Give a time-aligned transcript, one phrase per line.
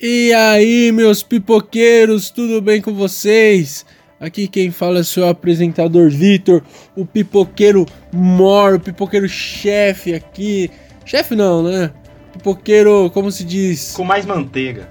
[0.00, 3.84] E aí, meus pipoqueiros, tudo bem com vocês?
[4.20, 6.62] Aqui quem fala é o seu apresentador Vitor,
[6.94, 10.70] o pipoqueiro mor, o pipoqueiro chefe aqui.
[11.04, 11.90] Chefe não, né?
[12.32, 13.94] Pipoqueiro, como se diz?
[13.96, 14.88] Com mais manteiga.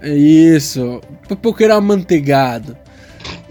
[0.00, 2.78] É isso, pipoqueiro amanteigado.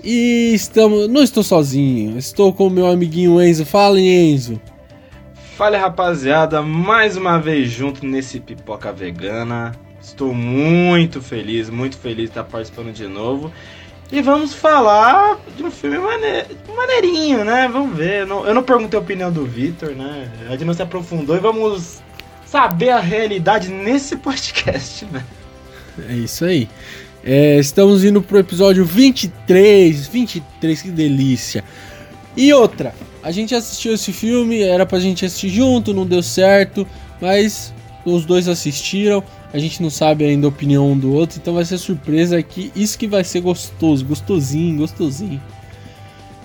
[0.04, 3.64] E estamos, não estou sozinho, estou com o meu amiguinho Enzo.
[3.64, 4.60] Fala, Enzo.
[5.56, 9.84] Fala rapaziada, mais uma vez junto nesse Pipoca Vegana.
[10.06, 13.52] Estou muito feliz, muito feliz de estar participando de novo.
[14.12, 16.46] E vamos falar de um filme mane...
[16.76, 17.68] maneirinho, né?
[17.68, 18.22] Vamos ver.
[18.22, 20.32] Eu não, eu não perguntei a opinião do Victor, né?
[20.48, 22.04] A gente não se aprofundou e vamos
[22.46, 25.26] saber a realidade nesse podcast, né?
[26.08, 26.70] É isso aí.
[27.24, 30.05] É, estamos indo pro episódio 23.
[30.08, 31.63] 23, que delícia.
[32.38, 32.94] E outra,
[33.24, 36.88] a gente assistiu esse filme, era pra gente assistir junto, não deu certo,
[37.20, 37.74] mas
[38.05, 39.24] os dois assistiram.
[39.55, 42.73] A gente não sabe ainda a opinião um do outro, então vai ser surpresa aqui.
[42.76, 45.41] Isso que vai ser gostoso, gostosinho, gostosinho.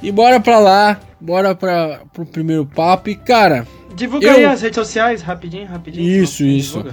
[0.01, 3.11] E bora pra lá, bora pra, pro primeiro papo.
[3.11, 3.67] E cara.
[3.97, 4.37] Divulga eu...
[4.37, 6.09] aí as redes sociais, rapidinho, rapidinho.
[6.09, 6.85] Isso, isso.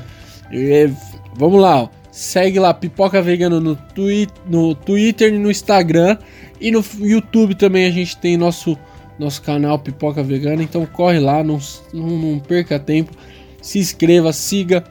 [0.51, 0.89] É,
[1.35, 1.89] vamos lá, ó.
[2.09, 6.17] Segue lá Pipoca Vegano no, twi no Twitter e no Instagram.
[6.59, 8.75] E no YouTube também a gente tem nosso,
[9.19, 10.63] nosso canal Pipoca Vegana.
[10.63, 11.59] Então corre lá, não,
[11.93, 13.11] não, não perca tempo.
[13.61, 14.83] Se inscreva, siga,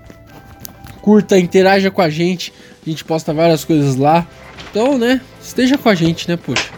[1.07, 2.53] curta, interaja com a gente.
[2.85, 4.27] A gente posta várias coisas lá.
[4.69, 5.21] Então, né?
[5.41, 6.69] Esteja com a gente, né, poxa.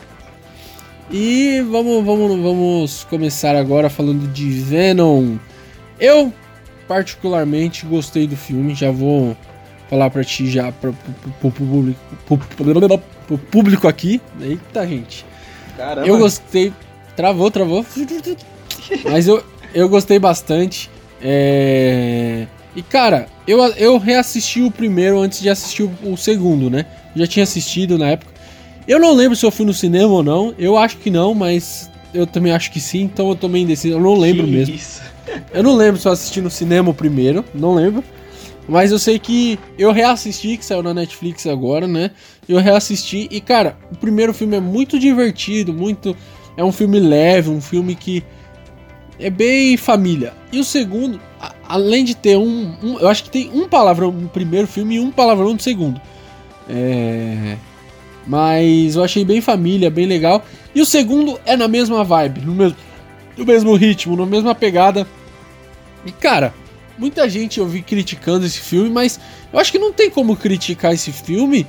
[1.11, 5.39] E vamos, vamos, vamos começar agora falando de Venom.
[5.99, 6.31] Eu
[6.87, 9.35] particularmente gostei do filme, já vou
[9.89, 14.21] falar pra ti já pro, pro, pro, público, pro público aqui.
[14.43, 15.25] Eita, gente.
[15.75, 16.07] Caramba.
[16.07, 16.71] Eu gostei.
[17.17, 17.85] Travou, travou.
[19.11, 20.91] Mas eu, eu gostei bastante.
[21.23, 22.47] É...
[22.79, 26.87] E cara, eu, eu reassisti o primeiro antes de assistir o, o segundo, né?
[27.17, 28.31] Já tinha assistido na época.
[28.87, 30.55] Eu não lembro se eu fui no cinema ou não.
[30.57, 33.03] Eu acho que não, mas eu também acho que sim.
[33.03, 33.97] Então eu tomei indeciso.
[33.97, 34.77] Eu não lembro que mesmo.
[34.77, 35.03] Isso?
[35.53, 37.45] Eu não lembro se eu assisti no cinema o primeiro.
[37.53, 38.03] Não lembro.
[38.67, 42.13] Mas eu sei que eu reassisti, que saiu na Netflix agora, né?
[42.49, 46.17] Eu reassisti e, cara, o primeiro filme é muito divertido, muito.
[46.57, 48.25] É um filme leve, um filme que
[49.19, 50.33] é bem família.
[50.51, 51.21] E o segundo,
[51.69, 55.01] além de ter um, um, Eu acho que tem um palavrão no primeiro filme e
[55.01, 56.01] um palavrão no segundo.
[56.69, 57.57] É.
[58.27, 60.45] Mas eu achei bem família, bem legal.
[60.75, 62.77] E o segundo é na mesma vibe, no mesmo,
[63.37, 65.07] no mesmo ritmo, na mesma pegada.
[66.05, 66.55] E cara,
[66.97, 69.21] muita gente eu vi criticando esse filme, mas
[69.53, 71.67] eu acho que não tem como criticar esse filme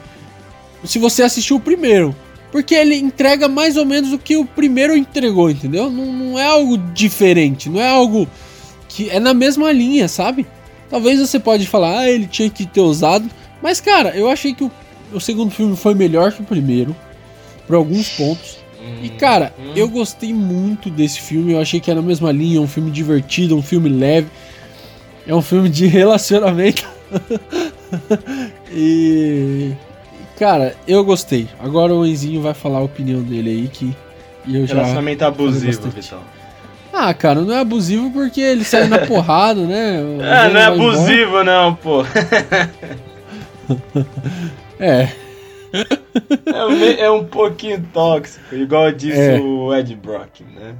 [0.83, 2.15] se você assistiu o primeiro.
[2.51, 5.89] Porque ele entrega mais ou menos o que o primeiro entregou, entendeu?
[5.89, 8.27] Não, não é algo diferente, não é algo
[8.99, 10.45] que é na mesma linha, sabe?
[10.89, 13.29] Talvez você pode falar, ah, ele tinha que ter usado.
[13.61, 14.71] Mas, cara, eu achei que o,
[15.13, 16.93] o segundo filme foi melhor que o primeiro.
[17.65, 18.57] Por alguns pontos.
[19.01, 21.53] E, cara, eu gostei muito desse filme.
[21.53, 22.59] Eu achei que era na mesma linha.
[22.59, 24.27] Um filme divertido, um filme leve.
[25.25, 26.85] É um filme de relacionamento.
[28.73, 29.71] e.
[30.37, 31.47] Cara, eu gostei.
[31.59, 33.95] Agora o Enzinho vai falar a opinião dele aí que
[34.47, 34.75] eu já.
[34.75, 36.38] Relacionamento abusivo, Vitão.
[37.01, 40.01] Ah, cara, não é abusivo porque ele sai na porrada, né?
[40.21, 41.43] Ah, não é abusivo, embora.
[41.45, 42.03] não, pô.
[44.77, 45.07] é.
[46.45, 49.39] É um, é um pouquinho tóxico, igual disse é.
[49.39, 50.75] o Ed Brock, né?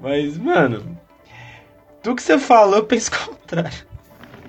[0.00, 0.98] Mas, mano,
[2.02, 3.86] tudo que você falou, eu penso contrário.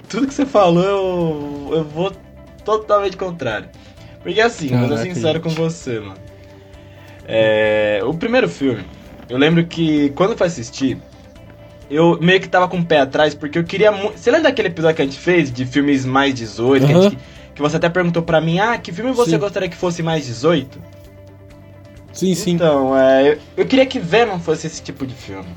[0.08, 2.12] Tudo que você falou, eu, eu vou
[2.64, 3.70] totalmente contrário.
[4.24, 5.44] Porque assim, Caraca, vou ser sincero gente.
[5.44, 6.16] com você, mano.
[7.28, 8.86] É, o primeiro filme,
[9.34, 10.96] eu lembro que quando eu fui assistir,
[11.90, 14.20] eu meio que tava com o pé atrás, porque eu queria muito.
[14.20, 16.84] Você lembra daquele episódio que a gente fez de filmes mais 18?
[16.84, 16.88] Uhum.
[16.88, 17.18] Que, gente,
[17.56, 19.40] que, você até perguntou pra mim, ah, que filme você sim.
[19.40, 20.80] gostaria que fosse mais 18?
[22.14, 22.52] Sim, sim.
[22.52, 25.50] Então, é, eu, eu queria que Venom fosse esse tipo de filme.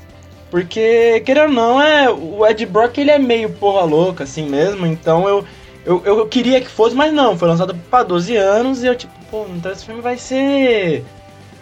[0.49, 4.87] Porque, querendo ou não, é, o Ed Brock ele é meio porra louca, assim mesmo,
[4.87, 5.45] então eu,
[5.85, 9.13] eu, eu queria que fosse, mas não, foi lançado pra 12 anos e eu, tipo,
[9.29, 11.05] pô, então esse filme vai ser.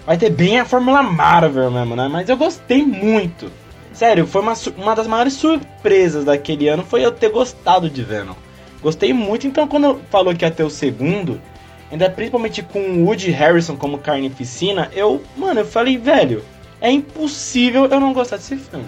[0.05, 2.07] Vai ter bem a Fórmula Marvel mesmo, né?
[2.07, 3.51] Mas eu gostei muito.
[3.91, 8.35] Sério, foi uma, uma das maiores surpresas daquele ano foi eu ter gostado de Venom.
[8.81, 11.41] Gostei muito, então quando falou que ia ter o segundo,
[11.89, 16.43] ainda principalmente com o Woody Harrison como carnificina, eu, mano, eu falei, velho,
[16.81, 18.85] é impossível eu não gostar desse filme.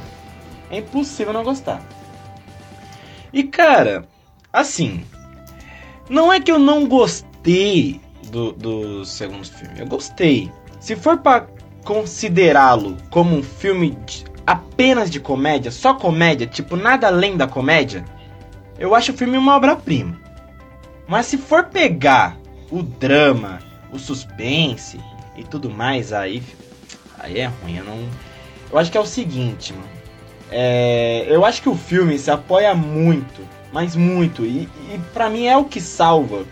[0.70, 1.82] É impossível não gostar.
[3.32, 4.06] E cara,
[4.52, 5.04] assim,
[6.10, 9.80] não é que eu não gostei do, do segundo filme.
[9.80, 10.52] Eu gostei.
[10.80, 11.48] Se for para
[11.84, 18.06] considerá-lo como um filme de, apenas de comédia, só comédia, tipo nada além da comédia,
[18.78, 20.20] eu acho o filme uma obra-prima.
[21.08, 22.38] Mas se for pegar
[22.70, 23.60] o drama,
[23.92, 25.00] o suspense
[25.36, 26.44] e tudo mais, aí,
[27.20, 27.78] aí é ruim.
[27.78, 27.98] Eu não.
[28.72, 29.98] Eu acho que é o seguinte, mano.
[30.52, 33.42] É, eu acho que o filme se apoia muito,
[33.72, 36.46] mas muito, e, e para mim é o que salva.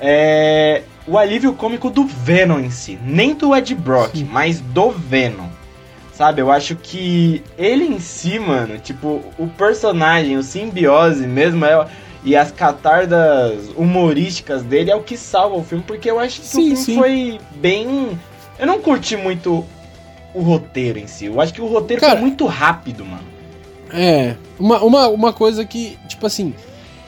[0.00, 2.98] É, o alívio cômico do Venom em si.
[3.04, 4.28] Nem do Ed Brock, Sim.
[4.30, 5.48] mas do Venom.
[6.12, 11.86] Sabe, eu acho que ele em si, mano, tipo, o personagem, o simbiose mesmo, é,
[12.22, 16.46] e as catardas humorísticas dele é o que salva o filme, porque eu acho que
[16.46, 16.94] sim, o filme sim.
[16.96, 18.18] foi bem.
[18.58, 19.64] Eu não curti muito
[20.34, 21.26] o roteiro em si.
[21.26, 23.24] Eu acho que o roteiro Cara, foi muito rápido, mano.
[23.92, 24.36] É.
[24.58, 26.54] Uma, uma, uma coisa que, tipo assim,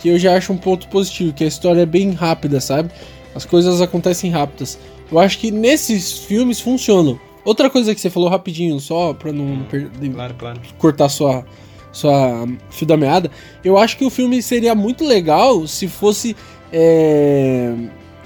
[0.01, 2.91] que eu já acho um ponto positivo, que a história é bem rápida, sabe?
[3.35, 4.79] As coisas acontecem rápidas.
[5.11, 7.19] Eu acho que nesses filmes funcionam.
[7.45, 10.61] Outra coisa que você falou rapidinho, só pra não perder, claro, claro.
[10.79, 11.45] cortar sua,
[11.93, 13.31] sua fio da meada,
[13.63, 16.35] eu acho que o filme seria muito legal se fosse
[16.73, 17.75] é,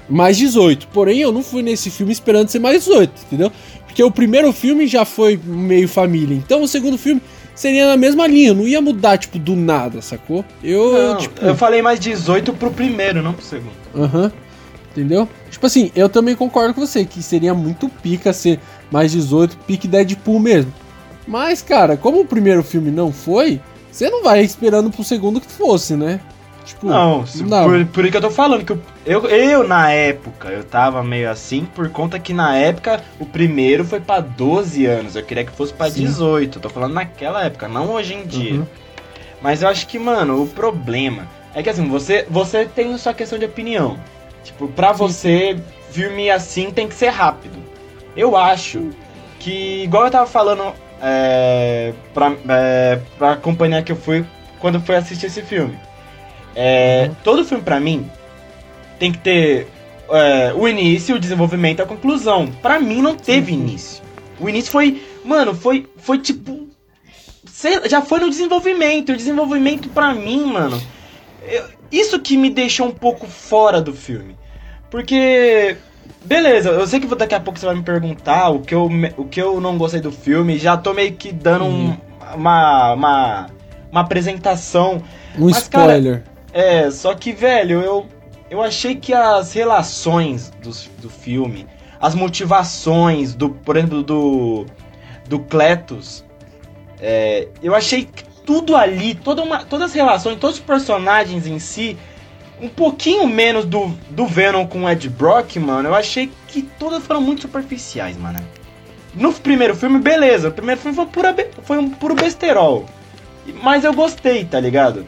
[0.07, 0.87] mais 18.
[0.87, 3.51] Porém, eu não fui nesse filme esperando ser mais 18, entendeu?
[3.85, 6.35] Porque o primeiro filme já foi meio família.
[6.35, 7.21] Então o segundo filme
[7.53, 10.45] seria na mesma linha, não ia mudar, tipo, do nada, sacou?
[10.63, 11.45] Eu, não, tipo...
[11.45, 13.73] eu falei mais 18 pro primeiro, não pro segundo.
[13.93, 14.23] Aham.
[14.23, 14.31] Uhum.
[14.91, 15.27] Entendeu?
[15.49, 18.59] Tipo assim, eu também concordo com você que seria muito pica ser
[18.91, 20.73] mais 18, pique Deadpool mesmo.
[21.27, 25.51] Mas, cara, como o primeiro filme não foi, você não vai esperando pro segundo que
[25.51, 26.19] fosse, né?
[26.65, 27.63] Tipo, não, não.
[27.63, 28.71] Por, por isso que eu tô falando, que
[29.05, 33.83] eu, eu, na época, eu tava meio assim, por conta que na época o primeiro
[33.83, 37.67] foi para 12 anos, eu queria que fosse para 18, eu tô falando naquela época,
[37.67, 38.59] não hoje em dia.
[38.59, 38.67] Uhum.
[39.41, 43.39] Mas eu acho que, mano, o problema é que assim, você, você tem sua questão
[43.39, 43.97] de opinião.
[44.43, 44.99] Tipo, pra Sim.
[44.99, 45.59] você,
[45.91, 47.57] filme assim tem que ser rápido.
[48.15, 48.89] Eu acho
[49.39, 54.25] que, igual eu tava falando é, pra, é, pra companhia que eu fui
[54.59, 55.77] quando fui assistir esse filme.
[56.55, 57.15] É, uhum.
[57.23, 58.09] Todo filme, pra mim,
[58.97, 59.67] tem que ter
[60.09, 62.47] é, o início, o desenvolvimento e a conclusão.
[62.61, 63.59] Pra mim, não teve uhum.
[63.59, 64.03] início.
[64.39, 65.01] O início foi.
[65.23, 66.67] Mano, foi, foi tipo.
[67.87, 69.11] Já foi no desenvolvimento.
[69.11, 70.81] O desenvolvimento, pra mim, mano.
[71.43, 74.37] Eu, isso que me deixou um pouco fora do filme.
[74.89, 75.77] Porque.
[76.23, 79.25] Beleza, eu sei que daqui a pouco você vai me perguntar o que eu, o
[79.25, 80.57] que eu não gostei do filme.
[80.57, 81.91] Já tô meio que dando uhum.
[81.91, 83.49] um, uma, uma.
[83.91, 85.01] Uma apresentação.
[85.37, 86.23] Um Mas, spoiler.
[86.23, 88.05] Cara, é, só que, velho, eu,
[88.49, 90.69] eu achei que as relações do,
[91.01, 91.65] do filme,
[91.99, 94.65] as motivações do, por exemplo, do,
[95.27, 96.23] do Cletus,
[96.99, 101.59] é, eu achei que tudo ali, toda uma, todas as relações, todos os personagens em
[101.59, 101.95] si,
[102.59, 107.05] um pouquinho menos do, do Venom com o Ed Brock, mano, eu achei que todas
[107.05, 108.39] foram muito superficiais, mano.
[109.13, 112.87] No primeiro filme, beleza, o primeiro filme foi, pura, foi um puro besterol.
[113.61, 115.05] Mas eu gostei, tá ligado?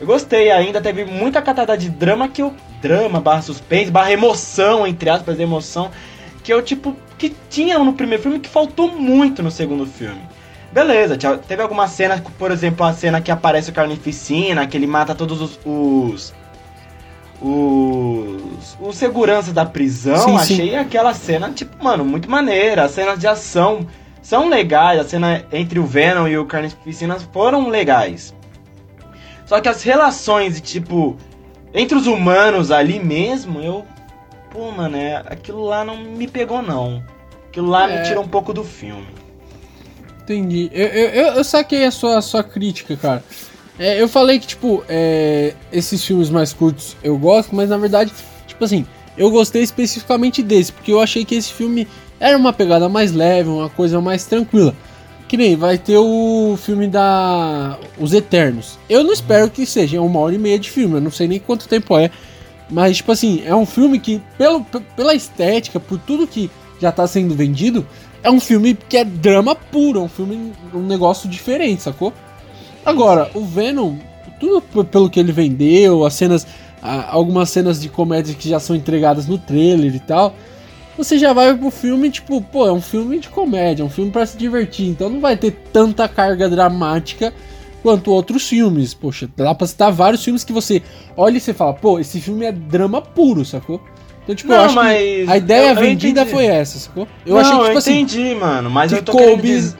[0.00, 2.54] Eu gostei ainda, teve muita catada de drama que eu.
[2.80, 5.90] Drama, barra suspense, barra emoção, entre aspas, emoção.
[6.44, 10.20] Que eu, tipo, que tinha no primeiro filme que faltou muito no segundo filme.
[10.76, 11.16] Beleza,
[11.48, 15.40] teve algumas cenas, por exemplo, a cena que aparece o Carnificina, que ele mata todos
[15.40, 15.58] os.
[15.64, 16.34] os
[17.40, 20.76] os, os seguranças da prisão, sim, achei sim.
[20.76, 22.84] aquela cena, tipo, mano, muito maneira.
[22.84, 23.86] As cenas de ação
[24.20, 28.34] são legais, a cena entre o Venom e o Carnificina foram legais.
[29.46, 31.16] Só que as relações, tipo,
[31.72, 33.84] entre os humanos ali mesmo, eu.
[34.50, 37.02] Pô, mano, é, aquilo lá não me pegou, não.
[37.48, 37.98] Aquilo lá é...
[37.98, 39.25] me tirou um pouco do filme.
[40.26, 40.68] Entendi.
[40.72, 43.22] Eu, eu, eu saquei a sua, a sua crítica, cara.
[43.78, 48.12] É, eu falei que, tipo, é, esses filmes mais curtos eu gosto, mas na verdade,
[48.46, 48.84] tipo assim,
[49.16, 51.86] eu gostei especificamente desse, porque eu achei que esse filme
[52.18, 54.74] era uma pegada mais leve, uma coisa mais tranquila.
[55.28, 57.78] Que nem vai ter o filme da.
[57.98, 58.78] Os Eternos.
[58.88, 61.38] Eu não espero que seja uma hora e meia de filme, eu não sei nem
[61.38, 62.10] quanto tempo é.
[62.68, 64.64] Mas, tipo assim, é um filme que, pelo,
[64.96, 67.86] pela estética, por tudo que já tá sendo vendido,
[68.26, 72.12] é um filme que é drama puro, é um filme, um negócio diferente, sacou?
[72.84, 73.96] Agora, o Venom,
[74.40, 76.46] tudo pelo que ele vendeu, as cenas.
[76.82, 80.34] Algumas cenas de comédia que já são entregadas no trailer e tal
[80.96, 84.10] você já vai pro filme, tipo, pô, é um filme de comédia, é um filme
[84.10, 87.34] para se divertir, então não vai ter tanta carga dramática
[87.82, 88.94] quanto outros filmes.
[88.94, 90.82] Poxa, dá pra citar vários filmes que você
[91.16, 93.80] olha e você fala, pô, esse filme é drama puro, sacou?
[94.26, 96.34] Então, tipo, não, eu acho que a ideia eu, eu vendida entendi.
[96.34, 97.06] foi essa, sacou?
[97.24, 99.42] Eu não, achei que, tipo eu assim, entendi, mano, mas eu tô coube...
[99.42, 99.78] Dizer...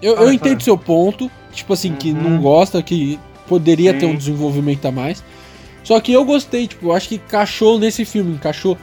[0.00, 1.96] Eu, eu entendo seu ponto, tipo assim, uhum.
[1.96, 3.98] que não gosta, que poderia Sim.
[3.98, 5.22] ter um desenvolvimento a mais.
[5.82, 8.76] Só que eu gostei, tipo, eu acho que encaixou nesse filme, encaixou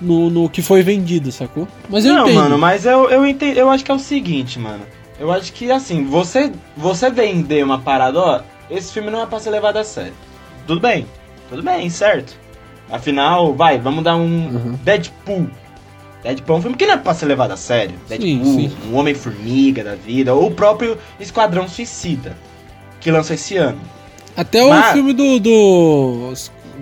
[0.00, 1.68] no, no que foi vendido, sacou?
[1.88, 2.36] Mas eu não, entendo.
[2.36, 4.82] mano, mas eu, eu, entendo, eu acho que é o seguinte, mano.
[5.18, 9.40] Eu acho que, assim, você, você vender uma parada, ó, esse filme não é pra
[9.40, 10.14] ser levado a sério.
[10.66, 11.06] Tudo bem,
[11.48, 12.36] tudo bem, certo.
[12.90, 14.22] Afinal, vai, vamos dar um
[14.54, 14.78] Uhum.
[14.84, 15.48] Deadpool.
[16.22, 17.94] Deadpool é um filme que não é pra ser levado a sério.
[18.08, 18.76] Sim, Deadpool, sim.
[18.90, 22.36] um Homem-Formiga da vida, ou o próprio Esquadrão Suicida,
[23.00, 23.80] que lançou esse ano.
[24.36, 26.32] Até o Mas- filme do, do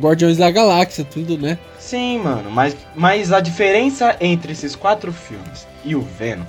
[0.01, 1.59] Guardiões da Galáxia, tudo, né?
[1.79, 6.45] Sim, mano, mas, mas a diferença entre esses quatro filmes e o Venom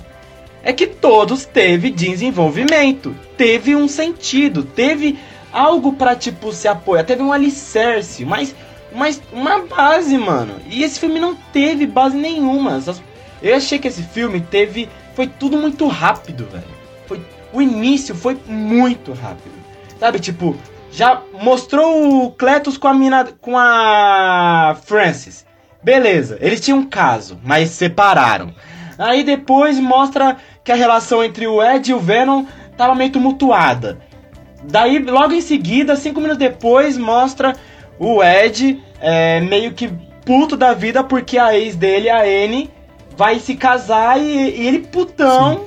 [0.62, 5.16] é que todos teve desenvolvimento, teve um sentido, teve
[5.52, 8.54] algo pra, tipo, se apoiar, teve um alicerce, mas,
[8.96, 10.54] mas uma base, mano.
[10.68, 12.82] E esse filme não teve base nenhuma.
[13.42, 14.88] Eu achei que esse filme teve.
[15.14, 16.64] Foi tudo muito rápido, velho.
[17.06, 17.20] Foi,
[17.52, 19.54] o início foi muito rápido.
[19.98, 20.56] Sabe, tipo,
[20.90, 23.24] já mostrou o Cletus com a mina.
[23.40, 25.44] com a Francis.
[25.82, 28.52] Beleza, eles tinham um caso, mas separaram.
[28.98, 32.44] Aí depois mostra que a relação entre o Ed e o Venom
[32.76, 33.98] tava meio tumultuada.
[34.64, 37.54] Daí, logo em seguida, cinco minutos depois, mostra
[37.98, 39.88] o Ed é, meio que
[40.24, 42.70] puto da vida porque a ex dele, a Anne,
[43.16, 45.64] vai se casar e, e ele putão.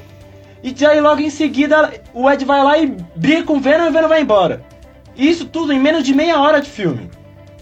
[0.61, 3.89] E daí, logo em seguida, o Ed vai lá e briga com o Venom e
[3.89, 4.61] o Venom vai embora.
[5.15, 7.09] Isso tudo em menos de meia hora de filme.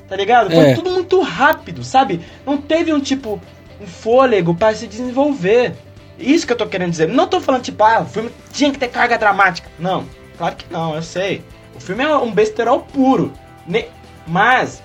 [0.10, 0.50] Tá ligado?
[0.50, 0.74] Foi É.
[0.74, 2.22] tudo muito rápido, sabe?
[2.46, 3.40] Não teve um tipo,
[3.80, 5.74] um fôlego pra se desenvolver.
[6.18, 7.08] Isso que eu tô querendo dizer.
[7.08, 9.70] Não tô falando tipo, ah, o filme tinha que ter carga dramática.
[9.78, 10.06] Não,
[10.38, 11.44] claro que não, eu sei.
[11.76, 13.32] O filme é um besterol puro.
[13.68, 13.86] Ne-
[14.26, 14.82] Mas,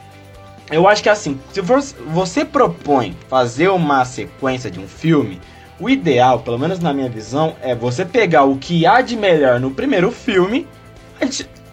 [0.72, 5.40] eu acho que assim, se você propõe fazer uma sequência de um filme,
[5.78, 9.60] o ideal, pelo menos na minha visão, é você pegar o que há de melhor
[9.60, 10.66] no primeiro filme,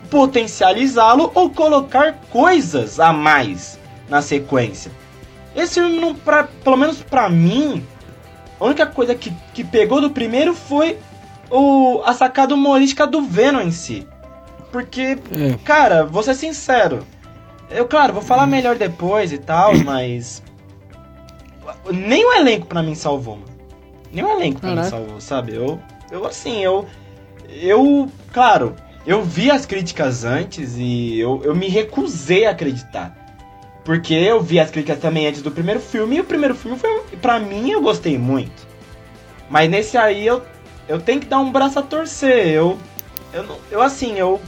[0.09, 3.79] potencializá-lo ou colocar coisas a mais
[4.09, 4.91] na sequência.
[5.55, 7.85] Esse filme, não, pra, pelo menos pra mim,
[8.59, 10.97] a única coisa que, que pegou do primeiro foi
[11.49, 14.07] o, a sacada humorística do Venom em si.
[14.71, 15.57] Porque É.
[15.63, 17.05] Cara, vou ser sincero.
[17.69, 20.43] Eu, claro, vou falar melhor depois e tal, mas.
[21.91, 23.49] Nem o elenco pra mim salvou, mano.
[24.11, 25.55] Nem o elenco pra mim salvou, sabe?
[25.55, 25.79] Eu,
[26.11, 26.87] eu assim, eu.
[27.47, 33.15] Eu, claro, eu vi as críticas antes e eu, eu me recusei a acreditar.
[33.83, 37.01] Porque eu vi as críticas também antes do primeiro filme e o primeiro filme foi.
[37.21, 38.67] Pra mim, eu gostei muito.
[39.49, 40.43] Mas nesse aí eu,
[40.87, 42.47] eu tenho que dar um braço a torcer.
[42.47, 42.77] Eu.
[43.31, 44.39] Eu, eu assim, eu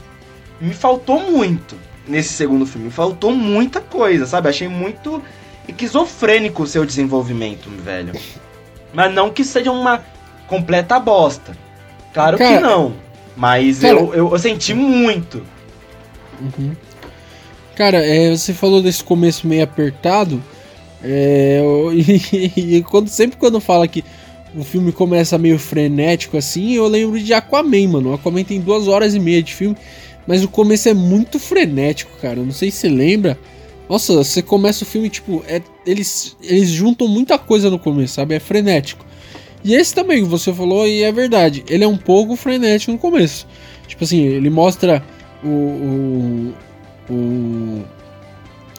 [0.60, 2.86] me faltou muito nesse segundo filme.
[2.86, 4.48] Me faltou muita coisa, sabe?
[4.48, 5.22] Achei muito
[5.68, 8.12] esquizofrênico o seu desenvolvimento, velho.
[8.92, 10.02] Mas não que seja uma
[10.46, 11.56] completa bosta.
[12.12, 12.94] Claro que não.
[13.36, 15.42] Mas cara- eu, eu, eu senti muito.
[16.40, 16.72] Uhum.
[17.74, 20.42] Cara, é, você falou desse começo meio apertado.
[21.02, 24.04] é, eu- e, e quando, sempre quando fala que
[24.54, 28.12] o filme começa meio frenético assim, eu lembro de Aquaman, mano.
[28.12, 29.76] Aquaman tem duas horas e meia de filme,
[30.26, 32.36] mas o começo é muito frenético, cara.
[32.42, 33.38] Não sei se você lembra.
[33.88, 38.34] Nossa, você começa o filme, tipo, é- eles, eles juntam muita coisa no começo, sabe?
[38.34, 39.04] É frenético.
[39.64, 41.62] E esse também, você falou, e é verdade.
[41.68, 43.46] Ele é um pouco frenético no começo.
[43.86, 45.02] Tipo assim, ele mostra
[45.44, 45.48] o.
[45.48, 46.54] o,
[47.10, 47.82] o-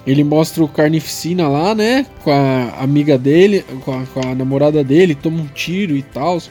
[0.06, 2.06] ele mostra o Carnificina lá, né?
[2.24, 6.42] Com a amiga dele, com a, com a namorada dele, toma um tiro e tal.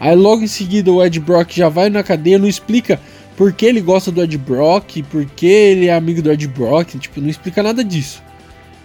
[0.00, 2.98] Aí logo em seguida o Ed Brock já vai na cadeia, não explica
[3.36, 6.94] por que ele gosta do Ed Brock, por que ele é amigo do Ed Brock,
[6.98, 8.22] tipo, não explica nada disso.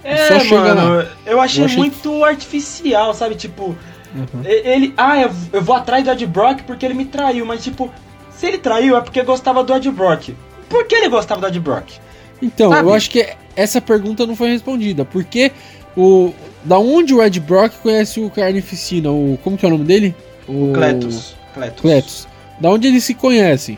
[0.03, 3.35] É, Só chega mano, eu achei, Eu achei- muito artificial, sabe?
[3.35, 3.75] Tipo,
[4.15, 4.41] Uhum.
[4.45, 7.91] Ele, ah, eu, eu vou atrás do Ed Brock porque ele me traiu, mas tipo,
[8.31, 10.29] se ele traiu é porque gostava do Ed Brock.
[10.69, 11.89] Por que ele gostava do Ed Brock?
[12.41, 12.87] Então, Sabe?
[12.87, 15.03] eu acho que essa pergunta não foi respondida.
[15.03, 15.51] Porque
[15.95, 16.33] o.
[16.63, 19.11] Da onde o Ed Brock conhece o Carnificina?
[19.11, 19.37] O.
[19.43, 20.15] Como que é o nome dele?
[20.47, 21.35] O Cletus.
[21.53, 21.81] Cletus.
[21.81, 22.27] Cletus.
[22.61, 23.77] Da onde eles se conhecem,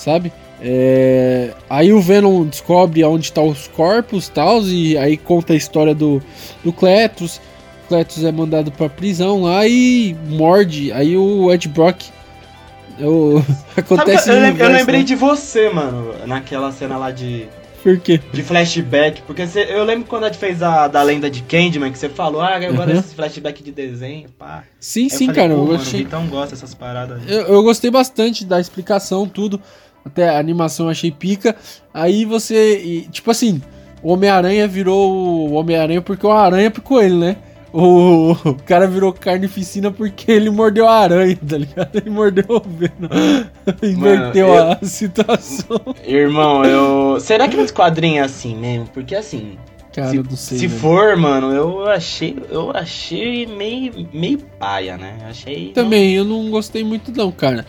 [0.00, 0.32] sabe?
[0.62, 5.56] É, Aí o Venom descobre onde estão os corpos e tal, e aí conta a
[5.56, 6.22] história do,
[6.64, 7.40] do Cletus.
[7.88, 10.92] Cletus é mandado pra prisão lá e morde.
[10.92, 12.02] Aí o Ed Brock.
[13.00, 13.44] Sabe,
[13.76, 15.06] Acontece eu, no lem- eu universo, lembrei né?
[15.06, 17.46] de você, mano, naquela cena lá de,
[17.82, 18.20] Por quê?
[18.32, 19.22] de flashback.
[19.22, 22.10] Porque você- eu lembro quando a gente fez a da lenda de Candyman, que você
[22.10, 22.98] falou, ah, agora Uhum.
[22.98, 24.64] esses flashback de desenho, pá.
[24.78, 25.52] Sim, Aí eu sim, falei, cara.
[25.54, 26.00] Eu mano, achei.
[26.00, 27.22] o Vitão gosta dessas paradas.
[27.26, 29.58] Eu, eu gostei bastante da explicação, tudo.
[30.04, 31.54] Até a animação eu achei pica.
[31.92, 32.78] Aí você.
[32.78, 33.60] e, tipo assim,
[34.02, 37.36] o Homem-Aranha virou o Homem-Aranha porque o aranha picou ele, né?
[37.72, 38.34] O,
[38.66, 41.94] cara virou carnificina porque ele mordeu a aranha, tá ligado?
[41.94, 43.08] Ele mordeu o Venom.
[43.82, 45.80] Inverteu eu- a situação.
[46.04, 47.20] Irmão, eu.
[47.20, 48.88] Será que nos quadrinhos é assim mesmo?
[48.92, 49.56] Porque assim.
[49.92, 50.58] Cara, se eu não sei.
[50.58, 50.80] se velho.
[50.80, 52.36] for, mano, eu achei.
[52.50, 54.08] Eu achei meio.
[54.12, 55.18] meio paia, né?
[55.28, 55.70] Achei.
[55.72, 57.64] Também, eu não gostei muito, não, cara.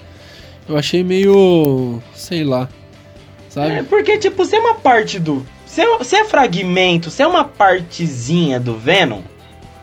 [0.71, 2.01] Eu achei meio.
[2.15, 2.69] sei lá.
[3.49, 3.73] Sabe?
[3.73, 5.45] É, porque, tipo, se é uma parte do.
[5.65, 9.19] se é, se é fragmento, se é uma partezinha do Venom,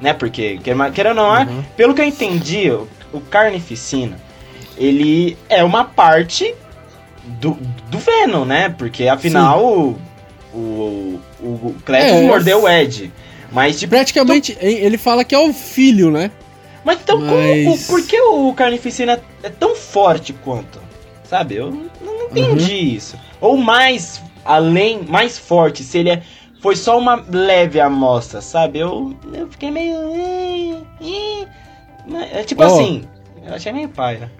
[0.00, 0.14] né?
[0.14, 0.58] Porque,
[0.94, 1.62] querendo ou não, é, uhum.
[1.76, 4.18] pelo que eu entendi, o, o Carnificina,
[4.78, 6.54] ele é uma parte
[7.38, 7.58] do,
[7.90, 8.70] do Venom, né?
[8.70, 9.98] Porque afinal o,
[10.54, 13.12] o, o Cletus é, mordeu o Ed.
[13.52, 14.64] Mas tipo, Praticamente, tu...
[14.64, 16.30] ele fala que é o filho, né?
[16.84, 17.64] Mas então, Mas...
[17.64, 20.80] Como, por que o Carnificina é tão forte quanto?
[21.24, 21.56] Sabe?
[21.56, 22.96] Eu não entendi uhum.
[22.96, 23.18] isso.
[23.40, 26.22] Ou mais além, mais forte, se ele é,
[26.60, 28.78] foi só uma leve amostra, sabe?
[28.78, 29.98] Eu, eu fiquei meio.
[32.32, 33.04] É tipo oh, assim,
[33.46, 34.30] eu achei meio pai, né?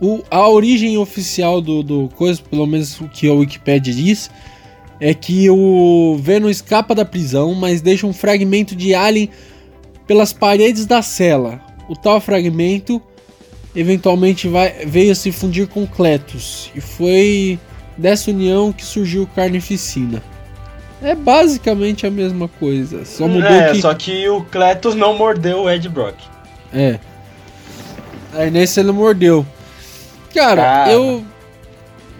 [0.00, 4.30] O, a origem oficial do, do coisa, pelo menos o que a Wikipedia diz,
[5.00, 9.30] é que o Venom escapa da prisão, mas deixa um fragmento de alien
[10.10, 11.60] pelas paredes da cela.
[11.88, 13.00] O tal fragmento
[13.76, 17.60] eventualmente vai, veio a se fundir com Cletus e foi
[17.96, 20.20] dessa união que surgiu Carnificina.
[21.00, 23.80] É basicamente a mesma coisa, só mudou é, que...
[23.80, 26.16] só que o Cletus não mordeu o Ed Brock.
[26.74, 26.98] É.
[28.32, 29.46] Aí nesse ele mordeu.
[30.34, 31.24] Cara, Cara, eu.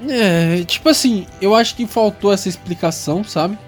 [0.08, 3.58] É, tipo assim, eu acho que faltou essa explicação, sabe?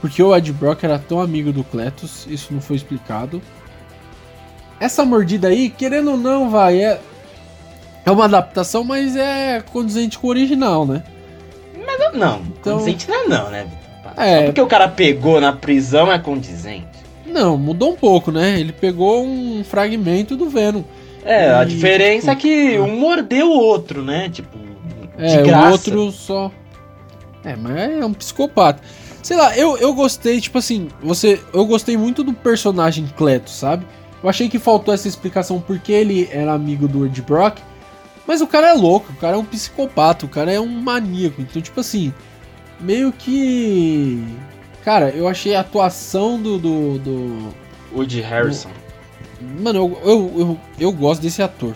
[0.00, 3.42] Porque o Ed Brock era tão amigo do Cletus, isso não foi explicado.
[4.82, 6.98] Essa mordida aí, querendo ou não, vai, é.
[8.04, 11.04] É uma adaptação, mas é condizente com o original, né?
[11.86, 12.78] Mas não, então...
[12.78, 13.66] condizente não é não, né?
[14.16, 14.38] É.
[14.38, 16.88] Só porque o cara pegou na prisão é condizente.
[17.24, 18.58] Não, mudou um pouco, né?
[18.58, 20.82] Ele pegou um fragmento do Venom.
[21.24, 24.28] É, a diferença tipo, é que um mordeu o outro, né?
[24.30, 24.58] Tipo,
[25.16, 26.50] é, o outro só.
[27.44, 28.82] É, mas é um psicopata.
[29.22, 31.40] Sei lá, eu, eu gostei, tipo assim, você.
[31.54, 33.86] Eu gostei muito do personagem Cleto, sabe?
[34.22, 37.58] Eu achei que faltou essa explicação porque ele era amigo do Ed Brock.
[38.26, 41.42] Mas o cara é louco, o cara é um psicopata, o cara é um maníaco.
[41.42, 42.14] Então, tipo assim,
[42.80, 44.24] meio que.
[44.84, 46.58] Cara, eu achei a atuação do.
[46.58, 47.54] do, do
[47.92, 48.70] Woody Harrison.
[49.60, 51.74] Mano, eu, eu, eu, eu, gosto desse ator.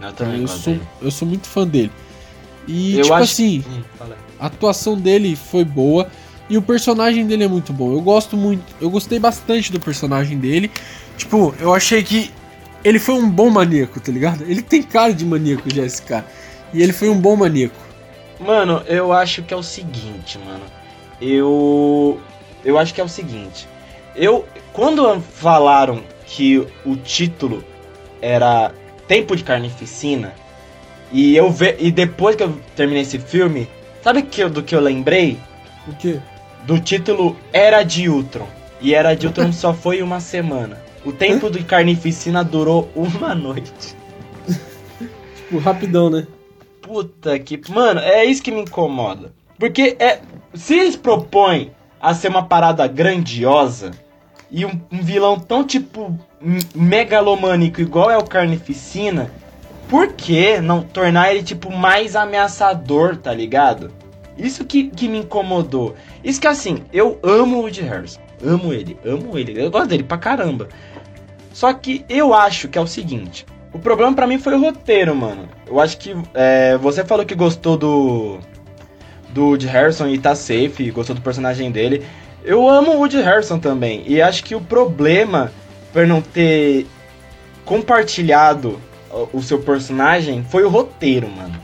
[0.00, 0.86] Eu também eu sou, dele.
[1.00, 1.92] eu sou muito fã dele.
[2.66, 3.32] E, eu tipo acho...
[3.32, 3.82] assim, hum,
[4.40, 6.10] a atuação dele foi boa.
[6.48, 7.92] E o personagem dele é muito bom.
[7.92, 8.64] Eu gosto muito.
[8.80, 10.70] Eu gostei bastante do personagem dele.
[11.16, 12.30] Tipo, eu achei que
[12.84, 14.44] ele foi um bom maníaco, tá ligado?
[14.44, 16.26] Ele tem cara de maníaco já, esse cara.
[16.72, 17.76] E ele foi um bom maníaco.
[18.38, 20.64] Mano, eu acho que é o seguinte, mano.
[21.20, 22.20] Eu.
[22.64, 23.66] Eu acho que é o seguinte.
[24.14, 24.46] Eu.
[24.72, 27.64] Quando falaram que o título
[28.20, 28.72] era
[29.06, 30.34] Tempo de Carnificina.
[31.12, 33.68] E eu ve e depois que eu terminei esse filme,
[34.02, 35.38] sabe que do que eu lembrei?
[35.86, 36.18] O quê?
[36.66, 38.46] Do título Era de Ultron.
[38.80, 40.82] E Era de Ultron só foi uma semana.
[41.04, 43.94] O tempo de Carnificina durou uma noite.
[45.36, 46.26] tipo, rapidão, né?
[46.80, 47.60] Puta que.
[47.70, 49.32] Mano, é isso que me incomoda.
[49.58, 50.20] Porque é.
[50.54, 53.90] Se eles propõem a ser uma parada grandiosa,
[54.50, 56.16] e um, um vilão tão, tipo,
[56.74, 59.30] megalomânico igual é o Carnificina,
[59.88, 63.90] por que não tornar ele, tipo, mais ameaçador, tá ligado?
[64.36, 65.94] Isso que, que me incomodou.
[66.24, 68.20] Isso que, assim, eu amo o Woody Harrison.
[68.44, 69.60] Amo ele, amo ele.
[69.60, 70.68] Eu gosto dele pra caramba.
[71.52, 73.46] Só que eu acho que é o seguinte.
[73.72, 75.48] O problema para mim foi o roteiro, mano.
[75.66, 78.38] Eu acho que é, você falou que gostou do
[79.30, 82.06] do Woody Harrison e tá safe, gostou do personagem dele.
[82.44, 84.04] Eu amo o Woody Harrison também.
[84.06, 85.52] E acho que o problema
[85.92, 86.86] por não ter
[87.64, 88.80] compartilhado
[89.32, 91.54] o seu personagem foi o roteiro, mano.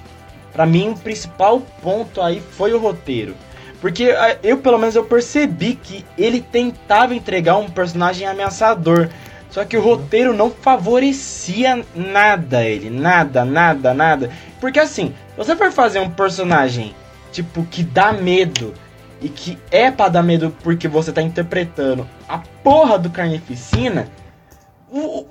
[0.53, 3.35] Pra mim, o principal ponto aí foi o roteiro.
[3.81, 9.09] Porque eu, pelo menos, eu percebi que ele tentava entregar um personagem ameaçador.
[9.51, 12.91] Só que o roteiro não favorecia nada ele.
[12.91, 14.31] Nada, nada, nada.
[14.61, 16.95] Porque assim, você for fazer um personagem,
[17.33, 18.75] tipo, que dá medo,
[19.21, 24.09] e que é pra dar medo porque você tá interpretando a porra do Carnificina,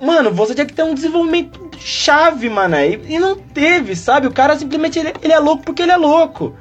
[0.00, 2.76] mano, você tinha que ter um desenvolvimento chave, mano.
[2.76, 4.26] E, e não teve, sabe?
[4.26, 6.54] O cara simplesmente ele, ele, é louco porque ele é louco.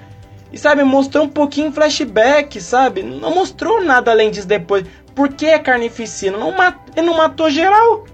[0.51, 3.03] E sabe, mostrou um pouquinho flashback, sabe?
[3.03, 4.85] Não mostrou nada além disso depois.
[5.13, 6.37] Por que é carnificina?
[6.37, 6.75] Não mat...
[6.95, 8.05] Ele não matou geral?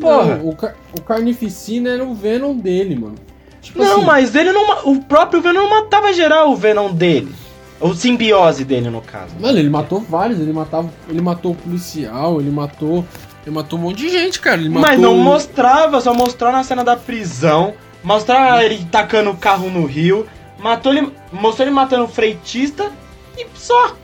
[0.00, 0.36] Porra.
[0.36, 3.16] Não, o, car o carnificina era o Venom dele, mano.
[3.60, 4.04] Tipo não, assim...
[4.04, 4.90] mas ele não.
[4.90, 7.32] O próprio Venom não matava geral o Venom dele.
[7.80, 9.34] O simbiose dele, no caso.
[9.38, 10.90] Mano, ele matou vários, ele matava.
[11.08, 13.04] Ele matou o policial, ele matou.
[13.44, 14.60] Ele matou um monte de gente, cara.
[14.60, 17.74] Ele Mas não mostrava, só mostrou na cena da prisão.
[18.02, 20.26] Mostrava ele tacando o carro no rio.
[20.64, 21.12] Matou ele.
[21.30, 22.90] Mostrou ele matando o freitista
[23.36, 23.94] e só.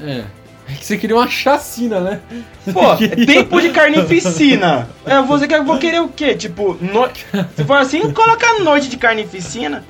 [0.00, 0.24] É.
[0.66, 2.22] É que você queria uma chacina, né?
[2.72, 4.88] Pô, é tempo de carnificina.
[5.04, 6.34] É, você quer, vou querer o quê?
[6.34, 7.06] Tipo, no...
[7.54, 9.84] se for assim, coloca noite de carnificina.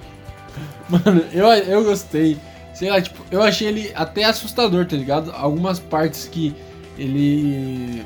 [0.88, 2.36] Mano, eu, eu gostei
[2.74, 5.30] Sei lá, tipo, eu achei ele até assustador, tá ligado?
[5.30, 6.52] Algumas partes que
[6.98, 8.04] ele.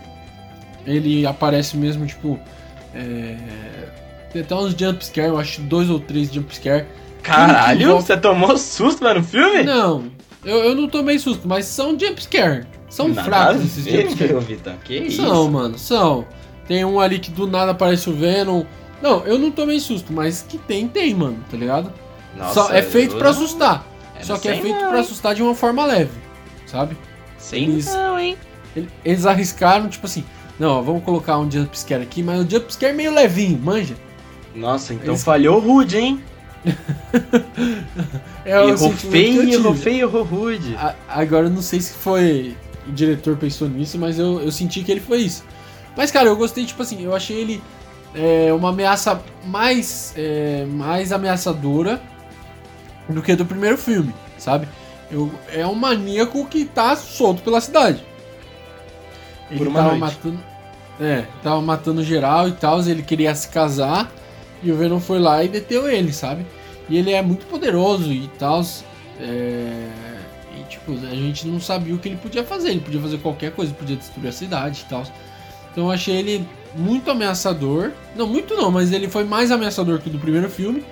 [0.87, 2.39] Ele aparece mesmo, tipo.
[2.95, 3.35] É,
[4.31, 6.87] tem até uns jumpscare, eu acho dois ou três jumpscare.
[7.29, 9.63] Caralho, você tomou susto, mano, no filme?
[9.63, 10.05] Não,
[10.45, 12.67] eu, eu não tomei susto, mas são jumpscare.
[12.89, 14.35] São Nada fracos esses jumpscare.
[14.41, 15.51] Vitão, que São, isso?
[15.51, 16.27] mano, são.
[16.67, 18.65] Tem um ali que do nada aparece o Venom.
[19.03, 21.93] Não, eu não tomei susto, mas que tem, tem, mano, tá ligado?
[22.37, 23.87] Nossa, Só é feito eu pra assustar.
[24.19, 26.11] eu Só que é feito não, pra assustar de uma forma leve,
[26.67, 26.97] sabe?
[27.39, 28.37] Sei Eles- não, hein?
[28.75, 30.25] Ele- Eles arriscaram, tipo assim,
[30.59, 33.95] não, ó, vamos colocar um jumpscare aqui, mas o jumpscare é meio levinho, manja.
[34.55, 36.23] Nossa, então Eles- falhou rude, hein?
[38.45, 40.75] É o errou feio, errou feio, errou rude.
[40.77, 44.83] A- Agora eu não sei se foi o diretor pensou nisso, mas eu, eu senti
[44.83, 45.45] que ele foi isso.
[45.97, 47.63] Mas cara, eu gostei, tipo assim, eu achei ele
[48.15, 52.01] é, uma ameaça mais, é, mais ameaçadora
[53.09, 54.67] do que do primeiro filme, sabe?
[55.11, 58.03] Eu, é um maníaco que tá solto pela cidade.
[59.51, 60.01] Ele Por uma tava noite.
[60.17, 60.39] matando.
[61.01, 64.11] É, tava matando geral e tal, ele queria se casar
[64.63, 66.45] e o Venom foi lá e deteu ele, sabe?
[66.89, 68.63] E ele é muito poderoso e tal.
[69.21, 69.89] É...
[70.59, 72.71] E tipo, a gente não sabia o que ele podia fazer.
[72.71, 75.05] Ele podia fazer qualquer coisa, podia destruir a cidade e tal.
[75.71, 77.93] Então eu achei ele muito ameaçador.
[78.17, 80.85] Não, muito não, mas ele foi mais ameaçador que o do primeiro filme.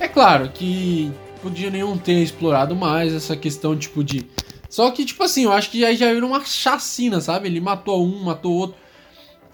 [0.00, 4.26] É claro que podia nenhum ter explorado mais essa questão, tipo, de.
[4.68, 7.46] Só que, tipo assim, eu acho que aí já virou uma chacina, sabe?
[7.48, 8.76] Ele matou um, matou outro.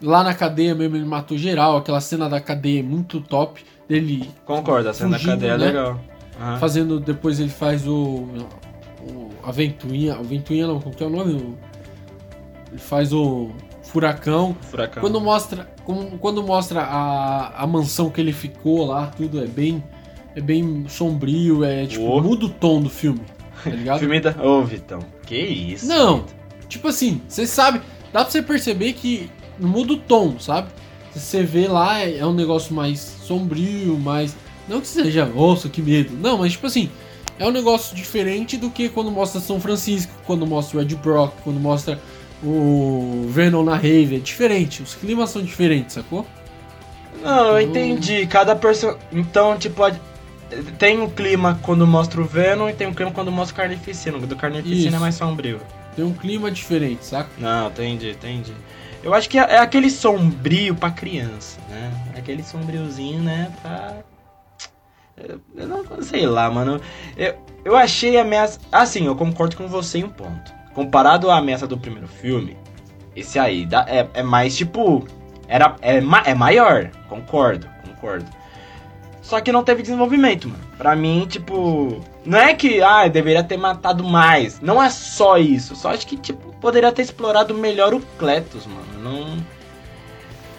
[0.03, 1.77] Lá na cadeia mesmo, ele matou geral.
[1.77, 3.65] Aquela cena da cadeia é muito top.
[3.89, 5.67] Dele Concordo, a cena da cadeia é né?
[5.67, 6.01] legal.
[6.41, 6.59] Aham.
[6.59, 6.99] fazendo.
[7.01, 8.27] Depois ele faz o.
[9.07, 10.19] o a ventoinha.
[10.19, 11.35] O ventoinha não, como que é o nome?
[11.35, 11.59] O-
[12.71, 13.51] ele faz o
[13.83, 14.57] furacão.
[14.63, 15.01] Furacão.
[15.03, 15.69] Quando mostra,
[16.21, 19.83] quando mostra a, a mansão que ele ficou lá, tudo é bem
[20.35, 22.23] é bem sombrio, é tipo Oh.
[22.23, 23.21] muda o tom do filme,
[23.63, 23.99] tá ligado?
[23.99, 24.31] Filme da...
[24.43, 25.87] Ô, Vitão, que isso?
[25.87, 26.21] Não.
[26.23, 26.35] Vitor.
[26.71, 29.31] Tipo assim, você sabe, dá pra você perceber que
[29.67, 30.69] muda o tom, sabe?
[31.15, 34.35] Você vê lá é, é um negócio mais sombrio, mais
[34.69, 36.15] não que seja, nossa, que medo.
[36.17, 36.91] Não, mas tipo assim,
[37.39, 41.35] é um negócio diferente do que quando mostra São Francisco, quando mostra o Ed Brock,
[41.45, 42.01] quando mostra
[42.43, 46.27] o Venom na Rave, é diferente, os climas são diferentes, sacou?
[47.23, 47.71] Não, eu Hum.
[47.71, 48.27] entendi.
[48.27, 48.99] Cada pessoa.
[49.13, 49.93] Então, tipo, a-
[50.79, 54.19] tem um clima quando mostra o Venom e tem um clima quando mostra o Carnificina.
[54.19, 54.97] O do Carnificina Isso.
[54.97, 55.61] é mais sombrio.
[55.95, 57.31] Tem um clima diferente, saca?
[57.39, 58.53] Não, entendi, entendi.
[59.03, 61.93] Eu acho que é é aquele sombrio pra criança, né?
[62.17, 63.53] Aquele sombriozinho, né?
[63.61, 63.97] Pra.
[65.17, 66.81] Eu eu não sei lá, mano.
[67.17, 67.35] Eu,
[67.65, 68.61] eu achei a ameaça.
[68.71, 70.53] Assim, eu concordo com você em um ponto.
[70.75, 72.57] Comparado à ameaça do primeiro filme,
[73.15, 75.07] esse aí é, é mais tipo.
[75.49, 78.25] Era, é, é maior, concordo, concordo.
[79.23, 80.63] Só que não teve desenvolvimento, mano.
[80.77, 82.01] Pra mim, tipo.
[82.27, 84.61] Não é que, ah, deveria ter matado mais.
[84.61, 85.77] Não é só isso.
[85.77, 89.01] Só acho que, tipo, poderia ter explorado melhor o Cletus, mano.
[89.01, 89.43] Não.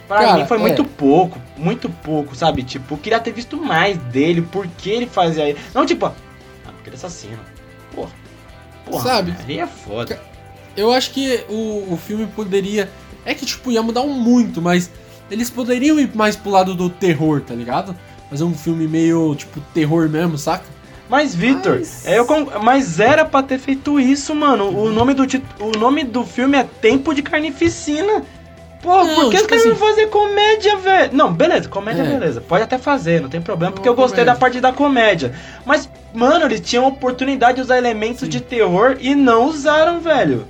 [0.08, 0.62] Pra Cara, mim foi é.
[0.62, 1.39] muito pouco.
[1.58, 2.63] Muito pouco, sabe?
[2.63, 4.41] Tipo, queria ter visto mais dele.
[4.41, 5.60] Por que ele fazia isso.
[5.73, 6.13] Não, tipo, ah,
[6.65, 7.39] porque ele é assassino.
[7.93, 8.12] Porra.
[8.86, 9.04] Porra.
[9.04, 9.36] Sabe?
[9.45, 10.21] Aí é foda.
[10.76, 12.89] Eu acho que o, o filme poderia.
[13.26, 14.89] É que, tipo, ia mudar muito, mas
[15.30, 17.95] eles poderiam ir mais pro lado do terror, tá ligado?
[18.34, 20.63] Fazer um filme meio, tipo, terror mesmo, saca?
[21.08, 22.26] Mas, Victor, Mas- é, eu
[22.63, 24.76] mas era pra ter feito isso, mano.
[24.76, 28.24] O nome do, tit- o nome do filme é Tempo de Carnificina.
[28.82, 31.12] Pô, Não, por que tipo os caras não assim- fazer comédia, velho?
[31.13, 32.06] Não, beleza, comédia, É.
[32.17, 32.41] beleza.
[32.41, 34.34] Pode até fazer, não tem problema, porque Uma eu gostei comédia.
[34.34, 35.36] da parte da comédia.
[35.63, 38.30] Mas, mano, eles tinham a oportunidade de usar elementos Sim.
[38.30, 40.48] de terror e não usaram, velho.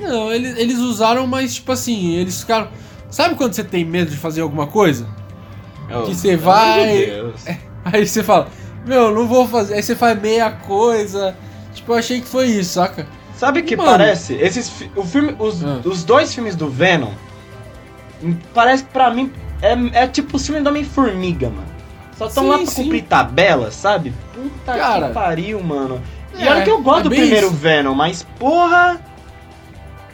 [0.00, 2.66] Não, eles, eles usaram, mas, tipo assim, eles ficaram.
[3.08, 5.06] Sabe quando você tem medo de fazer alguma coisa?
[5.88, 7.44] Que você vai- de Deus.
[7.84, 8.48] Aí você fala,
[8.86, 9.74] meu, não vou fazer.
[9.74, 11.36] Aí você faz meia coisa.
[11.74, 13.06] Tipo, eu achei que foi isso, saca?
[13.36, 13.90] Sabe o que Mano.
[13.90, 14.34] parece?
[14.34, 15.80] Esses, o filme, os, Ah.
[15.84, 17.10] os dois filmes do Venom,
[18.22, 21.66] hum, parece que pra mim é, é tipo o filme do Homem-Formiga, mano.
[22.16, 22.82] Só tão Sim, lá pra sim.
[22.84, 24.12] cumprir tabela, sabe?
[24.34, 25.08] Puta Cara.
[25.08, 26.00] que pariu, mano.
[26.38, 27.56] E É, olha que eu gosto é do primeiro isso.
[27.56, 29.00] Venom, mas porra.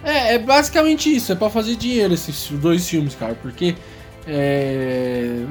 [0.04, 3.74] É, é basicamente isso, é pra fazer dinheiro esses dois filmes, cara, porque
[4.29, 5.45] é,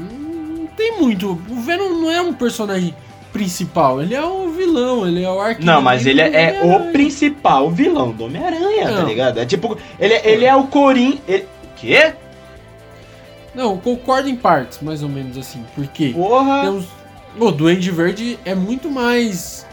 [0.56, 1.32] não tem muito.
[1.32, 2.94] O Venom não é um personagem
[3.34, 5.66] principal, ele é o vilão, ele é o arquinho.
[5.66, 9.40] Não, mas ele é, é o principal vilão do Homem-Aranha, tá ligado?
[9.40, 11.20] É tipo, ele, ele é o Corin.
[11.28, 11.46] Ele...
[11.76, 12.14] Quê?
[13.54, 16.62] Não, concordo em partes, mais ou menos assim, porque Porra.
[16.62, 16.86] temos.
[17.40, 19.66] O Duende Verde é muito mais.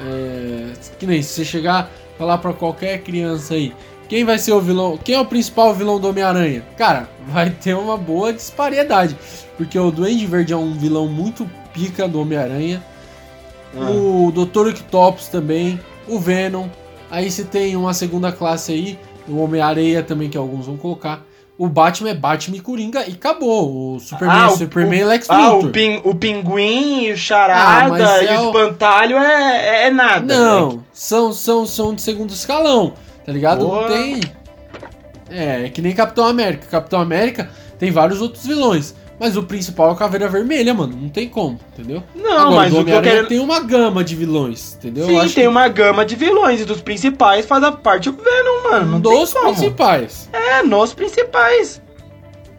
[0.00, 3.72] é, que nem se você chegar falar pra qualquer criança aí.
[4.08, 4.96] Quem vai ser o vilão?
[4.96, 6.64] Quem é o principal vilão do Homem-Aranha?
[6.76, 9.16] Cara, vai ter uma boa disparidade.
[9.56, 12.82] Porque o Duende Verde é um vilão muito pica do Homem-Aranha.
[13.76, 13.90] Ah.
[13.90, 14.68] O Dr.
[14.68, 15.78] Octopus também.
[16.06, 16.68] O Venom.
[17.10, 18.98] Aí você tem uma segunda classe aí.
[19.28, 21.22] O Homem-Areia também, que alguns vão colocar.
[21.58, 23.96] O Batman é Batman e Coringa e acabou.
[23.96, 25.44] O Superman ah, é Superman o, Lex Luthor.
[25.44, 30.24] Ah, o, pin, o Pinguim, o Charada ah, e é o Espantalho é, é nada.
[30.32, 30.78] Não, né?
[30.92, 32.94] são, são, são de segundo escalão,
[33.28, 33.66] tá ligado?
[33.66, 33.82] Boa.
[33.82, 34.20] Não tem...
[35.28, 36.66] É, é que nem Capitão América.
[36.70, 38.94] Capitão América tem vários outros vilões.
[39.20, 40.96] Mas o principal é o Caveira Vermelha, mano.
[40.98, 42.02] Não tem como, entendeu?
[42.14, 43.26] Não, Agora, mas o que eu quero...
[43.26, 45.06] tem uma gama de vilões, entendeu?
[45.06, 45.46] Sim, tem que...
[45.46, 46.62] uma gama de vilões.
[46.62, 48.92] E dos principais faz a parte o Venom, mano.
[48.92, 50.30] Não dos principais.
[50.32, 51.82] É, nos principais.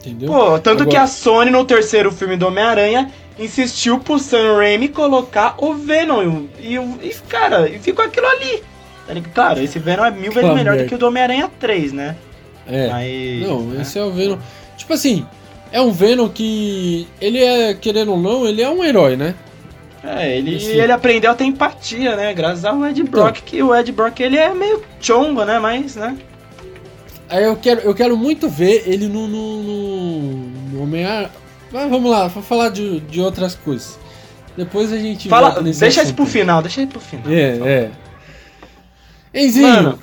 [0.06, 0.32] Entendeu?
[0.32, 0.90] Pô, tanto Agora...
[0.90, 6.46] que a Sony no terceiro filme do Homem-Aranha insistiu pro Sam Raimi colocar o Venom.
[6.60, 8.69] E, e, cara, e ficou aquilo ali.
[9.34, 12.16] Claro, esse Venom é mil vezes melhor do que o do Homem-Aranha 3, né?
[12.68, 12.88] É.
[12.88, 13.82] Mas, não, né?
[13.82, 14.38] esse é o Venom.
[14.78, 15.26] Tipo assim,
[15.72, 19.36] é um Venom que ele é, querendo ou não, ele é um herói, né?
[20.04, 20.72] É, ele, assim.
[20.72, 22.34] ele aprendeu a ter empatia, né?
[22.34, 23.12] Graças ao Ed então.
[23.12, 25.60] Brock, então, que o Ed Brock ele é meio chongo, né?
[25.60, 26.18] Mas, né?
[27.28, 30.32] Aí eu quero, eu quero muito ver ele no, no, no,
[30.72, 31.30] no Homem-Aranha.
[31.72, 34.00] Mas vamos lá, vou falar de, de outras coisas.
[34.58, 35.30] Depois a gente.
[35.30, 37.32] Fala, deixa isso pro final, deixa isso pro final.
[37.32, 37.92] É, é.
[39.34, 40.00] Enzinho, Mano,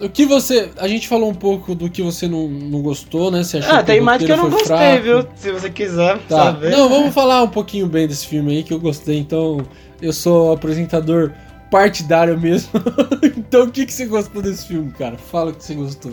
[0.00, 0.70] o que você.
[0.76, 3.42] A gente falou um pouco do que você não, não gostou, né?
[3.42, 5.02] Você achou ah, que tem mais que eu não gostei, fraco.
[5.02, 5.26] viu?
[5.36, 6.44] Se você quiser tá.
[6.44, 6.70] saber.
[6.70, 9.18] Não, vamos falar um pouquinho bem desse filme aí que eu gostei.
[9.18, 9.58] Então,
[10.00, 11.32] eu sou apresentador
[11.70, 12.70] partidário mesmo.
[13.36, 15.16] então, o que, que você gostou desse filme, cara?
[15.16, 16.12] Fala o que você gostou.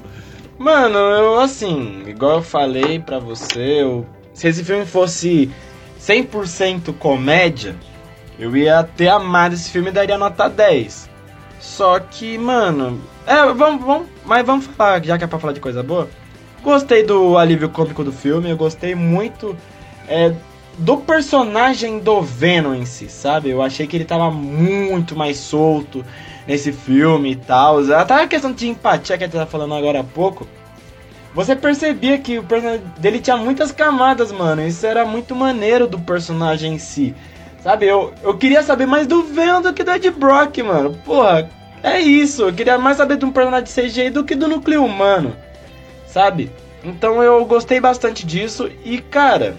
[0.58, 5.50] Mano, eu assim, igual eu falei pra você, eu, se esse filme fosse
[6.00, 7.76] 100% comédia,
[8.40, 11.10] eu ia ter amado esse filme e daria nota 10.
[11.64, 15.62] Só que, mano, é, vamos, vamos, mas vamos falar, já que é pra falar de
[15.62, 16.10] coisa boa.
[16.62, 19.56] Gostei do alívio cômico do filme, eu gostei muito
[20.06, 20.34] é,
[20.78, 23.50] do personagem do Venom em si, sabe?
[23.50, 26.06] Eu achei que ele tava muito mais solto
[26.46, 27.80] nesse filme e tal.
[27.94, 30.46] Até a questão de empatia que a gente tá falando agora há pouco.
[31.34, 34.68] Você percebia que o personagem dele tinha muitas camadas, mano.
[34.68, 37.16] Isso era muito maneiro do personagem em si.
[37.64, 41.00] Sabe, eu, eu queria saber mais do Venom do que do Ed Brock, mano.
[41.06, 41.50] Porra,
[41.82, 44.84] é isso, eu queria mais saber de um personagem de CGI do que do núcleo
[44.84, 45.34] humano,
[46.06, 46.52] sabe?
[46.84, 49.56] Então eu gostei bastante disso e, cara,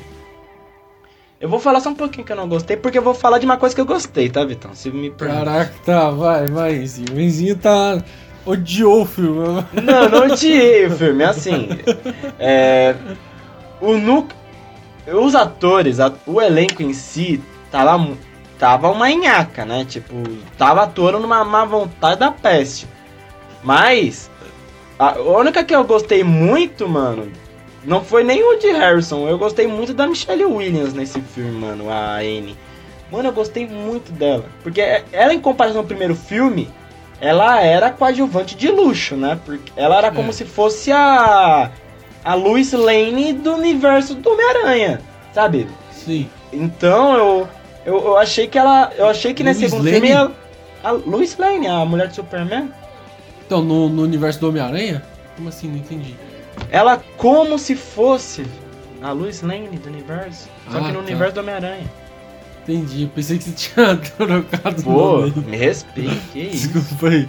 [1.41, 3.47] eu vou falar só um pouquinho que eu não gostei, porque eu vou falar de
[3.47, 4.75] uma coisa que eu gostei, tá, Vitão?
[4.75, 5.45] Se me permite.
[5.45, 6.79] Caraca, tá, vai, vai.
[6.79, 8.03] O Enzinho tá.
[8.45, 9.65] odiou o filme.
[9.83, 11.69] Não, não odiei o filme, assim.
[12.39, 12.95] É.
[13.81, 14.39] O núcleo.
[15.07, 17.43] Os atores, o elenco em si,
[17.83, 17.99] lá
[18.59, 19.85] tava uma nhaca, né?
[19.85, 20.15] Tipo,
[20.57, 22.87] tava atuando numa má vontade da peste.
[23.63, 24.31] Mas,
[24.99, 27.31] a única que eu gostei muito, mano,
[27.85, 29.29] não foi nem o de Harrison.
[29.29, 32.57] Eu gostei muito da Michelle Williams nesse filme, mano, a Anne.
[33.11, 34.45] Mano, eu gostei muito dela.
[34.63, 34.81] Porque
[35.13, 36.71] ela, em comparação ao primeiro filme,
[37.21, 39.39] ela era coadjuvante de luxo, né?
[39.45, 40.33] Porque ela era como é.
[40.33, 41.71] se fosse a.
[42.25, 45.03] A Lois Lane do universo do Homem-Aranha,
[45.35, 45.69] sabe?
[45.93, 46.27] Sim.
[46.51, 47.49] Então eu
[47.85, 48.93] eu, eu achei que ela.
[48.97, 50.31] Eu achei que nesse segundo filme a,
[50.83, 52.71] a Lois Lane, a mulher de Superman.
[53.47, 55.03] Então, no, no universo do Homem-Aranha?
[55.37, 55.69] Como assim?
[55.69, 56.15] Não entendi.
[56.71, 58.47] Ela como se fosse
[59.03, 60.49] a Lois Lane do universo.
[60.71, 61.01] Só ah, que no tá.
[61.01, 61.91] universo do Homem-Aranha.
[62.63, 65.35] Entendi, pensei que você tinha trocado Pô, nome.
[65.47, 66.69] me respeite, que isso.
[66.69, 67.29] Desculpa aí.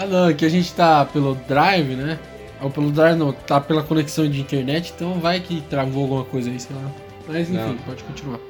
[0.00, 2.18] Ah não, é que a gente tá pelo Drive, né?
[2.60, 6.50] Ou pelo Drive não, tá pela conexão de internet, então vai que travou alguma coisa
[6.50, 6.90] aí, sei lá.
[7.28, 7.76] Mas enfim, não.
[7.76, 8.40] pode continuar.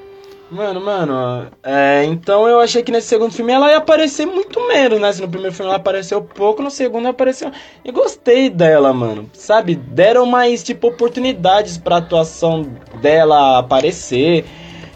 [0.50, 5.00] Mano, mano, é, então eu achei que nesse segundo filme ela ia aparecer muito menos,
[5.00, 5.10] né?
[5.10, 7.50] Se no primeiro filme ela apareceu pouco, no segundo apareceu.
[7.84, 9.28] E gostei dela, mano.
[9.32, 9.74] Sabe?
[9.74, 12.62] Deram mais, tipo, oportunidades pra atuação
[13.00, 14.44] dela aparecer.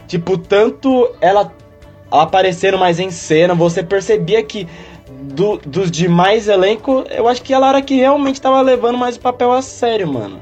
[0.07, 1.51] Tipo, tanto ela,
[2.11, 4.67] ela aparecendo mais em cena, você percebia que
[5.09, 9.19] do, dos demais elenco, eu acho que ela era que realmente tava levando mais o
[9.19, 10.41] papel a sério, mano.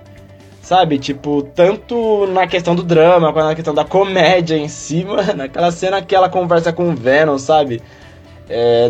[0.68, 5.44] Sabe, tipo, tanto na questão do drama, quanto na questão da comédia em si, mano.
[5.44, 7.82] Aquela cena que ela conversa com o Venom, sabe?
[8.50, 8.90] É,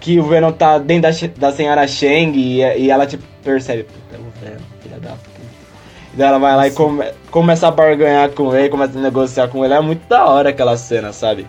[0.00, 4.16] que o Venom tá dentro da, da senhora Shang e, e ela, tipo, percebe, puta,
[4.16, 5.40] é o Venom, filha da puta.
[6.12, 9.48] E daí ela vai lá e come, começa a barganhar com ele, começa a negociar
[9.48, 9.72] com ele.
[9.72, 11.46] É muito da hora aquela cena, sabe?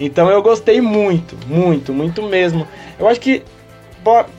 [0.00, 2.66] Então eu gostei muito, muito, muito mesmo.
[2.98, 3.42] Eu acho que,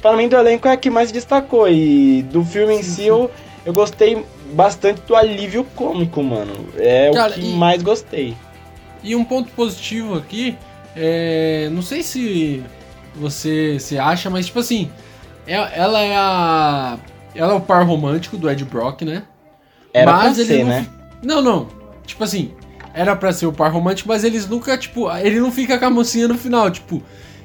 [0.02, 1.70] para mim, do elenco é a que mais destacou.
[1.70, 3.30] E do filme em si, eu,
[3.64, 6.54] eu gostei bastante do alívio cômico, mano.
[6.78, 8.36] É Cara, o que e, mais gostei.
[9.04, 10.58] E um ponto positivo aqui,
[10.96, 12.64] é, não sei se
[13.16, 14.90] você se acha, mas tipo assim,
[15.48, 16.98] é, ela é a
[17.36, 19.24] ela é o par romântico do Ed Brock, né?
[19.94, 20.88] Era mas pra ser, não, né?
[21.24, 21.68] Não, não.
[22.06, 22.54] Tipo assim,
[22.94, 25.90] era pra ser o par romântico, mas eles nunca, tipo, ele não fica com a
[25.90, 27.04] mocinha no final, tipo.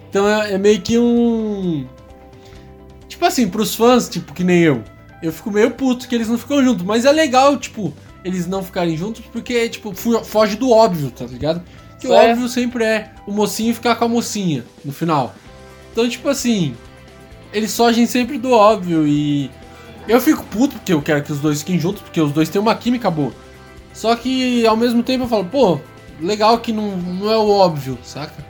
[0.09, 1.87] Então é, é meio que um.
[3.09, 4.83] Tipo assim, pros fãs, tipo, que nem eu.
[5.23, 6.85] Eu fico meio puto que eles não ficam juntos.
[6.85, 7.93] Mas é legal, tipo,
[8.25, 11.63] eles não ficarem juntos porque, tipo, foge do óbvio, tá ligado?
[11.99, 15.35] Que o óbvio sempre é o mocinho ficar com a mocinha no final.
[15.93, 16.75] Então, tipo assim,
[17.53, 19.51] eles fogem sempre do óbvio e.
[20.09, 22.61] Eu fico puto porque eu quero que os dois fiquem juntos, porque os dois têm
[22.61, 23.33] uma química boa.
[23.93, 25.79] Só que ao mesmo tempo eu falo, pô,
[26.21, 28.50] legal que não, não é o óbvio, saca?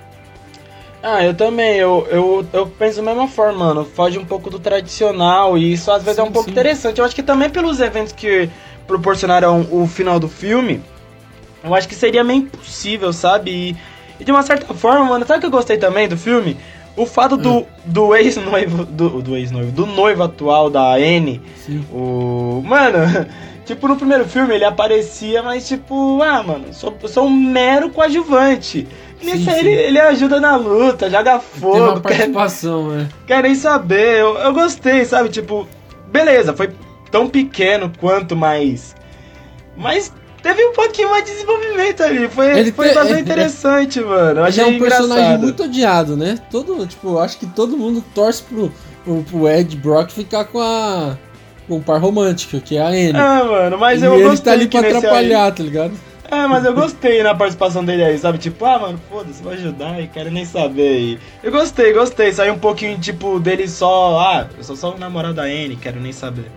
[1.03, 3.85] Ah, eu também, eu, eu, eu penso da mesma forma, mano.
[3.85, 6.53] Foge um pouco do tradicional e isso às vezes sim, é um pouco sim.
[6.53, 6.99] interessante.
[6.99, 8.51] Eu acho que também pelos eventos que
[8.87, 10.83] proporcionaram o final do filme,
[11.65, 13.51] eu acho que seria meio impossível, sabe?
[13.51, 13.77] E,
[14.21, 16.57] e de uma certa forma, mano, sabe o que eu gostei também do filme?
[16.97, 17.67] O fato do, hum.
[17.85, 21.85] do ex-noivo, do, do ex-noivo, do noivo atual da Anne, Sim.
[21.93, 22.63] o...
[22.65, 22.99] Mano,
[23.65, 28.87] tipo, no primeiro filme ele aparecia, mas tipo, ah, mano, sou, sou um mero coadjuvante.
[29.23, 29.51] Sim, aí sim.
[29.51, 31.73] Ele, ele ajuda na luta, joga fogo.
[31.73, 33.09] Tem uma participação, quer, é.
[33.27, 35.29] Quer nem saber, eu, eu gostei, sabe?
[35.29, 35.69] Tipo,
[36.11, 36.71] beleza, foi
[37.11, 38.95] tão pequeno quanto, mas...
[39.77, 42.29] Mas teve um pouquinho mais de desenvolvimento ali.
[42.29, 44.41] Foi, ele foi te, bastante é, interessante, mano.
[44.41, 45.09] Eu ele é um engraçado.
[45.09, 46.39] personagem muito odiado, né?
[46.51, 48.73] Todo, tipo, acho que todo mundo torce pro,
[49.05, 51.17] pro, pro Ed Brock ficar com a.
[51.69, 53.11] com um par romântico, que é a Anne.
[53.11, 54.45] É, mano, mas e eu ele gostei.
[54.45, 55.53] tá ali pra atrapalhar, aí.
[55.53, 56.10] tá ligado?
[56.31, 58.39] É, mas eu gostei na participação dele aí, sabe?
[58.39, 61.19] Tipo, ah, mano, foda-se, vai ajudar e quero nem saber aí.
[61.43, 62.33] Eu gostei, gostei.
[62.33, 65.99] Saiu um pouquinho, tipo, dele só, ah, eu sou só o namorado da Anne, quero
[65.99, 66.51] nem saber.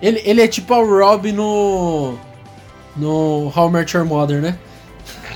[0.00, 2.16] Ele, ele é tipo o Rob no
[2.96, 4.58] no How I Met Your Mother, né?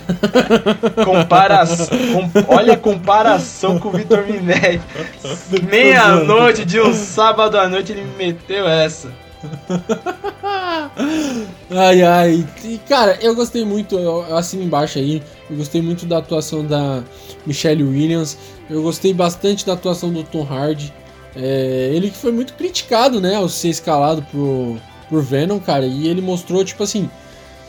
[1.05, 4.81] Comparação, com, olha a comparação com o Vitor Minetti.
[5.68, 9.12] Meia-noite de um sábado à noite ele me meteu essa.
[11.70, 12.46] ai ai.
[12.64, 15.22] E, cara, eu gostei muito, eu assino embaixo aí.
[15.51, 17.03] Eu gostei muito da atuação da
[17.46, 18.37] Michelle Williams.
[18.68, 20.92] Eu gostei bastante da atuação do Tom Hardy.
[21.37, 25.87] É, ele que foi muito criticado, né, ao ser escalado por, por Venom, cara.
[25.87, 27.09] E ele mostrou, tipo assim,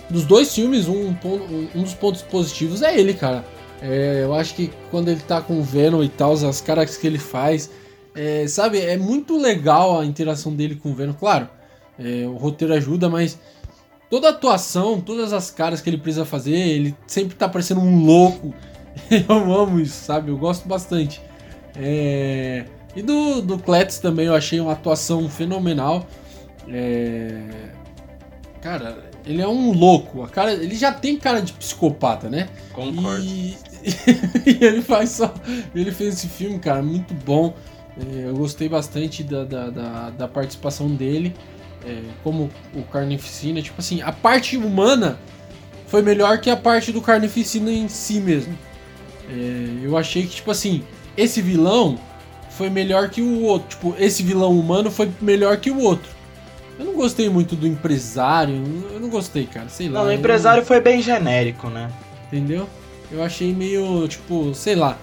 [0.10, 1.16] dos dois filmes, um,
[1.76, 3.46] um dos pontos positivos é ele, cara.
[3.82, 7.08] É, eu acho que quando ele tá com o Venom e tal, as caras que
[7.08, 7.70] ele faz,
[8.14, 11.14] é, sabe, é muito legal a interação dele com o Venom.
[11.14, 11.48] Claro,
[12.00, 13.38] é, o roteiro ajuda, mas
[14.10, 18.04] toda a atuação, todas as caras que ele precisa fazer, ele sempre tá parecendo um
[18.06, 18.54] louco.
[19.12, 20.32] eu amo isso, sabe?
[20.32, 21.22] Eu gosto bastante.
[21.76, 22.66] É...
[22.96, 26.08] E do, do Cletz também eu achei uma atuação fenomenal.
[26.68, 27.70] É...
[28.62, 30.24] Cara, ele é um louco.
[30.24, 32.50] A cara, ele já tem cara de psicopata, né?
[32.74, 33.24] Concordo.
[33.24, 33.56] E,
[34.46, 35.34] e ele faz só.
[35.74, 37.54] Ele fez esse filme, cara, muito bom.
[37.98, 41.34] É, eu gostei bastante da, da, da, da participação dele.
[41.86, 43.62] É, como o Carnificina.
[43.62, 45.20] Tipo assim, a parte humana
[45.88, 48.56] foi melhor que a parte do Carnificina em si mesmo.
[49.30, 50.84] É, eu achei que, tipo assim,
[51.16, 52.00] esse vilão
[52.52, 53.70] foi melhor que o outro.
[53.70, 56.10] Tipo, esse vilão humano foi melhor que o outro.
[56.78, 58.56] Eu não gostei muito do empresário,
[58.92, 60.02] eu não gostei, cara, sei lá.
[60.02, 61.92] Não, o empresário foi bem genérico, né?
[62.28, 62.70] Entendeu?
[63.12, 64.98] Eu achei meio, tipo, sei lá.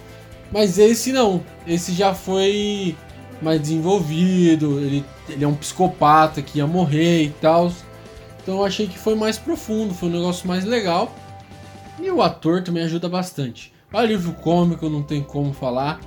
[0.50, 2.96] Mas esse não, esse já foi
[3.42, 7.72] mais desenvolvido, ele, ele é um psicopata que ia morrer e tal.
[8.42, 11.14] Então eu achei que foi mais profundo, foi um negócio mais legal.
[12.00, 13.72] E o ator também ajuda bastante.
[13.92, 16.00] O livro cômico, não tem como falar.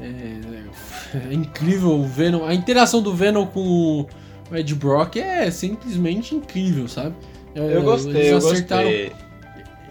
[0.00, 2.44] É, é incrível o Venom.
[2.44, 4.06] A interação do Venom com
[4.50, 7.14] o Ed Brock é simplesmente incrível, sabe?
[7.54, 8.88] Eu, eu gostei, eles acertaram...
[8.88, 9.24] eu gostei.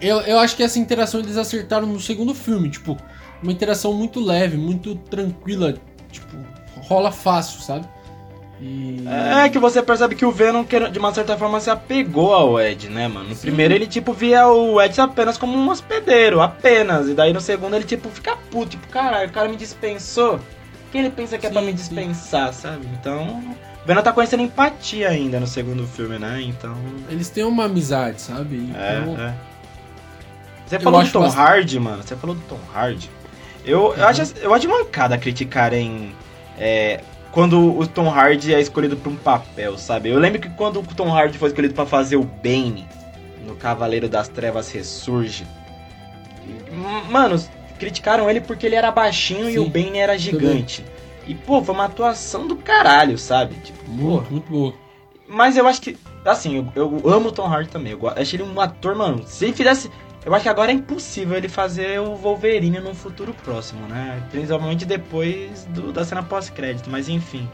[0.00, 2.96] Eu, eu acho que essa interação eles acertaram no segundo filme, tipo,
[3.42, 5.74] uma interação muito leve, muito tranquila,
[6.10, 6.36] tipo,
[6.88, 7.86] rola fácil, sabe?
[8.60, 9.04] E...
[9.42, 12.88] É que você percebe que o Venom, de uma certa forma, se apegou ao Ed,
[12.88, 13.30] né, mano?
[13.30, 13.42] No Sim.
[13.42, 17.08] primeiro ele, tipo, via o Ed apenas como um hospedeiro, apenas.
[17.08, 20.40] E daí no segundo ele, tipo, fica puto, tipo, caralho, o cara me dispensou.
[20.92, 22.62] Quem ele pensa que é pra me dispensar, sim.
[22.62, 22.86] sabe?
[22.98, 23.42] Então.
[23.84, 26.40] Venom tá conhecendo empatia ainda no segundo filme, né?
[26.40, 26.74] Então.
[27.10, 28.56] Eles têm uma amizade, sabe?
[28.56, 28.80] Então...
[28.80, 29.34] É, é.
[30.66, 31.40] Você falou do Tom bastante...
[31.40, 32.02] Hardy, mano.
[32.02, 33.10] Você falou do Tom Hardy.
[33.64, 33.94] Eu, uhum.
[33.94, 36.14] eu, acho, eu acho mancada criticarem
[36.58, 37.00] é,
[37.32, 40.10] quando o Tom Hardy é escolhido pra um papel, sabe?
[40.10, 42.86] Eu lembro que quando o Tom Hardy foi escolhido para fazer o Bane
[43.46, 45.46] no Cavaleiro das Trevas Ressurge,
[47.10, 47.36] mano,
[47.78, 50.84] criticaram ele porque ele era baixinho Sim, e o Bane era gigante.
[51.26, 53.54] E, pô, foi uma atuação do caralho, sabe?
[53.56, 54.30] Tipo, muito, pô.
[54.30, 54.74] muito boa.
[55.26, 57.92] Mas eu acho que, assim, eu, eu amo o Tom Hardy também.
[57.92, 59.24] Eu acho ele um ator, mano.
[59.26, 59.90] Se ele fizesse.
[60.24, 64.22] Eu acho que agora é impossível ele fazer o Wolverine no futuro próximo, né?
[64.30, 67.48] Principalmente depois do, da cena pós-crédito, mas enfim.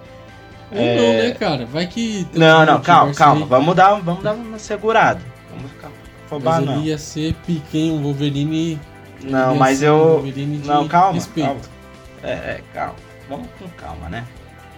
[0.70, 0.96] Ou é...
[0.96, 1.66] não, né, cara?
[1.66, 2.26] Vai que.
[2.32, 3.44] Não, não, calma, calma.
[3.46, 5.20] Vamos dar, vamos dar uma segurada.
[5.50, 5.90] Vamos ficar.
[6.26, 6.82] afobar, mas não.
[6.82, 8.78] ia ser piquem um Wolverine.
[9.24, 10.24] Não, mas um eu.
[10.64, 11.46] Não, calma, respeito.
[11.46, 11.60] calma.
[12.22, 12.94] É, é, calma.
[13.28, 14.24] Vamos com calma, né?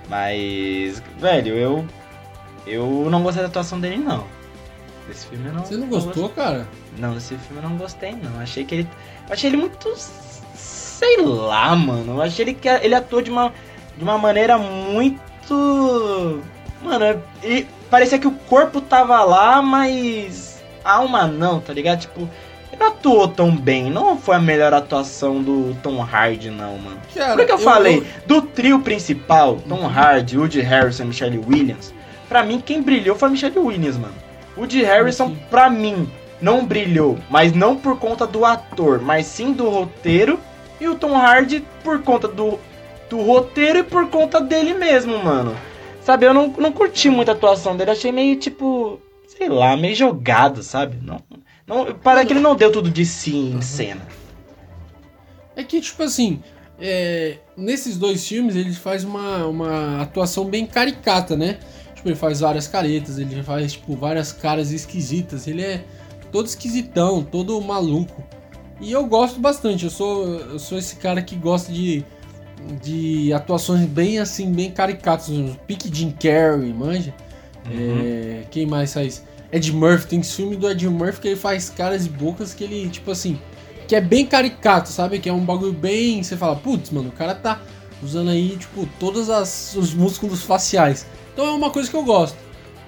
[0.09, 1.87] Mas, velho, eu.
[2.67, 4.25] Eu não gostei da atuação dele, não.
[5.09, 5.65] Desse filme eu não.
[5.65, 6.67] Você não gostou, cara?
[6.99, 8.41] Não, desse filme eu não gostei, não.
[8.41, 8.89] Achei que ele.
[9.29, 9.95] eu Achei ele muito.
[10.55, 12.15] Sei lá, mano.
[12.15, 13.53] Eu achei ele que ele atuou de uma,
[13.97, 16.41] de uma maneira muito.
[16.83, 20.63] Mano, ele, parecia que o corpo tava lá, mas.
[20.85, 22.01] A alma não, tá ligado?
[22.01, 22.29] Tipo,
[22.73, 23.91] ele não atuou tão bem.
[23.91, 26.99] Não foi a melhor atuação do Tom Hardy, não, mano.
[27.15, 28.05] Cara, Por que eu, falei?
[28.27, 31.95] Do trio principal, Tom Hardy, Woody Harrison e Michelle Williams,
[32.29, 34.22] pra mim quem brilhou foi a Michelle Williams, mano.
[34.57, 35.39] Woody Harrison, Sim.
[35.51, 40.39] pra mim, não brilhou, mas não por conta do ator, mas sim do roteiro.
[40.81, 42.59] E o Tom Hardy por conta do,
[43.09, 45.57] do roteiro e por conta dele mesmo, mano.
[46.03, 49.95] Sabe, eu não, não curti muito a atuação dele, achei meio tipo, sei lá, meio
[49.95, 50.99] jogado, sabe?
[51.01, 51.23] Não,
[51.65, 54.03] não, parece que ele não deu tudo de si em cena.
[55.55, 56.43] É que, tipo assim,
[56.81, 61.59] é, nesses dois filmes ele faz uma, uma atuação bem caricata, né?
[62.03, 65.47] Tipo, ele faz várias caretas, ele faz, tipo, várias caras esquisitas.
[65.47, 65.85] Ele é
[66.33, 68.25] todo esquisitão, todo maluco.
[68.81, 72.05] E eu gosto bastante, eu sou, eu sou esse cara que gosta de,
[72.83, 75.29] de atuações bem assim, bem caricatas.
[75.65, 77.15] Pique Jim Carrey, manja?
[77.71, 79.23] É, quem mais faz?
[79.53, 82.65] Ed Murphy, tem esse filme do Ed Murphy que ele faz caras e bocas que
[82.65, 83.39] ele, tipo assim,
[83.87, 85.21] que é bem caricato, sabe?
[85.21, 86.21] Que é um bagulho bem.
[86.21, 87.63] Você fala, putz, mano, o cara tá
[88.03, 91.07] usando aí, tipo, todos as, os músculos faciais.
[91.33, 92.37] Então é uma coisa que eu gosto.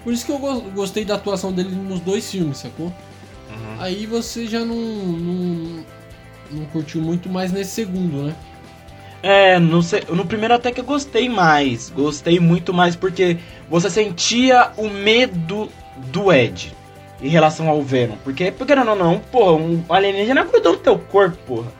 [0.02, 2.86] Por isso que eu go- gostei da atuação dele nos dois filmes, sacou?
[2.86, 3.76] Uhum.
[3.80, 5.84] Aí você já não, não.
[6.50, 8.34] não curtiu muito mais nesse segundo, né?
[9.22, 9.80] É, no,
[10.10, 11.88] no primeiro até que eu gostei mais.
[11.88, 13.38] Gostei muito mais porque
[13.70, 15.70] você sentia o medo
[16.12, 16.74] do Ed
[17.22, 18.16] em relação ao Venom.
[18.22, 21.72] Porque, porque não, não, não, pô, um alienígena grudou no teu corpo, porra.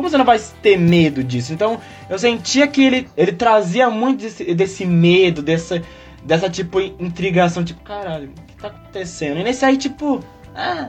[0.00, 1.52] Como você não vai ter medo disso?
[1.52, 1.78] Então,
[2.08, 5.82] eu sentia que ele, ele trazia muito desse, desse medo, dessa,
[6.24, 9.40] dessa, tipo, intrigação, tipo, caralho, o que tá acontecendo?
[9.40, 10.24] E nesse aí, tipo,
[10.56, 10.88] ah,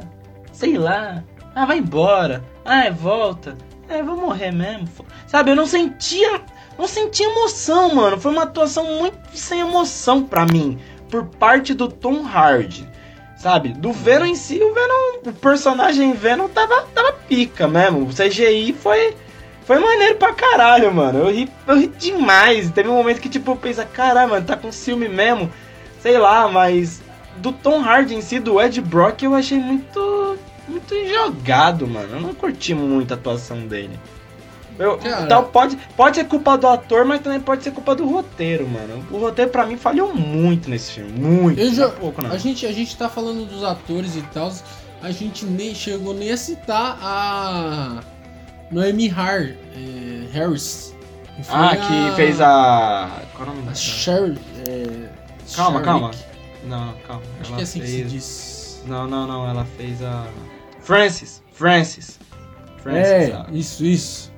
[0.54, 3.58] sei lá, ah, vai embora, ah, volta,
[3.90, 4.88] é, vou morrer mesmo.
[5.28, 6.40] Sabe, eu não sentia,
[6.80, 8.18] não sentia emoção, mano.
[8.18, 12.88] Foi uma atuação muito sem emoção pra mim, por parte do Tom Hardy.
[13.42, 18.04] Sabe, do Venom em si, o Venom, o personagem Venom tava, tava pica mesmo.
[18.04, 19.16] O CGI foi,
[19.66, 21.22] foi maneiro pra caralho, mano.
[21.22, 22.70] Eu ri, eu ri demais.
[22.70, 25.52] Teve um momento que, tipo, eu pensei, caralho, mano, tá com ciúme mesmo.
[26.04, 27.02] Sei lá, mas
[27.38, 30.38] do Tom Hardy em si, do Ed Brock, eu achei muito,
[30.68, 32.18] muito jogado, mano.
[32.18, 34.00] Eu não curti muito a atuação dele.
[34.82, 38.68] Eu, então pode, pode ser culpa do ator, mas também pode ser culpa do roteiro,
[38.68, 39.06] mano.
[39.12, 41.12] O roteiro pra mim falhou muito nesse filme.
[41.12, 41.60] Muito.
[41.60, 42.32] Eu já- pouco, não.
[42.32, 44.52] A gente, a gente tá falando dos atores e tal,
[45.02, 48.00] a gente nem chegou nem a citar a
[48.72, 49.58] Noemi Har, é,
[50.32, 50.96] Harris.
[51.36, 53.10] que Ah, que fez a.
[53.36, 53.76] Qual é o nome A dela?
[53.76, 55.10] Sher, é,
[55.56, 56.12] Calma, calma.
[56.64, 57.22] Não, calma.
[57.42, 58.12] Acho ela que é assim que se fez...
[58.12, 58.84] diz.
[58.88, 59.50] Não, não, não.
[59.50, 60.26] Ela fez a.
[60.80, 61.42] Francis.
[61.52, 62.20] Francis.
[62.78, 63.12] Francis.
[63.12, 64.31] é, a- isso, isso.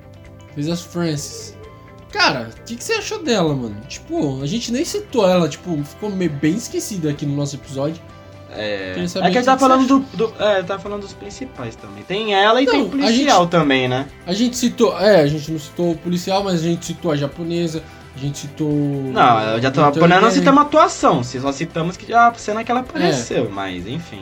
[0.56, 1.58] Fez as Francis.
[2.12, 3.76] Cara, o que, que você achou dela, mano?
[3.88, 8.00] Tipo, a gente nem citou ela, tipo, ficou meio bem esquecida aqui no nosso episódio.
[8.56, 8.94] É, é
[9.32, 12.04] que o ele tá falando do, do- É, tá falando dos principais também.
[12.04, 14.06] Tem ela e Não, tem o a policial também, né?
[14.28, 17.16] A gente citou, é, a gente não citou o policial, mas a gente citou a
[17.16, 17.82] japonesa,
[18.16, 18.70] a gente citou.
[18.70, 20.32] Não, eu já tô o apanhando, não Turner.
[20.34, 21.24] citamos atuação.
[21.24, 24.22] Se só citamos que a cena que ela apareceu, mas enfim.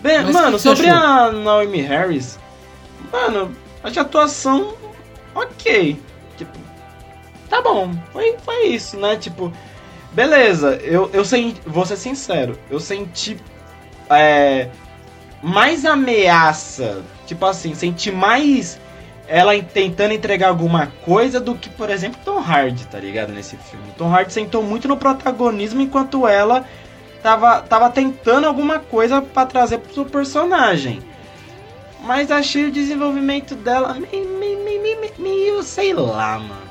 [0.00, 1.06] Bem, Mas mano, que que você sobre achou?
[1.06, 2.38] a Naomi Harris,
[3.12, 4.74] mano, acho a atuação
[5.34, 6.00] ok.
[6.36, 6.58] Tipo,
[7.48, 9.16] tá bom, foi, foi isso, né?
[9.16, 9.52] Tipo,
[10.12, 13.36] beleza, eu, eu senti, vou ser sincero, eu senti
[14.10, 14.68] é,
[15.42, 18.80] mais ameaça, tipo assim, senti mais
[19.26, 23.32] ela tentando entregar alguma coisa do que, por exemplo, Tom Hardy, tá ligado?
[23.32, 23.86] Nesse filme.
[23.96, 26.64] Tom Hardy sentou muito no protagonismo enquanto ela
[27.22, 31.02] tava, tava tentando alguma coisa pra trazer pro seu personagem.
[32.04, 33.96] Mas achei o desenvolvimento dela
[35.18, 36.62] meio, sei lá, mano.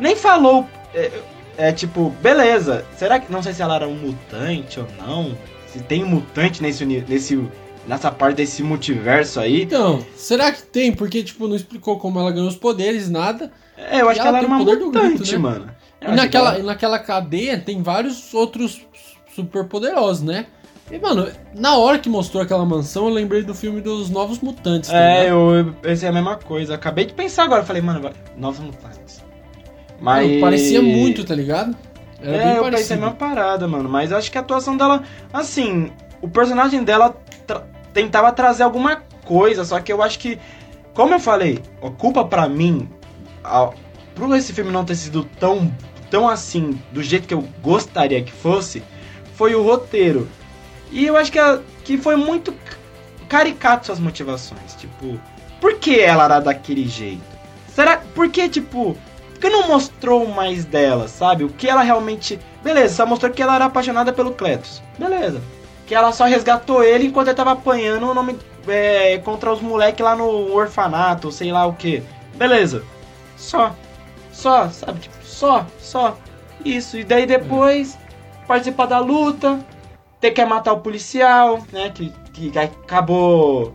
[0.00, 0.66] Nem falou.
[0.94, 1.10] É,
[1.56, 2.84] é, tipo, beleza.
[2.96, 3.30] Será que.
[3.30, 5.36] Não sei se ela era um mutante ou não.
[5.66, 7.48] Se tem um mutante nesse, nesse,
[7.86, 9.62] nessa parte desse multiverso aí.
[9.62, 10.92] Então, será que tem?
[10.92, 13.52] Porque, tipo, não explicou como ela ganhou os poderes, nada.
[13.76, 15.38] É, eu acho que ela ela era uma mutante, grito, né?
[15.38, 15.70] mano.
[16.00, 18.80] Eu E naquela, que ela- naquela cadeia tem vários outros
[19.34, 20.46] super poderosos, né?
[20.90, 24.90] E, mano, na hora que mostrou aquela mansão, eu lembrei do filme dos Novos Mutantes.
[24.90, 25.54] tá É, ligado?
[25.56, 26.74] eu pensei a mesma coisa.
[26.74, 27.62] Acabei de pensar agora.
[27.64, 28.12] Falei, mano, vai...
[28.36, 29.22] novos mutantes.
[30.00, 30.26] Mas.
[30.28, 31.76] Mano, parecia muito, tá ligado?
[32.20, 33.00] Era é, bem eu pensei a parecido.
[33.00, 33.88] mesma parada, mano.
[33.88, 37.16] Mas acho que a atuação dela, assim, o personagem dela
[37.46, 40.38] tra- tentava trazer alguma coisa, só que eu acho que,
[40.92, 42.88] como eu falei, a culpa pra mim,
[43.44, 43.70] a,
[44.14, 45.72] por esse filme não ter sido tão,
[46.10, 48.82] tão assim, do jeito que eu gostaria que fosse,
[49.34, 50.28] foi o roteiro.
[50.90, 52.54] E eu acho que, a, que foi muito
[53.28, 54.74] caricato suas motivações.
[54.74, 55.18] Tipo,
[55.60, 57.22] por que ela era daquele jeito?
[57.68, 57.98] Será.
[58.14, 58.96] Por que, tipo.
[59.32, 61.44] Por que não mostrou mais dela, sabe?
[61.44, 62.38] O que ela realmente.
[62.62, 64.82] Beleza, só mostrou que ela era apaixonada pelo Cletus.
[64.98, 65.40] Beleza.
[65.86, 68.36] Que ela só resgatou ele enquanto ele tava apanhando o nome.
[68.68, 72.02] É, contra os moleques lá no orfanato, sei lá o que.
[72.34, 72.84] Beleza.
[73.36, 73.74] Só.
[74.30, 75.00] Só, sabe?
[75.00, 76.16] Tipo, só, só.
[76.64, 76.98] Isso.
[76.98, 77.98] E daí depois.
[78.46, 79.58] Participar da luta.
[80.20, 81.90] Ter que matar o policial, né?
[81.90, 83.74] Que, que acabou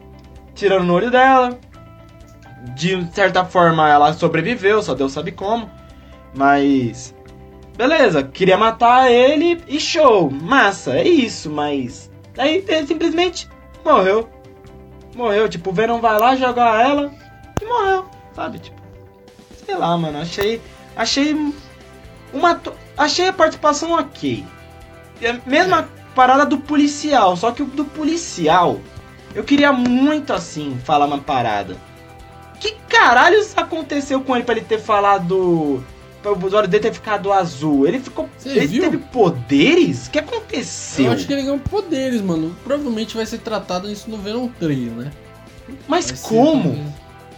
[0.53, 1.59] tirando no olho dela.
[2.75, 5.69] De certa forma ela sobreviveu, só Deus sabe como.
[6.33, 7.15] Mas.
[7.77, 10.29] Beleza, queria matar ele e show.
[10.29, 12.11] Massa, é isso, mas.
[12.37, 13.49] Ele simplesmente
[13.83, 14.29] morreu.
[15.15, 17.11] Morreu, tipo, o Venom vai lá jogar ela
[17.61, 18.59] e morreu, sabe?
[18.59, 18.81] Tipo.
[19.65, 20.61] Sei lá, mano, achei.
[20.95, 21.33] Achei.
[22.33, 22.61] Uma.
[22.97, 24.45] Achei a participação ok.
[25.45, 28.79] Mesma parada do policial, só que o do policial.
[29.33, 31.75] Eu queria muito assim falar uma parada
[32.59, 35.83] que caralhos aconteceu com ele pra ele ter falado.
[36.21, 37.85] Pra o olhos dele ter ficado azul?
[37.87, 38.27] Ele ficou.
[38.37, 38.81] Você ele viu?
[38.81, 40.07] teve poderes?
[40.07, 41.05] O que aconteceu?
[41.05, 42.55] Eu acho que ele ganhou poderes, mano.
[42.63, 45.11] Provavelmente vai ser tratado isso no Venom 3, né?
[45.87, 46.63] Mas Vai como?
[46.63, 46.87] talvez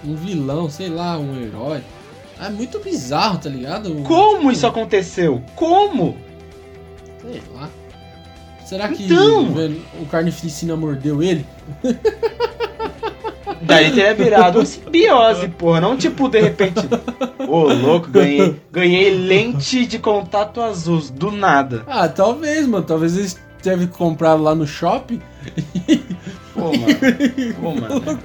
[0.06, 1.82] Um vilão, sei lá, um herói.
[2.40, 3.94] É muito bizarro, tá ligado?
[4.04, 5.44] Como isso aconteceu?
[5.56, 6.16] Como?
[7.22, 7.68] Sei lá.
[8.68, 9.44] Será que Então.
[9.46, 11.46] o Ven- o Carnificina mordeu ele?
[13.62, 15.82] Daí teria virado uma simbiose, porra.
[15.82, 16.86] Não tipo, de repente.
[17.48, 21.84] Ô, louco, ganhei, ganhei lente de contato azul, do nada.
[21.88, 22.84] Ah, talvez, mano.
[22.86, 25.22] Talvez eles teve comprado lá no shopping.
[26.54, 27.54] Pô, mano.
[27.62, 28.20] Pô, mano.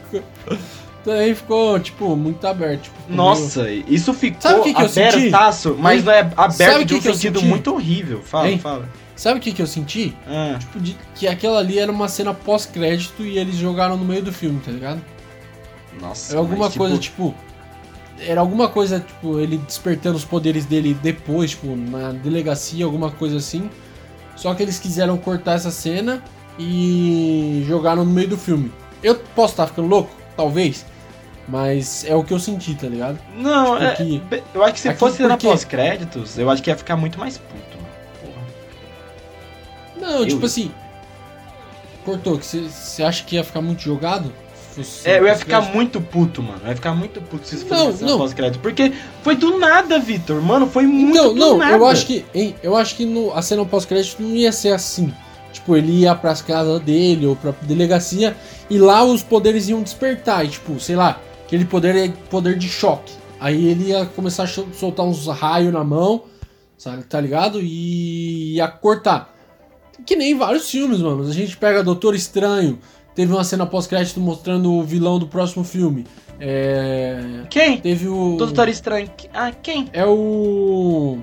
[1.00, 2.82] Então aí ficou, tipo, muito aberto.
[2.82, 6.94] Tipo, Nossa, isso ficou Sabe o que que abertaço, mas não é aberto Sabe de
[6.94, 7.48] que um que sentido senti?
[7.48, 8.20] muito horrível.
[8.22, 8.58] Fala, Hein?
[8.58, 8.88] fala.
[9.22, 10.16] Sabe o que, que eu senti?
[10.26, 14.20] Ah, Tipo, de- que aquela ali era uma cena pós-crédito e eles jogaram no meio
[14.20, 15.00] do filme, tá ligado?
[16.00, 16.32] nossa.
[16.32, 17.32] Era alguma mas, coisa, tipo.
[18.18, 23.36] Era alguma coisa, tipo, ele despertando os poderes dele depois, tipo, na delegacia, alguma coisa
[23.36, 23.70] assim.
[24.34, 26.20] Só que eles quiseram cortar essa cena
[26.58, 28.72] e jogaram no meio do filme.
[29.04, 30.10] Eu posso estar ficando louco?
[30.36, 30.84] Talvez.
[31.46, 33.20] Mas é o que eu senti, tá ligado?
[33.36, 36.70] Não, Tipo, é, que- eu acho que se aqui fosse na pós-créditos, eu acho que
[36.70, 37.71] ia ficar muito mais puto.
[40.02, 40.70] Não, Eu- tipo assim.
[42.04, 44.32] Cortou, que você acha que ia ficar muito jogado?
[44.70, 46.58] Se fosse É, eu ia ficar muito puto, mano.
[46.64, 48.60] Eu ia ficar muito puto se isso fosse Não, pós-crédito.
[48.60, 48.92] Porque
[49.22, 50.42] foi do nada, Vitor.
[50.42, 51.76] Mano, foi muito Não, do não, nada.
[51.76, 52.24] eu acho que.
[52.34, 55.14] hein, eu acho que no, a cena pós-crédito não ia ser assim.
[55.52, 58.34] Tipo, ele ia pras casas dele ou pra delegacia
[58.70, 60.44] e lá os poderes iam despertar.
[60.44, 63.12] E, tipo, sei lá, aquele poder é poder de choque.
[63.38, 66.22] Aí ele ia começar a soltar uns raios na mão,
[66.78, 67.60] sabe, tá ligado?
[67.60, 69.31] E ia cortar.
[70.06, 71.22] Que nem vários filmes, mano.
[71.28, 72.78] A gente pega Doutor Estranho,
[73.14, 76.06] teve uma cena pós-crédito mostrando o vilão do próximo filme.
[76.40, 77.42] É.
[77.48, 77.78] Quem?
[77.78, 78.36] Teve o.
[78.36, 79.08] Doutor Estranho.
[79.32, 79.88] Ah, quem?
[79.92, 81.18] É o.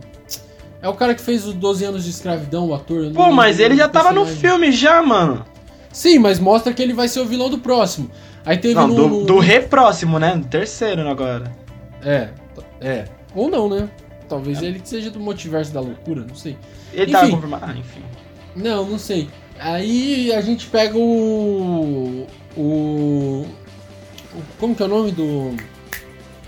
[0.82, 3.12] É o cara que fez os 12 anos de escravidão, o ator.
[3.14, 4.40] Pô, mas ele já tava no personagem.
[4.42, 5.46] filme já, mano.
[5.92, 8.10] Sim, mas mostra que ele vai ser o vilão do próximo.
[8.46, 8.96] Aí teve Não, no.
[8.96, 10.38] do, no- do re próximo, né?
[10.38, 11.52] Do terceiro agora.
[12.02, 12.30] É,
[12.80, 13.06] é.
[13.36, 13.90] Ou não, né?
[14.30, 16.56] Talvez ele seja do multiverso da loucura, não sei.
[16.94, 17.36] Ele tava Enfim.
[17.36, 17.66] confirmado.
[17.68, 18.02] Ah, enfim.
[18.56, 19.30] Não, não sei.
[19.60, 22.26] Aí a gente pega o.
[22.58, 22.62] O.
[22.62, 23.48] o-
[24.60, 25.56] Como que é o nome do.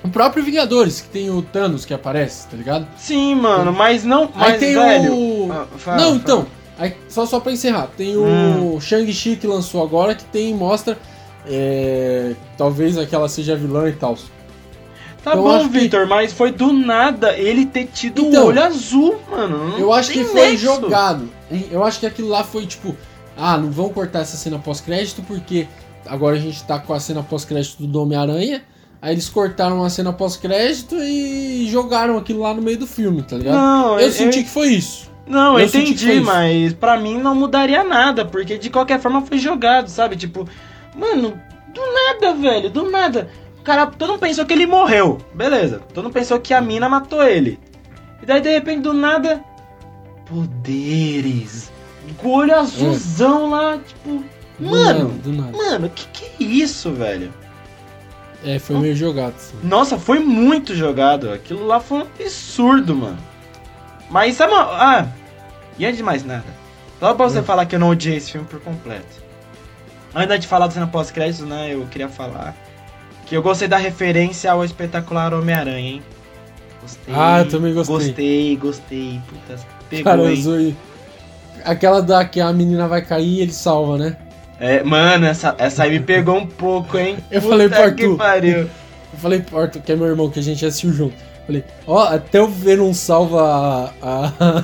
[0.03, 2.87] O próprio Vingadores, que tem o Thanos que aparece, tá ligado?
[2.97, 4.29] Sim, mano, mas não.
[4.33, 5.13] Mas, Aí tem velho.
[5.13, 5.49] o.
[5.51, 6.15] Ah, fala, não, fala.
[6.15, 6.47] então.
[6.79, 8.81] Aí, só, só pra encerrar, tem o Hum.
[8.81, 10.97] Shang-Chi que lançou agora, que tem, mostra.
[11.47, 14.15] é, talvez aquela seja vilã e tal.
[15.23, 18.45] Tá eu bom, acho que- Victor, mas foi do nada ele ter tido o Então,
[18.47, 19.69] olho azul, mano.
[19.69, 20.63] Não Eu acho que foi nexo.
[20.63, 21.29] jogado.
[21.71, 22.95] Eu acho que aquilo lá foi tipo.
[23.37, 25.67] Ah, não vão cortar essa cena pós-crédito porque
[26.05, 28.61] agora a gente tá com a cena pós-crédito do Homem-Aranha.
[29.01, 33.35] Aí eles cortaram a cena pós-crédito e jogaram aquilo lá no meio do filme, tá
[33.35, 33.55] ligado?
[33.55, 35.09] Não, eu senti que foi isso.
[35.25, 39.37] Não, eu, Eu entendi, mas pra mim não mudaria nada, porque de qualquer forma foi
[39.37, 40.15] jogado, sabe?
[40.17, 40.47] Tipo,
[40.95, 41.39] mano,
[41.73, 43.29] do nada, velho, do nada.
[43.59, 45.81] O cara, todo mundo pensou que ele morreu, beleza.
[45.93, 47.59] Todo mundo pensou que a mina matou ele.
[48.21, 49.41] E daí, de repente, do nada,
[50.31, 51.71] poderes.
[52.23, 54.23] Olho azulzão lá, tipo,
[54.59, 55.57] Do mano, nada, do nada.
[55.57, 57.31] mano, que que é isso, velho?
[58.43, 59.35] É, foi meio jogado.
[59.37, 59.55] Sim.
[59.63, 61.31] Nossa, foi muito jogado.
[61.31, 63.17] Aquilo lá foi um absurdo, mano.
[64.09, 64.53] Mas sabe.
[64.55, 65.07] Ah,
[65.77, 66.43] e antes de mais nada,
[66.99, 67.43] só pra você Hum.
[67.43, 69.21] falar que eu não odiei esse filme por completo.
[70.13, 72.55] Antes de falar do cena pós-créditos, né, eu queria falar
[73.25, 76.03] que eu gostei da referência ao espetacular Homem-Aranha, hein?
[76.81, 77.13] Gostei.
[77.15, 77.95] Ah, eu também gostei.
[77.95, 79.21] Gostei, gostei.
[79.29, 79.59] Puta,
[79.97, 80.29] pegou, Cara, hein?
[80.29, 80.75] eu zoei.
[81.63, 84.17] Aquela da que a menina vai cair e ele salva, né?
[84.59, 87.17] É, mano, essa, essa aí me pegou um pouco, hein?
[87.31, 88.17] Eu falei pro Arthur.
[88.17, 88.57] pariu.
[88.59, 91.15] Eu falei pro Arthur, que é meu irmão, que a gente assistiu junto.
[91.45, 94.63] Falei, ó, até o Venom salva a, a-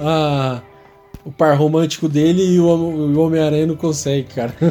[0.00, 0.60] a-
[1.24, 4.52] o par romântico dele e o, o Homem-Aranha não consegue, cara.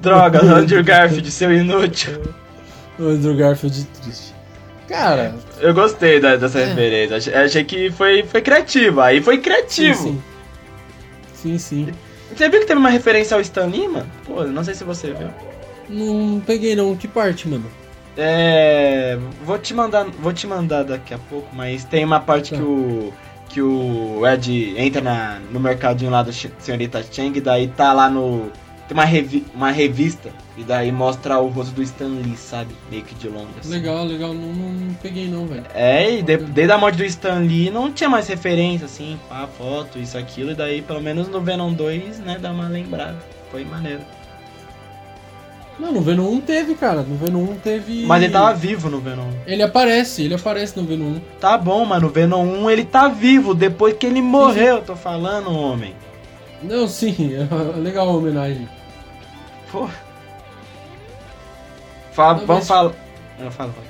[0.00, 2.22] Droga, Andrew Garfield, seu inútil.
[2.98, 4.34] Andrew Garfield triste.
[4.88, 6.66] Cara, Eu gostei da- dessa É.
[6.66, 7.16] referência.
[7.16, 9.00] Achei, achei que foi, foi criativo.
[9.00, 10.02] Aí foi sim, criativo.
[10.02, 10.22] sim.
[11.34, 11.88] Sim, sim.
[12.34, 14.06] Você viu que teve uma referência ao Stan mano?
[14.26, 15.28] Pô, não sei se você viu.
[15.88, 16.94] Não peguei não.
[16.96, 17.64] Que parte, mano?
[18.16, 19.18] É.
[19.44, 20.04] Vou te mandar.
[20.18, 22.56] Vou te mandar daqui a pouco, mas tem uma parte Tá.
[22.56, 23.12] que o.
[23.48, 28.10] Que o Ed entra na, no mercadinho lá do Senhorita Chang, e daí tá lá
[28.10, 28.50] no.
[28.88, 32.72] Tem uma, revi, uma revista, e daí mostra o rosto do Stan Lee, sabe?
[32.88, 33.48] Meio que de longe.
[33.58, 33.68] assim.
[33.70, 34.32] Legal, legal.
[34.32, 35.64] Não, não, não peguei não, velho.
[35.74, 39.48] É, e de- desde a morte do Stan Lee não tinha mais referência, assim, pá,
[39.58, 43.16] foto, isso, aquilo, e daí pelo menos no Venom 2, né, dá uma lembrada.
[43.50, 44.02] Foi maneiro.
[45.78, 47.02] Não, no Venom 1 teve, cara.
[47.02, 48.06] No Venom 1 teve.
[48.06, 49.32] Mas ele tava vivo no Venom 1.
[49.46, 51.20] Ele aparece, ele aparece no Venom 1.
[51.38, 55.50] Tá bom, mas no Venom 1 ele tá vivo, depois que ele morreu, tô falando,
[55.52, 55.94] homem.
[56.62, 58.66] Não, sim, é legal a homenagem.
[59.70, 59.88] Pô.
[62.12, 62.92] Fala, Não, vamos mas- falar.
[63.38, 63.86] Não, fala, fala.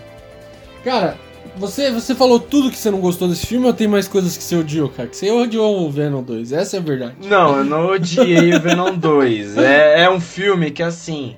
[0.85, 1.16] Cara,
[1.57, 4.43] você, você falou tudo que você não gostou desse filme ou tem mais coisas que
[4.43, 5.09] você odiou, cara?
[5.09, 7.14] Que você odiou o Venom 2, essa é a verdade.
[7.27, 9.57] Não, eu não odiei o Venom 2.
[9.59, 11.37] É, é um filme que assim.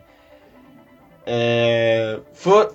[1.27, 2.19] É.
[2.33, 2.75] For,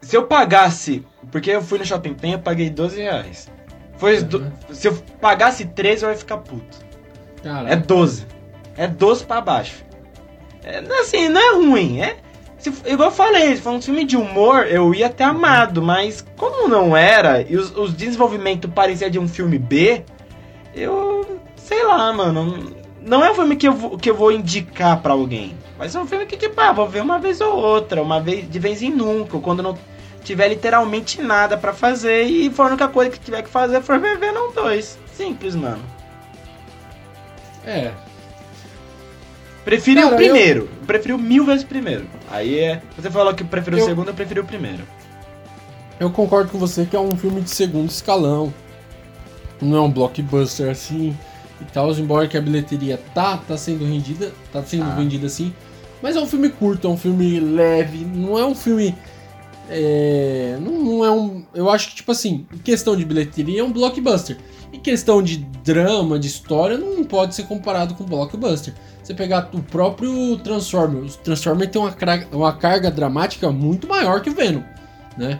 [0.00, 1.04] se eu pagasse.
[1.32, 3.50] Porque eu fui no Shopping Pen eu paguei 12 reais.
[3.96, 4.52] Foi, do- Uhum.
[4.70, 6.78] se eu pagasse 13, eu ia ficar puto.
[7.42, 8.24] Cara, É 12.
[8.76, 9.84] É 12 pra baixo.
[10.64, 12.00] É, assim, não é ruim.
[12.00, 12.16] É,
[12.58, 15.80] se, igual eu falei, se for um filme de humor, eu ia ter amado.
[15.82, 20.02] Mas como não era, e os, os desenvolvimentos pareciam de um filme B,
[20.74, 21.38] eu.
[21.56, 22.76] Sei lá, mano.
[23.00, 25.54] Não é um filme que eu, vou- que eu vou indicar pra alguém.
[25.78, 28.50] Mas é um filme que, tipo, ah, vou ver uma vez ou outra, uma vez
[28.50, 29.78] de vez em nunca, quando não
[30.24, 33.98] tiver literalmente nada pra fazer e for a única coisa que tiver que fazer for
[33.98, 34.98] ver Venom 2.
[35.14, 35.82] Simples, mano.
[37.64, 37.92] é.
[39.68, 40.68] Preferi Cara, o primeiro.
[41.14, 42.06] O mil vezes o primeiro.
[42.30, 42.80] Aí é.
[42.96, 44.82] Você falou que preferiu Eu- o segundo, eu preferi o primeiro.
[46.00, 48.52] Eu concordo com você que é um filme de segundo escalão.
[49.60, 51.14] Não é um blockbuster assim
[51.60, 54.94] e tal, embora que a bilheteria tá, tá sendo rendida, tá sendo Ah.
[54.94, 55.52] vendida assim.
[56.00, 58.94] Mas é um filme curto, é um filme leve, não é um filme.
[59.68, 61.44] É, não, não é um.
[61.52, 64.38] Eu acho que, tipo assim, em questão de bilheteria é um blockbuster.
[64.72, 68.72] Em questão de drama, de história, não pode ser comparado com blockbuster.
[69.08, 71.96] Você pegar o próprio Transformer, o Transformer tem uma,
[72.30, 74.60] uma carga dramática muito maior que o Venom,
[75.16, 75.38] né?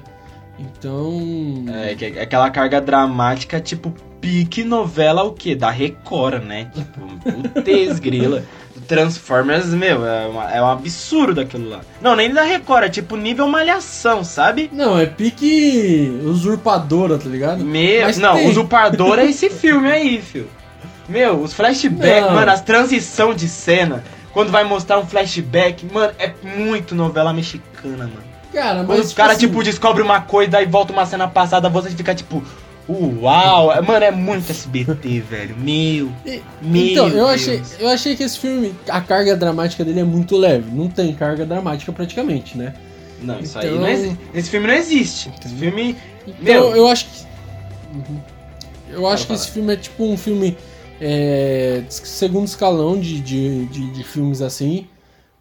[0.59, 1.67] Então.
[1.75, 3.93] É, é aquela carga dramática, tipo,
[4.23, 5.55] pique novela o quê?
[5.55, 6.71] Da Record, né?
[6.75, 8.43] Tipo, putz, grila.
[8.89, 11.81] Transformers, meu, é, uma- é um absurdo aquilo lá.
[12.01, 14.71] Não, nem da Record, é tipo nível malhação, sabe?
[14.73, 17.63] Não, é pique usurpadora, tá ligado?
[17.63, 18.49] Meu, Mas não, tem.
[18.49, 20.49] usurpador é esse filme aí, filho.
[21.09, 26.33] Meu, os flashbacks, mano, as transição de cena, quando vai mostrar um flashback, mano, é
[26.57, 28.29] muito novela mexicana, mano.
[28.53, 29.07] Cara, Quando mas.
[29.07, 32.43] os caras, assim, tipo, descobrem uma coisa e volta uma cena passada, você fica tipo,
[32.89, 35.57] uau, mano, é muito SBT, velho.
[35.57, 36.87] Meu, e- meu.
[36.93, 37.31] Então, eu Deus.
[37.31, 40.71] achei, eu achei que esse filme, a carga dramática dele é muito leve.
[40.71, 42.75] Não tem carga dramática praticamente, né?
[43.23, 44.19] Não, isso aí Então- não existe.
[44.35, 45.33] Esse filme não existe.
[45.45, 45.97] Esse filme.
[46.27, 46.41] Então,
[46.71, 46.77] Meu.
[46.77, 47.27] eu acho que.
[47.95, 48.21] Uhum.
[48.91, 49.41] Eu acho que falar.
[49.41, 50.57] esse filme é tipo um filme.
[51.01, 54.87] É, segundo escalão de, de, de, de filmes assim.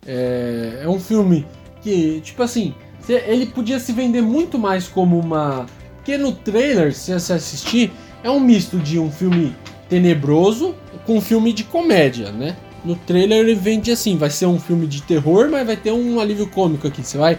[0.06, 1.46] É, é um filme
[1.82, 2.74] que, tipo assim,
[3.10, 5.66] ele podia se vender muito mais como uma.
[5.98, 7.92] Porque no trailer, se você assistir,
[8.24, 9.56] é um misto de um filme
[9.90, 12.56] tenebroso com um filme de comédia, né?
[12.84, 16.20] No trailer ele vende assim, vai ser um filme de terror, mas vai ter um
[16.20, 17.38] alívio cômico aqui, você vai.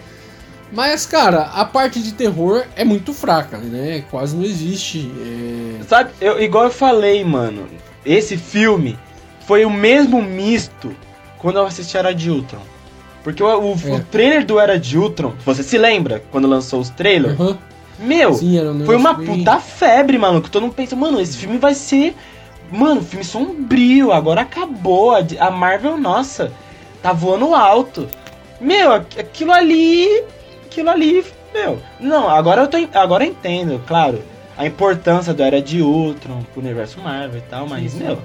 [0.72, 4.04] Mas, cara, a parte de terror é muito fraca, né?
[4.10, 5.10] Quase não existe.
[5.80, 7.66] é, Sabe, eu, igual eu falei, mano,
[8.04, 8.98] esse filme
[9.46, 10.94] foi o mesmo misto
[11.38, 12.60] quando eu assisti Era de Ultron.
[13.22, 13.92] Porque o, o, É.
[13.94, 17.38] o trailer do Era de Ultron, você se lembra quando lançou os trailers?
[17.38, 17.58] aham,
[17.98, 20.40] Meu, sim, um foi uma puta febre, mano.
[20.40, 22.14] Que todo mundo pensa, mano, esse filme vai ser.
[22.70, 25.12] Mano, filme sombrio, agora acabou.
[25.40, 26.52] A, Marvel, nossa,
[27.02, 28.06] tá voando alto.
[28.60, 30.06] Meu, aqu- aquilo ali.
[30.66, 31.78] Aquilo ali, meu.
[31.98, 34.22] Não, agora eu, tô, agora eu entendo, claro,
[34.58, 38.18] a importância do Era de Ultron pro universo Marvel e tal, mas, meu.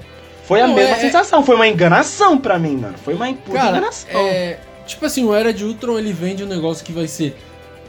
[0.44, 2.98] Foi a Não, mesma é- sensação, foi uma enganação pra mim, mano.
[2.98, 4.10] Foi uma puta Cara, enganação.
[4.20, 7.34] é, tipo assim, o Era de Ultron ele vende um negócio que vai ser.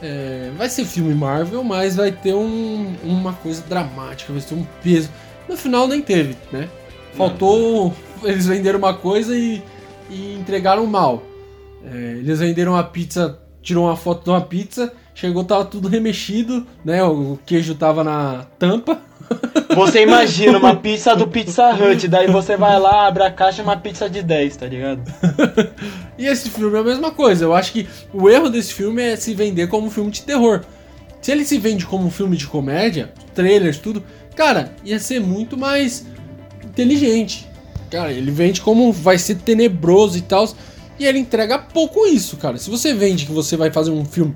[0.02, 4.64] é, vai ser filme Marvel, mas vai ter um- uma coisa dramática, vai ter um
[4.82, 5.08] peso.
[5.48, 6.68] No final nem teve, né?
[7.14, 7.94] Faltou.
[8.22, 9.62] Eles venderam uma coisa e,
[10.10, 11.22] e entregaram mal.
[11.84, 16.64] É, eles venderam uma pizza, tirou uma foto de uma pizza, chegou, tava tudo remexido,
[16.84, 17.02] né?
[17.02, 19.00] O queijo tava na tampa.
[19.74, 23.64] Você imagina uma pizza do Pizza Hut, daí você vai lá, abre a caixa e
[23.64, 25.02] uma pizza de 10, tá ligado?
[26.18, 27.44] E esse filme é a mesma coisa.
[27.44, 30.62] Eu acho que o erro desse filme é se vender como um filme de terror.
[31.20, 34.02] Se ele se vende como um filme de comédia, trailers, tudo,
[34.34, 36.06] cara, ia ser muito mais
[36.64, 37.46] inteligente.
[37.90, 40.48] Cara, ele vende como vai ser tenebroso e tal.
[40.98, 42.56] E ele entrega pouco isso, cara.
[42.56, 44.34] Se você vende que você vai fazer um filme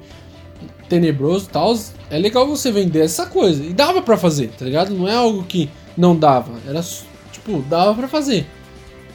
[0.90, 1.74] tenebroso e tal,
[2.10, 3.64] é legal você vender essa coisa.
[3.64, 4.92] E dava pra fazer, tá ligado?
[4.92, 6.52] Não é algo que não dava.
[6.68, 6.84] Era,
[7.32, 8.46] tipo, dava pra fazer.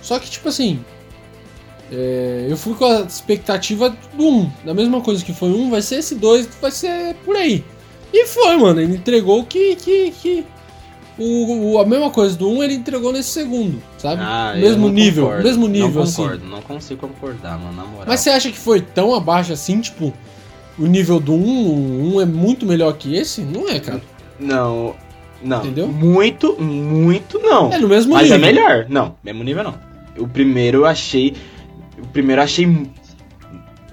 [0.02, 0.80] Só que, tipo assim,
[1.92, 4.52] é, eu fui com a expectativa do 1.
[4.66, 7.64] Da mesma coisa que foi um, vai ser esse 2, vai ser por aí.
[8.14, 8.80] E foi, mano.
[8.82, 9.76] Ele entregou que.
[9.76, 10.46] que, que
[11.18, 14.22] o, o- a mesma coisa do 1 ele entregou nesse segundo, sabe?
[14.22, 16.24] Ah, mesmo nível, mesmo nível, não assim.
[16.24, 18.06] concordo, Não consigo concordar, mano, na moral.
[18.08, 20.14] Mas você acha que foi tão abaixo assim, tipo,
[20.78, 23.42] o nível do 1, o 1 é muito melhor que esse?
[23.42, 24.02] Não é, cara.
[24.40, 24.96] Não,
[25.42, 25.60] não.
[25.60, 25.88] Entendeu?
[25.88, 27.72] Muito, muito não.
[27.72, 28.36] É no mesmo Mas nível.
[28.38, 28.86] é melhor.
[28.90, 29.76] Não, mesmo nível não.
[30.18, 31.34] O primeiro eu achei.
[32.02, 32.88] O primeiro eu achei.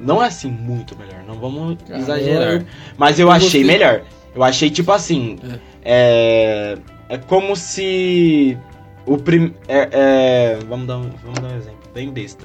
[0.01, 2.53] Não é assim muito melhor, não vamos Cara, exagerar.
[2.55, 2.65] eu-
[2.99, 3.65] Mas eu, eu achei gostei.
[3.65, 4.03] melhor.
[4.35, 5.39] Eu achei tipo assim.
[5.85, 6.77] É.
[7.09, 8.57] É como se.
[9.05, 9.53] O prim...
[9.69, 12.45] é, é, Vamos, dar um, vamos dar um exemplo, bem besta.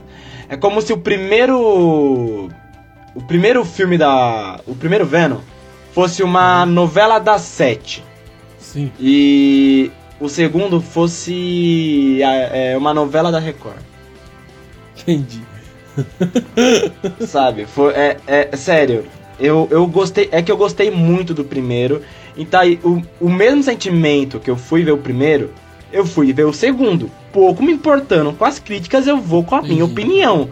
[0.49, 2.49] É como se o primeiro.
[3.17, 4.59] O primeiro filme da.
[4.67, 5.39] O primeiro Venom
[5.91, 8.03] fosse uma novela das sete.
[8.59, 8.91] Sim.
[8.99, 13.79] E o segundo fosse é, é, uma novela da Record,
[14.99, 15.41] Entendi.
[17.25, 17.65] sabe?
[17.65, 19.03] Foi, é, é sério.
[19.39, 22.03] Eu, eu gostei, é que eu gostei muito do primeiro.
[22.37, 25.51] Então aí, o, o mesmo sentimento que eu fui ver o primeiro,
[25.91, 27.09] eu fui ver o segundo.
[27.33, 29.91] Pouco me importando com as críticas, eu vou com a minha Entendi.
[29.91, 30.49] opinião.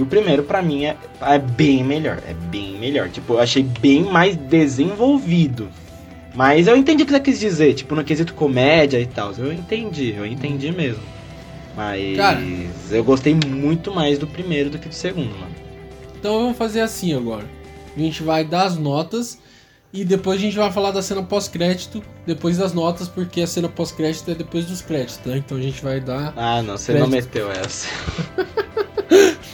[0.00, 2.22] E o primeiro, pra mim, é, é bem melhor.
[2.26, 3.10] É bem melhor.
[3.10, 5.68] Tipo, eu achei bem mais desenvolvido.
[6.34, 9.30] Mas eu entendi o que você quis dizer, tipo, no quesito comédia e tal.
[9.36, 11.02] Eu entendi, eu entendi mesmo.
[11.76, 12.40] Mas Cara.
[12.90, 15.54] eu gostei muito mais do primeiro do que do segundo, mano.
[16.18, 17.44] Então vamos fazer assim agora.
[17.94, 19.38] A gente vai dar as notas
[19.92, 23.68] e depois a gente vai falar da cena pós-crédito, depois das notas, porque a cena
[23.68, 25.36] pós-crédito é depois dos créditos, né?
[25.36, 26.32] Então a gente vai dar.
[26.36, 27.34] Ah, não, você não Crédito.
[27.34, 27.86] meteu essa.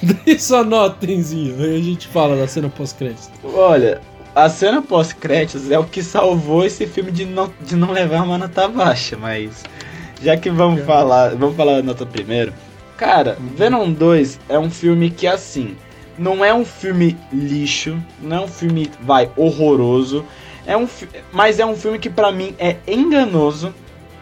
[0.03, 1.63] Dê sua nota, Enzinho.
[1.63, 3.31] Aí a gente fala da cena pós-crédito.
[3.45, 4.01] Olha,
[4.35, 8.37] a cena pós-créditos é o que salvou esse filme de não, de não levar uma
[8.37, 9.65] nota baixa, mas
[10.23, 12.53] já que vamos falar, vamos falar da nota primeiro.
[12.97, 15.77] Cara, Venom 2 é um filme que assim,
[16.19, 20.25] não é um filme lixo, não é um filme vai horroroso,
[20.67, 20.89] é um
[21.33, 23.75] mas é um filme que pra mim é enganoso.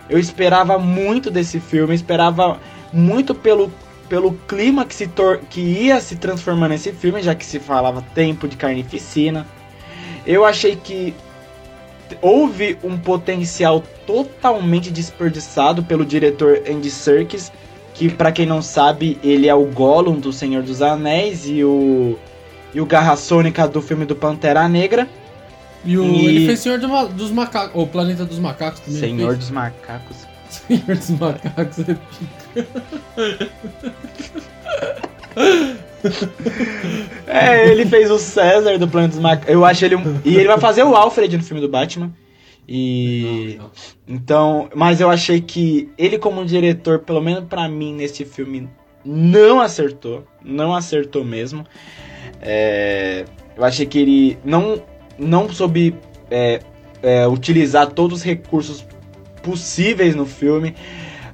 [0.08, 2.60] Eu esperava muito desse filme, esperava
[2.92, 3.72] muito pelo
[4.08, 8.02] pelo clima que se tor que ia se transformar nesse filme, já que se falava
[8.14, 9.46] tempo de carnificina.
[10.26, 11.14] Eu achei que
[12.20, 17.50] houve um potencial totalmente desperdiçado pelo diretor Andy Serkis,
[17.94, 22.18] que pra quem não sabe, ele é o Gollum do Senhor dos Anéis e o
[22.74, 25.08] e o Garra Sônica do filme do Pantera Negra.
[25.84, 27.70] E, o, E- ele fez Senhor do dos Macacos.
[27.74, 28.98] Ou Planeta dos Macacos também.
[29.00, 30.16] Senhor dos Macacos.
[30.66, 32.66] Senhor dos Macacos é pica.
[37.26, 39.52] É, ele fez o César do Planeta dos Macacos.
[39.52, 40.20] Eu acho ele um...
[40.24, 42.12] E ele vai fazer o Alfred no filme do Batman.
[42.68, 43.56] E.
[43.58, 43.70] Não, não.
[44.08, 48.68] Então, mas eu achei que ele como diretor, pelo menos pra mim nesse filme,
[49.04, 51.66] não acertou, não acertou mesmo.
[52.40, 53.24] É,
[53.56, 54.82] eu achei que ele não
[55.18, 55.94] não soube
[56.30, 56.60] é,
[57.02, 58.84] é, utilizar todos os recursos
[59.44, 60.74] possíveis no filme.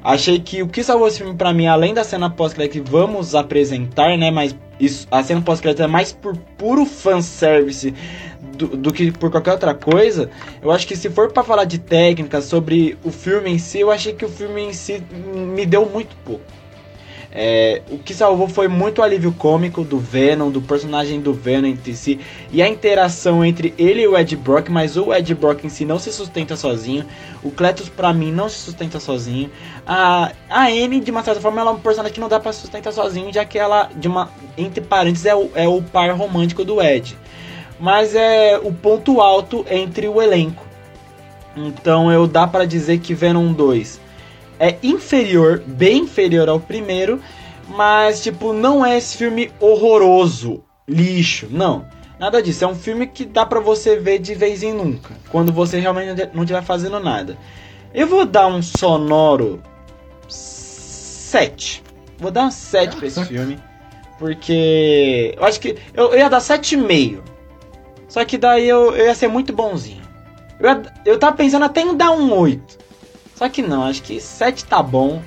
[0.03, 3.35] Achei que o que salvou esse filme pra mim, além da cena pós-crédito que vamos
[3.35, 7.95] apresentar, né, mas isso, a cena pós-crédito é mais por puro fanservice
[8.57, 10.31] do, do que por qualquer outra coisa.
[10.63, 13.91] Eu acho que se for pra falar de técnica sobre o filme em si, eu
[13.91, 15.03] achei que o filme em si
[15.35, 16.60] me deu muito pouco.
[17.33, 21.69] É, o que salvou foi muito o alívio cômico do Venom, do personagem do Venom
[21.69, 22.19] entre si,
[22.51, 25.85] e a interação entre ele e o Ed Brock, mas o Ed Brock em si
[25.85, 27.07] não se sustenta sozinho.
[27.43, 29.49] O Cletus, pra mim, não se sustenta sozinho.
[29.87, 32.53] A, a Anne, de uma certa forma, ela é um personagem que não dá pra
[32.53, 34.29] sustentar sozinho, já que ela, de uma,
[34.59, 37.17] entre parênteses, é o, é o par romântico do Ed.
[37.79, 40.67] Mas é o ponto alto entre o elenco.
[41.57, 44.10] Então eu dá pra dizer que Venom 2
[44.61, 47.21] é inferior, bem inferior ao primeiro,
[47.69, 51.85] mas, tipo, não é esse filme horroroso, lixo, não.
[52.19, 55.51] Nada disso, é um filme que dá pra você ver de vez em nunca, quando
[55.53, 57.37] você realmente não estiver fazendo nada.
[57.95, 59.61] Eu vou dar um sonoro
[60.29, 61.83] 7.
[62.19, 63.59] Vou dar um 7 pra esse filme.
[64.19, 67.21] Porque eu acho que eu, eu ia dar 7,5.
[68.09, 70.03] Só que daí eu, eu ia ser muito bonzinho.
[70.59, 72.79] Eu, ia- eu tava pensando até em dar um 8.
[73.41, 75.23] Só que não, acho que 7 tá bom.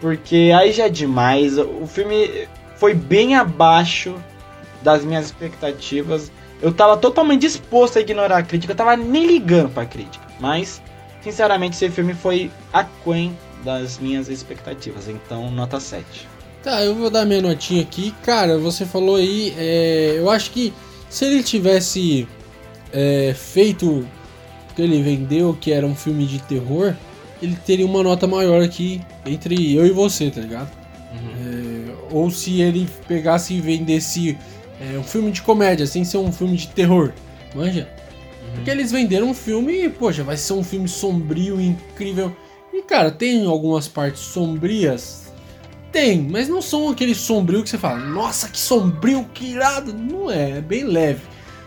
[0.00, 1.56] Porque aí já é demais.
[1.56, 4.16] O filme foi bem abaixo
[4.82, 6.32] das minhas expectativas.
[6.60, 10.26] Eu tava totalmente disposto a ignorar a crítica, eu tava nem ligando pra crítica.
[10.40, 10.82] Mas,
[11.22, 15.06] sinceramente, esse filme foi aquém das minhas expectativas.
[15.08, 16.04] Então, nota 7.
[16.64, 18.12] Tá, eu vou dar minha notinha aqui.
[18.24, 20.74] Cara, você falou aí, é, eu acho que
[21.08, 22.26] se ele tivesse
[22.92, 26.96] é, feito o que ele vendeu, que era um filme de terror,
[27.42, 30.70] ele teria uma nota maior aqui entre eu e você, tá ligado?
[31.12, 34.38] É, ou se ele pegasse e vendesse
[34.80, 37.12] é, um filme de comédia, sem ser um filme de terror,
[37.54, 37.88] manja?
[38.54, 42.34] Porque eles venderam um filme e, poxa, vai ser um filme sombrio, incrível.
[42.72, 45.32] E, cara, tem algumas partes sombrias?
[45.90, 49.92] Tem, mas não são aquele sombrio que você fala, nossa, que sombrio, que irado.
[49.92, 51.22] Não é, é bem leve.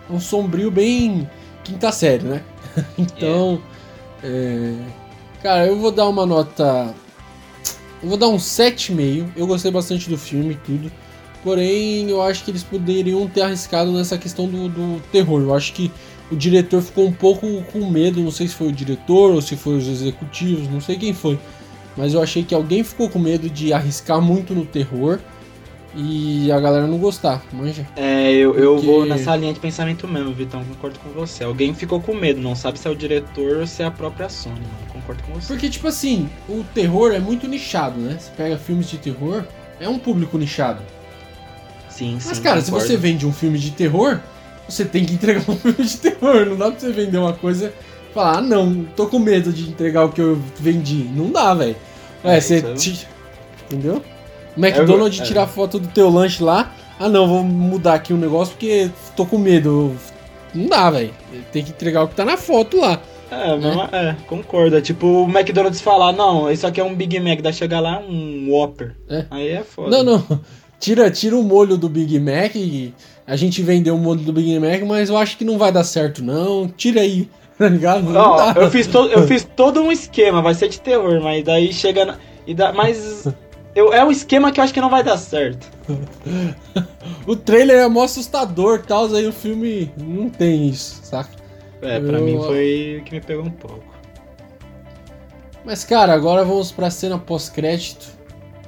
[0.09, 1.29] É um sombrio bem
[1.63, 2.43] quinta série, né?
[2.97, 3.61] então,
[4.23, 4.73] é,
[5.45, 6.91] cara, eu vou dar uma nota.
[8.01, 9.27] Eu vou dar um 7,5.
[9.35, 10.91] Eu gostei bastante do filme e tudo.
[11.43, 15.39] Porém, eu acho que eles poderiam ter arriscado nessa questão do, do terror.
[15.39, 15.91] Eu acho que
[16.31, 18.23] o diretor ficou um pouco com medo.
[18.23, 21.37] Não sei se foi o diretor ou se foi os executivos, não sei quem foi.
[21.95, 25.19] Mas eu achei que alguém ficou com medo de arriscar muito no terror
[25.95, 27.87] e a galera não gostar, manja?
[27.95, 30.63] É, eu, eu Porque- vou nessa linha de pensamento mesmo, Vitão.
[30.65, 31.43] Concordo com você.
[31.43, 34.27] Alguém ficou com medo, não sabe se é o diretor ou se é a própria
[34.29, 34.69] Sony, mano.
[34.91, 35.47] Concordo com você.
[35.53, 38.17] Porque, tipo assim, o terror é muito nichado, né?
[38.19, 39.43] Você pega filmes de terror,
[39.79, 40.81] é um público nichado.
[41.89, 42.27] Sim, sim.
[42.27, 42.87] Mas, cara, se concordo.
[42.87, 44.19] você vende um filme de terror,
[44.67, 46.45] você tem que entregar um filme de terror.
[46.45, 47.71] Não dá pra você vender uma coisa
[48.09, 51.09] e falar, ah, não, tô com medo de entregar o que eu vendi.
[51.15, 51.75] Não dá, velho.
[52.23, 52.61] É, É, você.
[52.73, 53.07] ti-
[53.65, 54.03] Entendeu?
[54.57, 55.25] McDonald's É, é.
[55.25, 56.73] tirar foto do teu lanche lá.
[56.99, 59.95] Ah, não, vou mudar aqui o negócio porque tô com medo.
[60.53, 61.11] Não dá, velho.
[61.51, 62.99] Tem que entregar o que tá na foto lá.
[63.29, 64.77] É, mesma- é, concordo.
[64.77, 67.99] É tipo o McDonald's falar, não, isso aqui é um Big Mac, daí chegar lá
[67.99, 68.95] um Whopper.
[69.09, 69.25] É.
[69.29, 69.89] Aí é foda.
[69.89, 70.39] Não, não.
[70.79, 72.55] Tira, tira o molho do Big Mac.
[72.55, 72.93] e
[73.27, 75.83] A gente vendeu o molho do Big Mac, mas eu acho que não vai dar
[75.83, 76.67] certo, não.
[76.67, 77.27] Tira aí.
[77.57, 78.03] Tá ligado?
[78.03, 78.53] Não dá.
[78.57, 82.03] eu fiz, to- eu fiz todo um esquema, vai ser de terror, mas daí chega.
[82.03, 83.25] Na, e dá, mas
[83.75, 85.69] eu, é um esquema que eu acho que não vai dar certo.
[87.27, 91.29] O trailer é mó assustador e tal, aí o filme não tem isso, saca?
[91.81, 93.83] É, pra Eu- mim foi o que me pegou um pouco.
[95.63, 98.07] Mas, cara, agora vamos pra cena pós-crédito,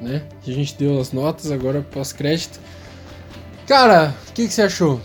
[0.02, 0.24] né?
[0.42, 2.60] Que a gente deu as notas, agora pós-crédito.
[3.68, 5.00] Cara, o que, que você achou?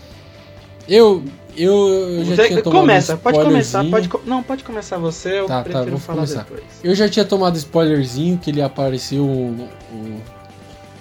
[0.87, 1.23] Eu,
[1.57, 1.73] eu,
[2.19, 4.09] eu já tinha tomado começa, um pode começar, spoilerzinho.
[4.11, 6.43] pode, não, pode começar você, eu Tá, tá, prefiro vou falar começar.
[6.43, 6.63] depois.
[6.83, 10.21] Eu já tinha tomado spoilerzinho que ele apareceu o, o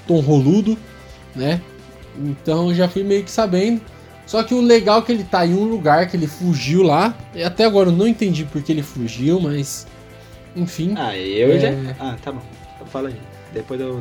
[0.06, 0.76] Tom Roludo,
[1.34, 1.60] né?
[2.18, 3.80] Então eu já fui meio que sabendo.
[4.26, 7.14] Só que o legal é que ele tá em um lugar que ele fugiu lá.
[7.34, 9.86] E até agora eu não entendi porque ele fugiu, mas.
[10.54, 10.94] Enfim.
[10.96, 11.58] Ah, eu É.
[11.58, 11.68] já.
[11.98, 12.40] Ah, tá bom.
[12.86, 13.16] Fala aí.
[13.52, 14.00] Depois eu,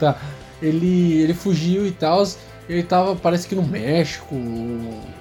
[0.00, 0.14] falo.
[0.62, 2.24] Ele, ele fugiu e tal.
[2.72, 4.34] Ele tava, parece que no México,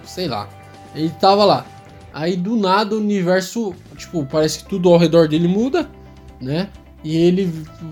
[0.06, 0.48] sei lá.
[0.96, 1.66] Ele tava lá.
[2.14, 5.90] Aí do nada o universo, tipo, parece que tudo ao redor dele muda,
[6.40, 6.70] né?
[7.04, 7.52] E ele,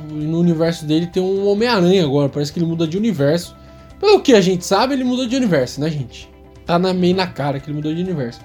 [0.09, 3.55] no universo dele tem um Homem-Aranha agora, parece que ele muda de universo.
[3.99, 6.29] Pelo que a gente sabe, ele mudou de universo, né, gente?
[6.65, 8.41] Tá na, meio na cara que ele mudou de universo.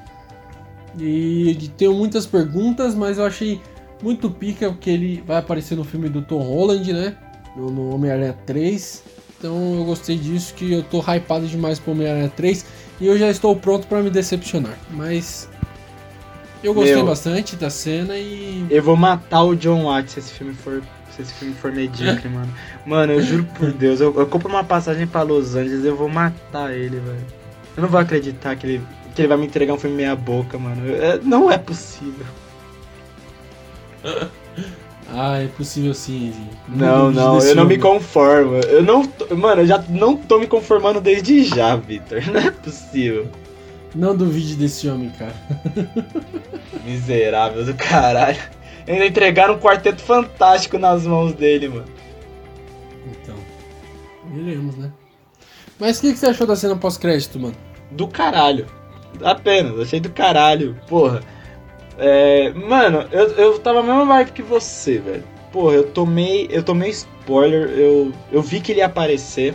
[0.98, 3.60] E tenho muitas perguntas, mas eu achei
[4.02, 7.16] muito pica porque ele vai aparecer no filme do Tom Holland, né?
[7.56, 9.02] no, no Homem-Aranha 3.
[9.38, 12.64] Então eu gostei disso, que eu tô hypado demais pro Homem-Aranha 3
[13.00, 14.78] e eu já estou pronto pra me decepcionar.
[14.90, 15.48] Mas
[16.62, 17.06] eu gostei Meu.
[17.06, 18.66] bastante da cena e.
[18.70, 20.82] Eu vou matar o John Watt se esse filme for.
[21.14, 22.52] Se esse filme for medíocre, mano.
[22.86, 26.08] Mano, eu juro por Deus, eu, eu compro uma passagem pra Los Angeles, eu vou
[26.08, 27.26] matar ele, velho.
[27.76, 28.82] Eu não vou acreditar que ele,
[29.14, 30.90] que ele vai me entregar um filme meia boca, mano.
[30.90, 32.26] É- não é possível.
[35.12, 36.50] Ah, é possível sim, Zinho.
[36.68, 38.56] Não, não, eu não me conformo.
[38.56, 39.02] Eu não.
[39.36, 42.22] Mano, eu já não tô me conformando desde já, Victor.
[42.32, 43.28] Não é possível.
[43.94, 45.34] Não duvide desse homem, cara.
[46.84, 48.40] Miserável do caralho.
[48.88, 51.84] Ainda entregaram um quarteto fantástico nas mãos dele, mano.
[53.06, 53.36] Então.
[54.32, 54.90] Veremos, né?
[55.78, 57.54] Mas o que, que você achou da cena pós-crédito, mano?
[57.92, 58.66] Do caralho.
[59.22, 60.76] Apenas, achei do caralho.
[60.88, 61.20] Porra.
[61.98, 65.24] É, mano, eu, eu tava na mesma vibe que você, velho.
[65.52, 66.48] porra, eu tomei.
[66.50, 69.54] Eu tomei spoiler, eu, eu vi que ele ia aparecer.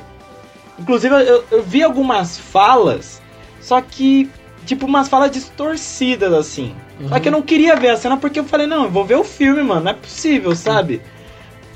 [0.79, 3.21] Inclusive, eu, eu vi algumas falas,
[3.59, 4.29] só que,
[4.65, 6.73] tipo, umas falas distorcidas, assim.
[6.99, 7.09] Uhum.
[7.09, 9.15] Só que eu não queria ver a cena porque eu falei, não, eu vou ver
[9.15, 11.01] o filme, mano, não é possível, sabe?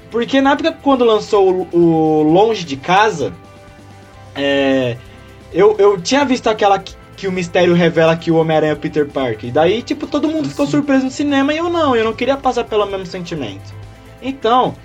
[0.09, 3.33] Porque na época quando lançou o, o Longe de Casa,
[4.35, 4.95] é,
[5.51, 6.81] eu, eu tinha visto aquela
[7.23, 9.49] que, o mistério revela que o Homem-Aranha é o Peter Parker.
[9.49, 12.35] E daí, tipo, todo mundo ficou surpreso no cinema e eu não, eu não queria
[12.35, 13.73] passar pelo mesmo sentimento.
[14.21, 14.75] Então,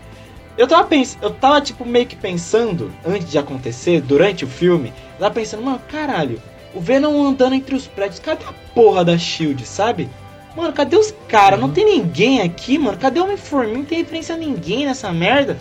[0.57, 4.93] eu tava pensando, eu tava tipo meio que pensando, antes de acontecer, durante o filme,
[5.15, 6.41] eu tava pensando, mano, caralho,
[6.73, 10.09] o Venom andando entre os prédios, cadê a porra da Shield, sabe?
[10.57, 11.59] Mano, cadê os caras?
[11.59, 11.67] Uhum.
[11.67, 12.99] Não tem ninguém aqui, mano.
[12.99, 13.79] Cadê o Homem-Formiga?
[13.79, 15.59] Não tem referência a ninguém nessa merda,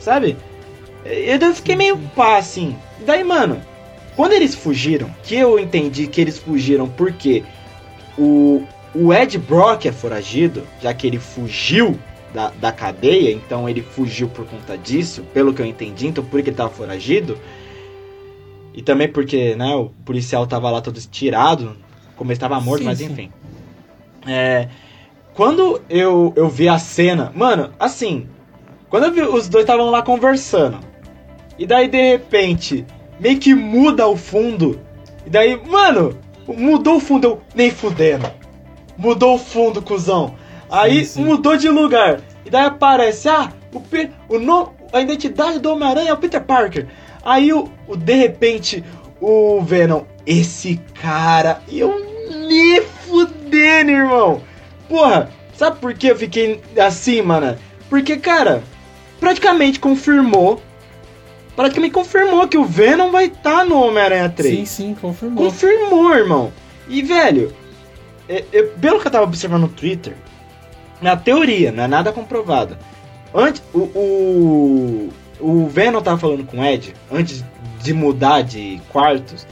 [0.00, 0.36] sabe?
[1.04, 2.76] Eu fiquei meio pá, assim.
[3.04, 3.62] Daí, mano,
[4.16, 7.44] quando eles fugiram, que eu entendi que eles fugiram porque
[8.16, 8.64] o,
[8.94, 11.98] o Ed Brock é foragido, já que ele fugiu
[12.32, 16.42] da, da cadeia, então ele fugiu por conta disso, pelo que eu entendi, então por
[16.42, 17.38] que ele tava foragido.
[18.72, 21.76] E também porque, né, o policial tava lá todo estirado,
[22.16, 23.30] como ele estava morto, sim, mas enfim.
[24.26, 24.68] É,
[25.34, 28.26] quando eu, eu vi a cena, mano, assim,
[28.88, 30.78] quando eu vi, os dois estavam lá conversando,
[31.58, 32.84] e daí de repente,
[33.18, 34.80] meio que muda o fundo,
[35.26, 38.30] e daí, mano, mudou o fundo, eu nem fudendo.
[38.96, 40.34] Mudou o fundo, cuzão.
[40.70, 41.24] Aí sim, sim.
[41.24, 42.20] mudou de lugar.
[42.44, 43.82] E daí aparece, ah, o,
[44.34, 46.86] o no, a identidade do Homem-Aranha é o Peter Parker.
[47.24, 48.84] Aí o, o, de repente
[49.20, 51.92] o Venom, esse cara, eu
[52.48, 54.40] me fudendo, irmão.
[54.88, 57.58] Porra, sabe por que eu fiquei assim, mano?
[57.90, 58.62] Porque, cara,
[59.18, 60.62] praticamente confirmou.
[61.56, 64.58] Praticamente confirmou que o Venom vai estar tá no Homem-Aranha 3.
[64.58, 65.46] Sim, sim, confirmou.
[65.46, 66.52] Confirmou, irmão.
[66.86, 67.52] E, velho,
[68.28, 70.14] eu, é, é, pelo que eu tava observando no Twitter,
[71.00, 72.76] na teoria, não é nada comprovado.
[73.34, 77.44] Antes, o, o, o Venom tava falando com o Ed, antes
[77.82, 79.46] de mudar de quartos,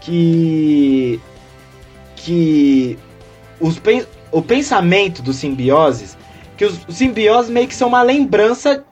[0.00, 1.20] que.
[2.16, 2.98] que.
[3.60, 3.80] Os,
[4.30, 6.16] o pensamento dos simbioses,
[6.56, 8.84] que os, os simbioses meio que são uma lembrança.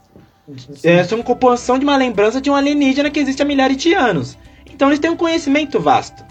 [0.85, 3.95] É, são uma composição de uma lembrança de um alienígena que existe há milhares de
[3.95, 4.39] anos.
[4.71, 6.25] Então eles têm um conhecimento vasto.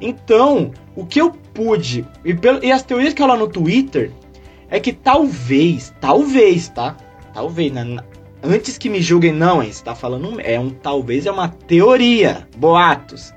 [0.00, 2.06] Então, o que eu pude.
[2.24, 4.10] E, pelo, e as teorias que eu lá no Twitter
[4.68, 6.96] é que talvez, talvez, tá?
[7.32, 7.98] Talvez, né?
[8.42, 9.72] Antes que me julguem, não, hein?
[9.72, 10.40] Você tá falando.
[10.40, 13.32] É um talvez, é uma teoria, boatos.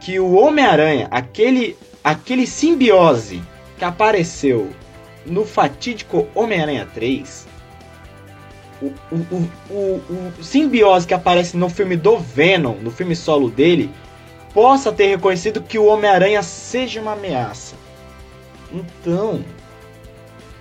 [0.00, 3.42] Que o Homem-Aranha, aquele, aquele simbiose
[3.78, 4.70] que apareceu
[5.26, 7.46] no fatídico Homem-Aranha 3,
[8.80, 13.90] o, o, o, o, simbiose que aparece no filme do Venom, no filme solo dele,
[14.54, 17.76] possa ter reconhecido que o Homem-Aranha seja uma ameaça.
[18.72, 19.44] Então,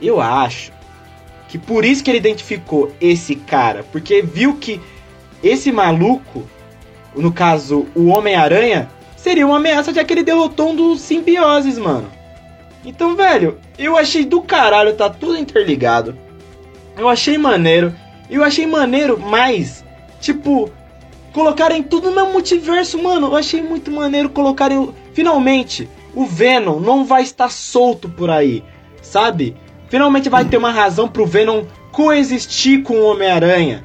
[0.01, 0.71] eu acho
[1.47, 4.79] que por isso que ele identificou esse cara, porque viu que
[5.41, 6.47] esse maluco,
[7.15, 12.09] no caso o Homem-Aranha, seria uma ameaça já que ele derrotou um dos simbioses, mano.
[12.85, 16.17] Então, velho, eu achei do caralho, tá tudo interligado.
[16.97, 17.93] Eu achei maneiro.
[18.29, 19.83] Eu achei maneiro, mas,
[20.19, 20.71] tipo,
[21.33, 23.27] colocarem tudo no multiverso, mano.
[23.27, 24.93] Eu achei muito maneiro colocarem.
[25.13, 28.63] Finalmente, o Venom não vai estar solto por aí,
[29.01, 29.55] sabe?
[29.89, 33.83] Finalmente vai ter uma razão pro Venom coexistir com o Homem-Aranha.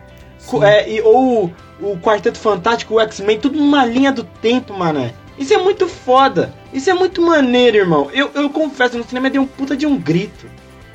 [0.63, 5.11] É, ou o Quarteto Fantástico, o X-Men, tudo numa linha do tempo, mano.
[5.39, 6.55] Isso é muito foda.
[6.73, 8.11] Isso é muito maneiro, irmão.
[8.13, 10.47] Eu, eu confesso, no cinema dei um puta de um grito.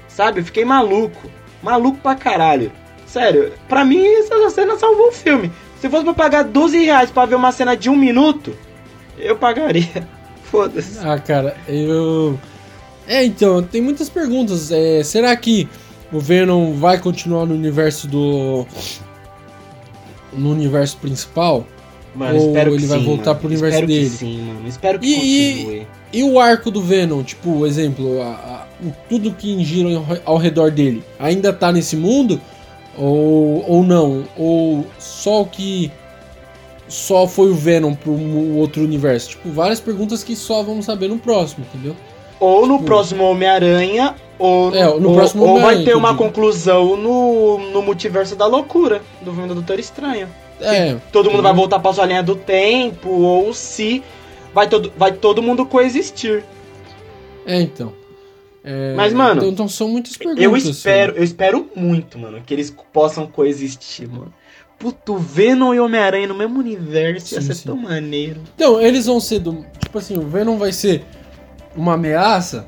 [0.08, 0.40] Sabe?
[0.40, 1.30] Eu fiquei maluco.
[1.62, 2.72] Maluco pra caralho.
[3.12, 5.52] Sério, pra mim essa cena salvou o filme.
[5.82, 8.56] Se fosse pra pagar 12 reais pra ver uma cena de um minuto,
[9.18, 10.08] eu pagaria.
[10.44, 11.00] Foda-se.
[11.00, 12.40] Ah, cara, eu.
[13.08, 14.72] É, então, tem muitas perguntas.
[14.72, 15.68] É, será que
[16.12, 18.68] o Venom vai continuar no universo do.
[20.32, 21.66] no universo principal?
[22.14, 23.40] Mano, ou ele vai sim, voltar mano.
[23.40, 24.10] pro universo espero dele?
[24.10, 24.68] Que sim, mano.
[24.68, 25.88] Espero que e, continue.
[26.12, 28.66] E, e o arco do Venom, tipo, exemplo, a, a,
[29.08, 29.90] tudo que gira
[30.26, 32.42] ao redor dele, ainda tá nesse mundo?
[33.00, 34.26] Ou, ou não?
[34.38, 35.90] Ou só o que
[36.88, 38.12] só foi o Venom pro
[38.58, 39.30] outro universo?
[39.30, 41.96] Tipo, várias perguntas que só vamos saber no próximo, entendeu?
[42.40, 46.98] Ou no tipo, próximo Homem-Aranha, ou, é, no ou, próximo ou vai ter uma conclusão
[46.98, 50.28] no, no multiverso da loucura do filme do Doutor Estranho.
[50.62, 50.98] É.
[51.14, 54.04] todo mundo vai voltar pra sua linha do tempo, ou se
[54.54, 56.44] vai todo, vai todo mundo coexistir.
[57.46, 57.94] É, então.
[58.72, 59.42] É, Mas, mano.
[59.42, 60.44] Então, então, são muitas perguntas.
[60.44, 61.20] Eu espero, assim.
[61.20, 64.32] eu espero muito, mano, que eles possam coexistir, mano.
[64.78, 67.66] Puto, Venom e Homem-Aranha no mesmo universo sim, ia ser sim.
[67.66, 68.42] tão maneiro.
[68.56, 69.66] Então, eles vão ser do.
[69.80, 71.04] Tipo assim, o Venom vai ser
[71.76, 72.68] uma ameaça,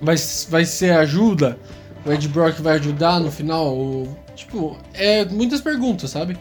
[0.00, 0.16] vai,
[0.48, 1.58] vai ser ajuda,
[2.04, 6.36] o Ed Brock vai ajudar no final, ou Tipo, é muitas perguntas, sabe?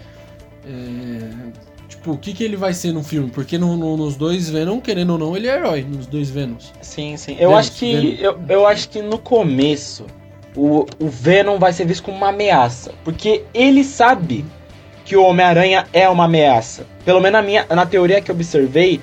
[0.66, 1.30] É,
[2.04, 3.30] tipo, o que, que ele vai ser no filme?
[3.32, 6.72] Porque no, no- nos dois Venom, querendo ou não, ele é herói, nos dois Venoms.
[6.82, 7.38] Sim, sim.
[7.40, 8.18] Eu acho que.
[8.22, 10.06] Eu, eu acho que no começo
[10.56, 12.92] o, o Venom vai ser visto como uma ameaça.
[13.04, 14.46] Porque ele sabe
[15.06, 16.86] que o Homem-Aranha é uma ameaça.
[17.06, 19.00] Pelo menos na, minha, na teoria que eu observei.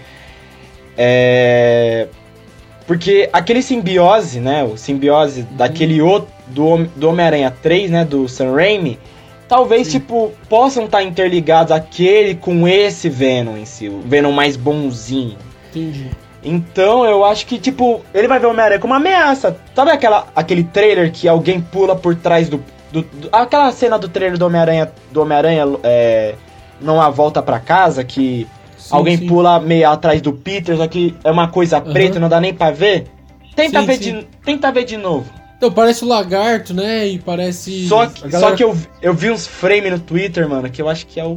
[0.96, 2.06] É.
[2.86, 4.62] Porque aquele simbiose, né?
[4.64, 6.28] O simbiose daquele outro.
[6.48, 8.04] Do, do Homem-Aranha 3, né?
[8.04, 8.98] Do Sam Raimi.
[9.50, 9.98] Talvez, Sim.
[9.98, 13.88] tipo, possam estar interligados aquele com esse Venom em si.
[13.88, 15.36] O Venom mais bonzinho.
[15.70, 16.08] Entendi.
[16.42, 19.56] Então eu acho que, tipo, ele vai ver o Homem-Aranha como uma ameaça.
[19.74, 22.62] Sabe aquela, aquele trailer que alguém pula por trás do.
[22.92, 24.92] do- do- aquela cena do trailer do Homem-Aranha.
[25.10, 26.36] Do Homem-Aranha é,
[26.80, 28.46] não há volta pra casa, que
[28.78, 29.26] Sim, alguém sim.
[29.26, 31.92] pula meio atrás do Peter, só que é uma coisa Aham.
[31.92, 33.08] preta, não dá nem pra ver.
[33.56, 34.26] Tenta Sim, ver de.
[34.44, 35.28] Tenta ver de novo.
[35.60, 37.06] Então, parece o lagarto, né?
[37.06, 37.86] E parece.
[37.86, 40.80] Só a que, galera- só que eu, eu vi uns frames no Twitter, mano, que
[40.80, 41.34] eu acho que é o.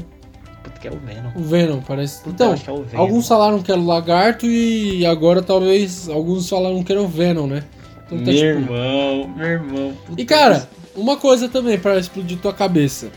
[0.64, 1.30] Puta, que é o Venom.
[1.36, 2.20] O Venom, parece.
[2.24, 3.02] Puta, Então, acho que é o Venom.
[3.04, 7.48] alguns falaram que era o lagarto e agora talvez alguns falaram que era o Venom,
[7.48, 7.64] né?
[8.06, 8.46] Então tá Meu tipo.
[8.74, 9.94] irmão, meu irmão.
[10.06, 13.08] puta E cara, uma coisa também pra explodir tua cabeça.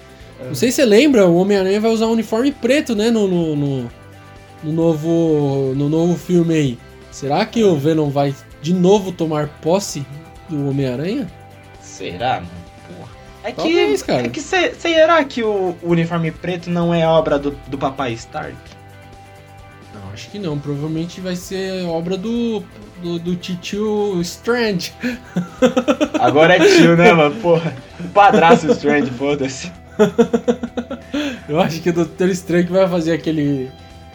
[0.45, 3.11] Não sei se você lembra, o Homem-Aranha vai usar um uniforme preto, né?
[3.13, 3.91] No, no, no,
[4.65, 6.79] no novo, no novo filme aí.
[7.13, 10.05] Será que o Venom vai de novo tomar posse
[10.49, 11.27] do Homem-Aranha?
[11.81, 12.49] Será, mano?
[12.89, 13.09] Porra.
[13.45, 14.27] É que, Talvez, cara.
[14.27, 18.13] é que cê- será que o, o uniforme preto não é obra do, do papai
[18.15, 18.57] Stark?
[19.95, 20.59] Não, acho que não.
[20.59, 22.63] Provavelmente vai ser obra do,
[23.03, 24.93] do, do titio Strange.
[26.21, 27.37] Agora é tio, né, mano?
[27.41, 27.73] Porra.
[28.01, 29.71] O padrasto Strange, foda-se.
[31.49, 33.71] Eu acho que o Doutor Estranho que vai fazer aquele.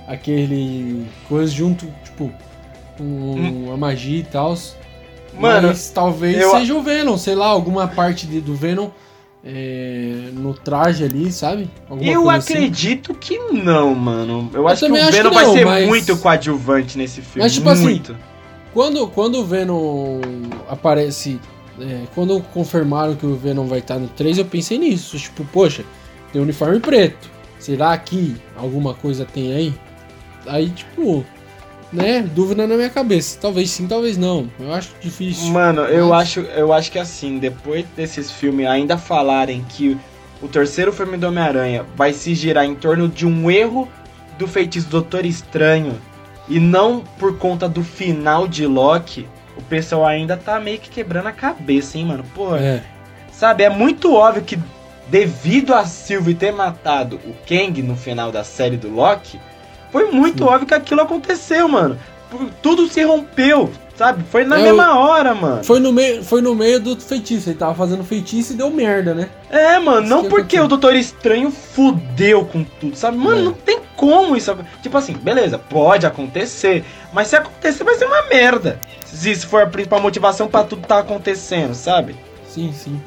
[0.08, 1.06] aquele.
[1.28, 2.32] coisa junto, tipo,
[2.98, 4.56] com a magia e tal.
[5.40, 8.90] Mano, Mas talvez eu- seja o Venom, sei lá, alguma parte de- do Venom
[9.44, 11.70] é, no traje ali, sabe?
[11.90, 12.54] Alguma eu assim.
[12.54, 14.50] acredito que não, mano.
[14.54, 17.44] Eu, acho que o acho Venom que vai não, ser mas- muito coadjuvante nesse filme.
[17.44, 18.16] Mas, tipo assim, muito.
[18.74, 20.20] Quando, quando o Venom
[20.70, 21.40] aparece.
[21.80, 25.18] é, quando confirmaram que o Venom vai estar no 3, eu pensei nisso.
[25.18, 25.84] Tipo, poxa,
[26.32, 27.30] tem um uniforme preto.
[27.58, 29.74] Será que alguma coisa tem aí?
[30.46, 31.26] Aí, tipo,
[31.92, 32.22] né?
[32.22, 33.38] Dúvida na minha cabeça.
[33.42, 34.50] Talvez sim, talvez não.
[34.60, 35.52] Eu acho difícil.
[35.52, 39.98] Mano, eu Mas- acho, eu acho que assim, depois desses filmes ainda falarem que
[40.42, 43.88] o terceiro filme do Homem-Aranha vai se girar em torno de um erro
[44.40, 46.00] do feitiço Doutor Estranho
[46.50, 51.28] e não por conta do final de Loki, o pessoal ainda tá meio que quebrando
[51.28, 52.24] a cabeça, hein, mano?
[52.34, 52.84] Porra, É,
[53.32, 54.58] sabe, é muito óbvio que
[55.08, 59.40] devido a Sylvie ter matado o Kang no final da série do Loki,
[59.92, 60.50] foi muito Sim.
[60.50, 61.98] óbvio que aquilo aconteceu, mano.
[62.62, 64.24] Tudo se rompeu, sabe?
[64.32, 65.64] Foi na É, mesma hora, mano.
[65.66, 67.50] foi, no meio, foi no meio do feitiço.
[67.50, 69.28] Ele tava fazendo feitiço e deu merda, né?
[69.50, 70.64] É, mano, Isso não que porque aconteceu.
[70.64, 73.18] o Doutor Estranho fudeu com tudo, sabe?
[73.18, 73.44] Mano, É.
[73.44, 74.58] não tem como isso.
[74.82, 78.80] Tipo assim, beleza, pode acontecer, mas se acontecer vai ser uma merda.
[79.06, 82.16] Se isso for a principal motivação pra tudo tá acontecendo, sabe?
[82.48, 83.00] Sim, sim.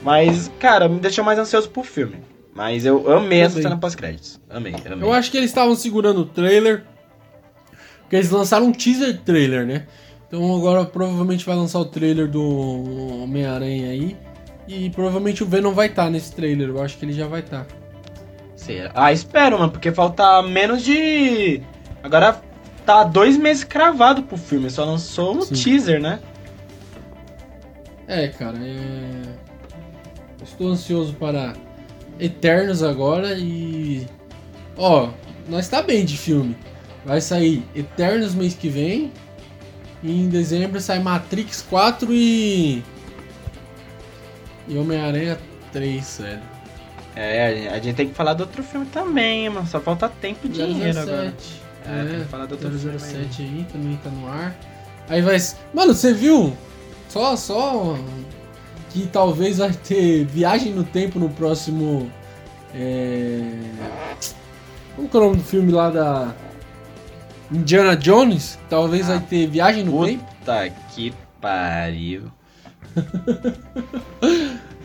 [0.00, 2.18] Mas, cara, me deixou mais ansioso pro filme.
[2.54, 4.40] Mas eu amei essa cena pós-créditos.
[4.48, 5.02] Amei, amei.
[5.02, 6.84] Eu acho que eles estavam segurando o trailer.
[8.02, 9.86] Porque eles lançaram um teaser trailer, né?
[10.28, 14.16] Então agora provavelmente vai lançar o trailer do Homem-Aranha aí.
[14.68, 16.68] E provavelmente o Venom vai estar nesse trailer.
[16.68, 17.66] Eu acho que ele já vai estar.
[18.54, 18.92] Será?
[18.94, 21.60] Ah, espero, mano, porque falta menos de.
[22.02, 22.40] Agora
[22.86, 25.54] tá dois meses cravado pro filme, só lançou um Sim.
[25.54, 26.20] teaser, né?
[28.06, 29.22] É, cara, é...
[30.42, 31.54] Estou ansioso para
[32.18, 34.06] Eternos agora e.
[34.76, 35.08] Ó,
[35.48, 36.56] nós tá bem de filme.
[37.04, 39.12] Vai sair Eternos mês que vem.
[40.02, 42.82] E em dezembro sai Matrix 4 e.
[44.68, 45.38] E Homem-Aranha
[45.72, 46.40] 3, velho.
[47.16, 49.66] É, a gente- a gente tem que falar do outro filme também, mano.
[49.66, 51.32] Só falta tempo e dinheiro agora.
[51.38, 51.62] 007.
[51.86, 54.56] É, tem É, que falar do outro filme 007 aí também tá no ar.
[55.08, 55.36] Aí vai.
[55.72, 56.56] Mano, você viu?
[57.08, 57.96] Só, só.
[58.94, 62.10] Que talvez vai ter viagem no tempo no próximo.
[62.72, 63.42] É...
[64.96, 66.32] Como que é o nome do filme lá da.
[67.52, 68.56] Indiana Jones?
[68.70, 70.06] Talvez Ah, vai ter viagem no puta.
[70.06, 70.24] tempo.
[70.38, 72.22] Puta que pariu.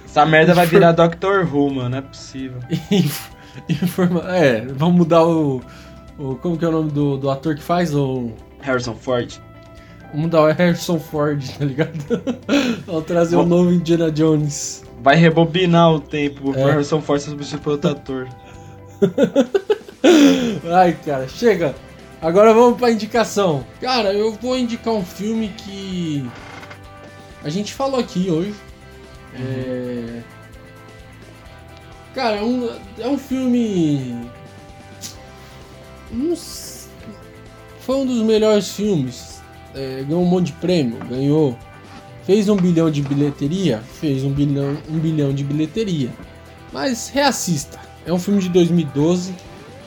[0.05, 1.89] Essa merda vai virar Doctor Who, mano.
[1.89, 2.59] Não é possível.
[2.91, 3.29] Inf-
[3.69, 4.21] Informa...
[4.35, 5.61] É, vamos mudar o,
[6.17, 6.35] o.
[6.37, 7.93] Como que é o nome do, do ator que faz?
[7.93, 8.31] O.
[8.61, 9.33] Harrison Ford.
[10.11, 11.91] Vamos mudar o Harrison Ford, tá ligado?
[12.85, 14.83] Vamos trazer um Bom- novo Indiana Jones.
[15.01, 16.53] Vai rebobinar o tempo.
[16.55, 16.63] É.
[16.63, 17.21] O Harrison Ford
[17.61, 18.27] por outro ator.
[20.73, 21.75] Ai, cara, chega.
[22.21, 23.65] Agora vamos pra indicação.
[23.79, 26.27] Cara, eu vou indicar um filme que
[27.43, 28.53] a gente falou aqui hoje.
[29.35, 30.21] É...
[32.13, 34.29] cara, é um, é um filme.
[36.11, 39.38] Não Foi um dos melhores filmes.
[39.75, 41.57] É, ganhou um monte de prêmio, ganhou.
[42.23, 43.81] Fez um bilhão de bilheteria?
[43.99, 46.09] Fez um bilhão, um bilhão de bilheteria.
[46.71, 47.79] Mas reassista.
[48.05, 49.33] É um filme de 2012.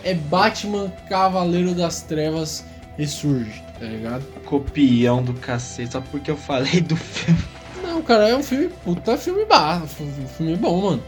[0.04, 2.64] É Batman Cavaleiro das Trevas
[2.98, 4.24] Ressurge, tá ligado?
[4.44, 7.40] Copião do cacete, só porque eu falei do filme.
[7.82, 8.68] Não, cara, é um filme.
[8.84, 9.86] Puta filme barra.
[9.86, 11.02] Filme bom, mano.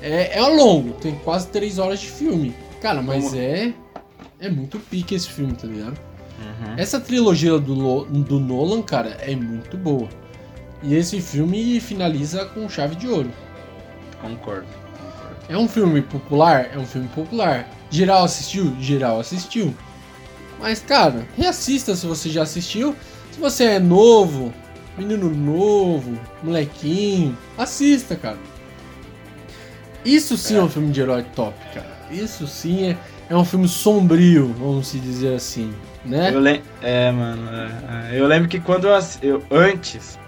[0.00, 2.54] É, é longo, tem quase 3 horas de filme.
[2.80, 3.36] Cara, mas Como?
[3.36, 3.74] é.
[4.40, 5.98] É muito pique esse filme, tá ligado?
[6.76, 10.08] Essa trilogia do, do Nolan, cara, é muito boa.
[10.82, 13.30] E esse filme finaliza com chave de ouro.
[14.20, 14.66] Concordo.
[15.48, 16.70] É um filme popular?
[16.72, 17.68] É um filme popular.
[17.90, 18.76] Geral assistiu?
[18.80, 19.74] Geral assistiu.
[20.60, 22.94] Mas, cara, reassista se você já assistiu.
[23.32, 24.52] Se você é novo,
[24.96, 28.38] menino novo, molequinho, assista, cara.
[30.04, 31.98] Isso sim é, um filme de herói top, cara.
[32.10, 32.98] Isso sim é,
[33.28, 35.72] é um filme sombrio, vamos se dizer assim,
[36.08, 36.30] né?
[36.32, 36.62] Eu lem...
[36.82, 37.48] É, mano.
[37.50, 38.20] é, é.
[38.20, 39.42] Eu lembro que quando eu, ass- eu.
[39.50, 40.18] Antes.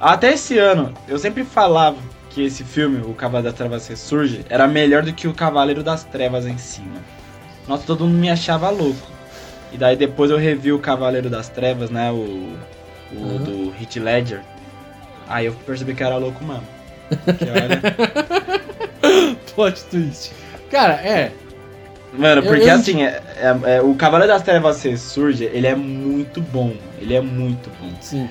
[0.00, 1.96] Até esse ano, eu sempre falava
[2.30, 6.02] que esse filme, O Cavaleiro das Trevas Ressurge, era melhor do que o Cavaleiro das
[6.04, 7.00] Trevas em si, né?
[7.68, 9.06] Nossa, todo mundo me achava louco.
[9.72, 12.10] E daí depois eu revi o Cavaleiro das Trevas, né?
[12.10, 12.14] O.
[12.14, 13.38] O Uhum.
[13.44, 14.40] do Hit Ledger.
[15.28, 16.62] Aí eu percebi que era louco mesmo.
[17.38, 17.80] Que olha.
[19.54, 20.32] Plot twist.
[20.70, 21.32] Cara, é.
[22.12, 25.74] Mano, Eu- porque eu- assim, é, é- é- o Cavaleiro das Trevas Ressurge, ele é
[25.74, 26.74] muito bom.
[27.00, 27.90] Ele é muito bom.
[28.00, 28.28] Sim.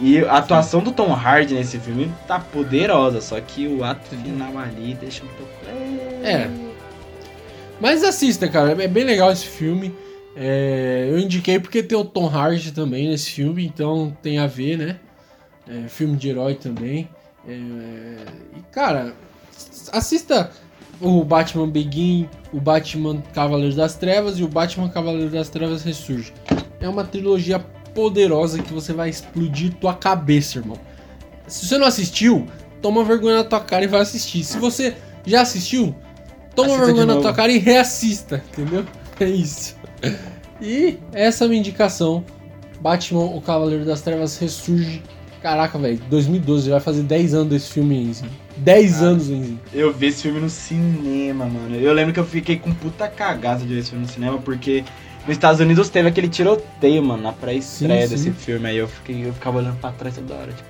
[0.00, 4.56] E a atuação do Tom Hardy nesse filme tá poderosa, só que o ato final
[4.58, 5.52] ali deixa um pouco.
[6.22, 6.48] É.
[7.80, 8.82] Mas assista, cara.
[8.82, 9.94] É bem legal esse filme.
[10.36, 14.78] É, eu indiquei porque tem o Tom Hardy também nesse filme, então tem a ver,
[14.78, 14.96] né?
[15.68, 17.08] É, filme de herói também.
[17.46, 17.52] É,
[18.56, 19.12] e, cara,
[19.92, 20.50] assista
[21.00, 26.32] o Batman Begin, o Batman Cavaleiro das Trevas e o Batman Cavaleiro das Trevas Ressurge.
[26.80, 27.58] É uma trilogia
[27.94, 30.78] poderosa que você vai explodir tua cabeça, irmão.
[31.46, 32.46] Se você não assistiu,
[32.82, 34.44] toma vergonha na tua cara e vai assistir.
[34.44, 35.94] Se você já assistiu,
[36.54, 38.84] toma Assista vergonha na tua cara e reassista, entendeu?
[39.20, 39.76] É isso.
[40.60, 42.24] E essa é a minha indicação.
[42.80, 45.02] Batman, o Cavaleiro das Trevas ressurge.
[45.40, 48.24] Caraca, velho, 2012, vai fazer 10 anos desse filme, Enzi.
[48.56, 49.06] 10 Ah.
[49.06, 49.58] anos, Enzi.
[49.72, 51.74] Eu vi esse filme no cinema, mano.
[51.76, 54.84] Eu lembro que eu fiquei com puta cagaça de ver esse filme no cinema, porque
[55.26, 58.68] nos Estados Unidos teve aquele tiroteio, mano, na pré-estreia desse filme.
[58.68, 60.68] Aí eu, fiquei, eu ficava olhando pra trás toda hora, tipo,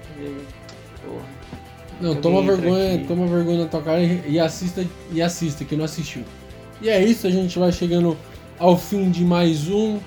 [1.06, 1.24] porra.
[2.00, 3.04] Não, toma vergonha, aqui.
[3.06, 6.22] toma vergonha na tua cara e, e assista e assista que não assistiu.
[6.82, 8.16] E é isso, a gente vai chegando
[8.58, 9.98] ao fim de mais um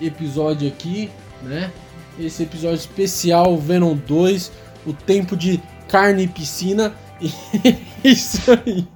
[0.00, 1.10] episódio aqui,
[1.42, 1.70] né?
[2.18, 4.50] Esse episódio especial Venom 2,
[4.86, 5.60] o tempo de
[5.90, 6.92] carne e piscina.
[8.02, 8.86] E isso aí.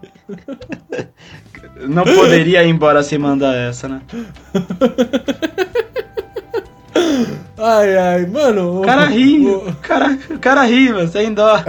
[1.86, 4.00] Não poderia ir embora sem mandar essa, né?
[7.58, 8.80] Ai, ai, mano.
[8.80, 11.62] O cara ri, O, o cara, o cara ri, mano, sem dó.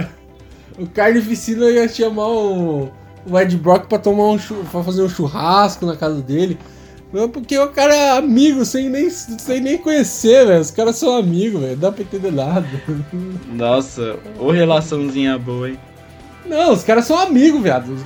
[0.78, 2.90] o carne e piscina ia chamar o,
[3.28, 6.58] o Ed Brock pra tomar um pra fazer um churrasco na casa dele.
[7.12, 10.60] Não, porque o cara é amigo, sem nem, sem nem conhecer, velho.
[10.60, 11.72] Os caras são amigos, velho.
[11.72, 12.66] Não dá pra entender nada.
[13.52, 15.78] Nossa, ô relaçãozinha boa, hein?
[16.44, 17.96] Não, os caras são amigos, viado.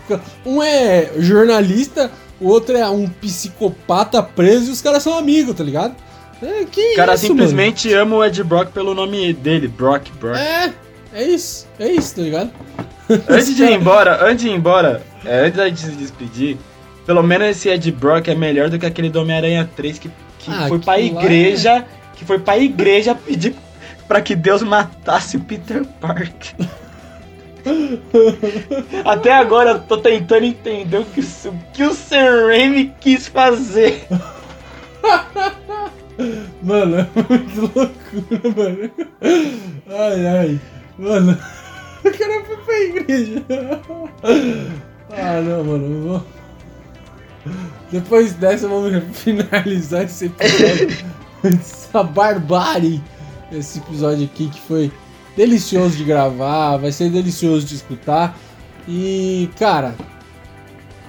[0.44, 2.10] Um é jornalista,
[2.40, 5.94] o outro é um psicopata preso e os caras são amigos, tá ligado?
[6.43, 10.36] É, que O cara isso, simplesmente ama o Ed Brock pelo nome dele, Brock, Brock.
[10.36, 10.39] mano?
[10.39, 10.72] É,
[11.12, 12.51] é isso, é isso, tá ligado?
[13.28, 16.56] Antes de ir embora, antes de ir embora, é, antes da gente se despedir,
[17.11, 20.09] pelo menos esse Ed Brock é melhor do que aquele do Homem-Aranha 3 que,
[20.39, 21.85] que Ah, foi pra lá igreja,
[22.15, 23.53] que foi pra igreja pedir
[24.07, 26.55] pra que Deus matasse o Peter Parker.
[29.05, 34.07] Até agora eu tô tentando entender o que, o- que o Sam Raimi quis fazer.
[36.62, 38.91] Mano, é muito loucura, mano.
[39.89, 40.61] Ai, ai.
[40.97, 41.32] Mano,
[42.05, 43.43] o cara foi pra igreja.
[45.12, 46.03] Ah, não, mano.
[46.09, 46.24] vou-
[47.90, 51.04] Depois dessa, vamos finalizar esse episódio.
[51.42, 53.02] Essa barbárie.
[53.50, 54.92] Esse episódio aqui que foi
[55.36, 58.38] delicioso de gravar, vai ser delicioso de escutar.
[58.86, 59.94] E, cara,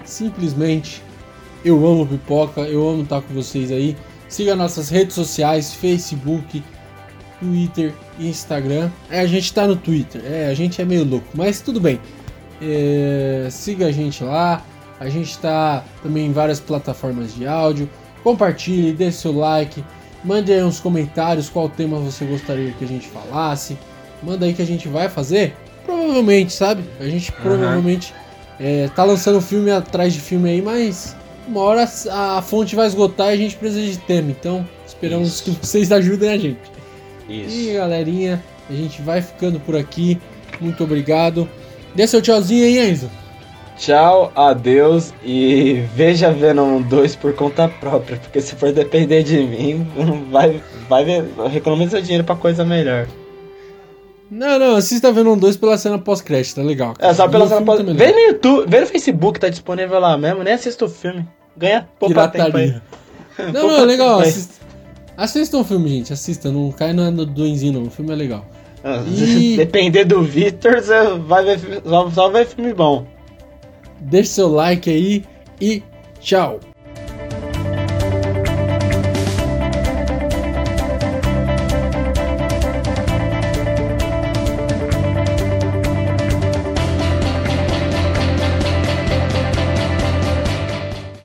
[0.05, 1.03] simplesmente
[1.63, 3.95] eu amo pipoca, eu amo estar com vocês aí.
[4.27, 6.63] Siga nossas redes sociais, Facebook,
[7.39, 8.89] Twitter e Instagram.
[9.09, 11.99] É, a gente tá no Twitter, é, a gente é meio louco, mas tudo bem.
[12.61, 14.63] É, siga a gente lá.
[15.01, 17.89] A gente tá também em várias plataformas de áudio.
[18.23, 19.83] Compartilhe, dê seu like.
[20.23, 23.75] Mande aí uns comentários qual tema você gostaria que a gente falasse.
[24.21, 25.55] Manda aí que a gente vai fazer.
[25.83, 26.83] Provavelmente, sabe?
[26.99, 27.41] A gente Aham.
[27.41, 28.13] provavelmente
[28.59, 31.15] É, tá lançando filme atrás de filme aí, mas
[31.47, 34.29] uma hora a fonte vai esgotar e a gente precisa de tema.
[34.29, 35.43] Então, esperamos Isso.
[35.45, 36.59] que vocês ajudem a gente.
[37.27, 37.73] E Isso.
[37.73, 40.21] galerinha, a gente vai ficando por aqui.
[40.59, 41.49] Muito obrigado.
[41.95, 43.09] Dê seu tchauzinho aí, Enzo.
[43.77, 49.87] Tchau, adeus e veja Venom 2 por conta própria, porque se for depender de mim,
[50.29, 51.25] vai, vai ver,
[51.89, 53.07] seu dinheiro pra coisa melhor.
[54.29, 56.93] Não, não, assista Venom 2 pela cena pós-crédito, tá legal.
[56.99, 57.77] É, só pela cena filme pós...
[57.79, 60.89] também é Vê no YouTube, vê no Facebook, tá disponível lá mesmo, nem assista o
[60.89, 61.27] filme.
[61.57, 62.75] Ganha poupa tempo aí.
[63.37, 64.19] Não, Poupa não, é legal.
[64.19, 64.53] Assista,
[65.17, 66.13] assistam o filme, gente.
[66.13, 67.83] Assista, não cai na do doenzinho, não.
[67.83, 68.45] O filme é legal.
[68.83, 73.07] Ah, E- Depender do Victor, você vai ver, só, só vai filme bom.
[74.01, 75.23] Deixe seu like aí
[75.59, 75.83] e
[76.19, 76.59] tchau.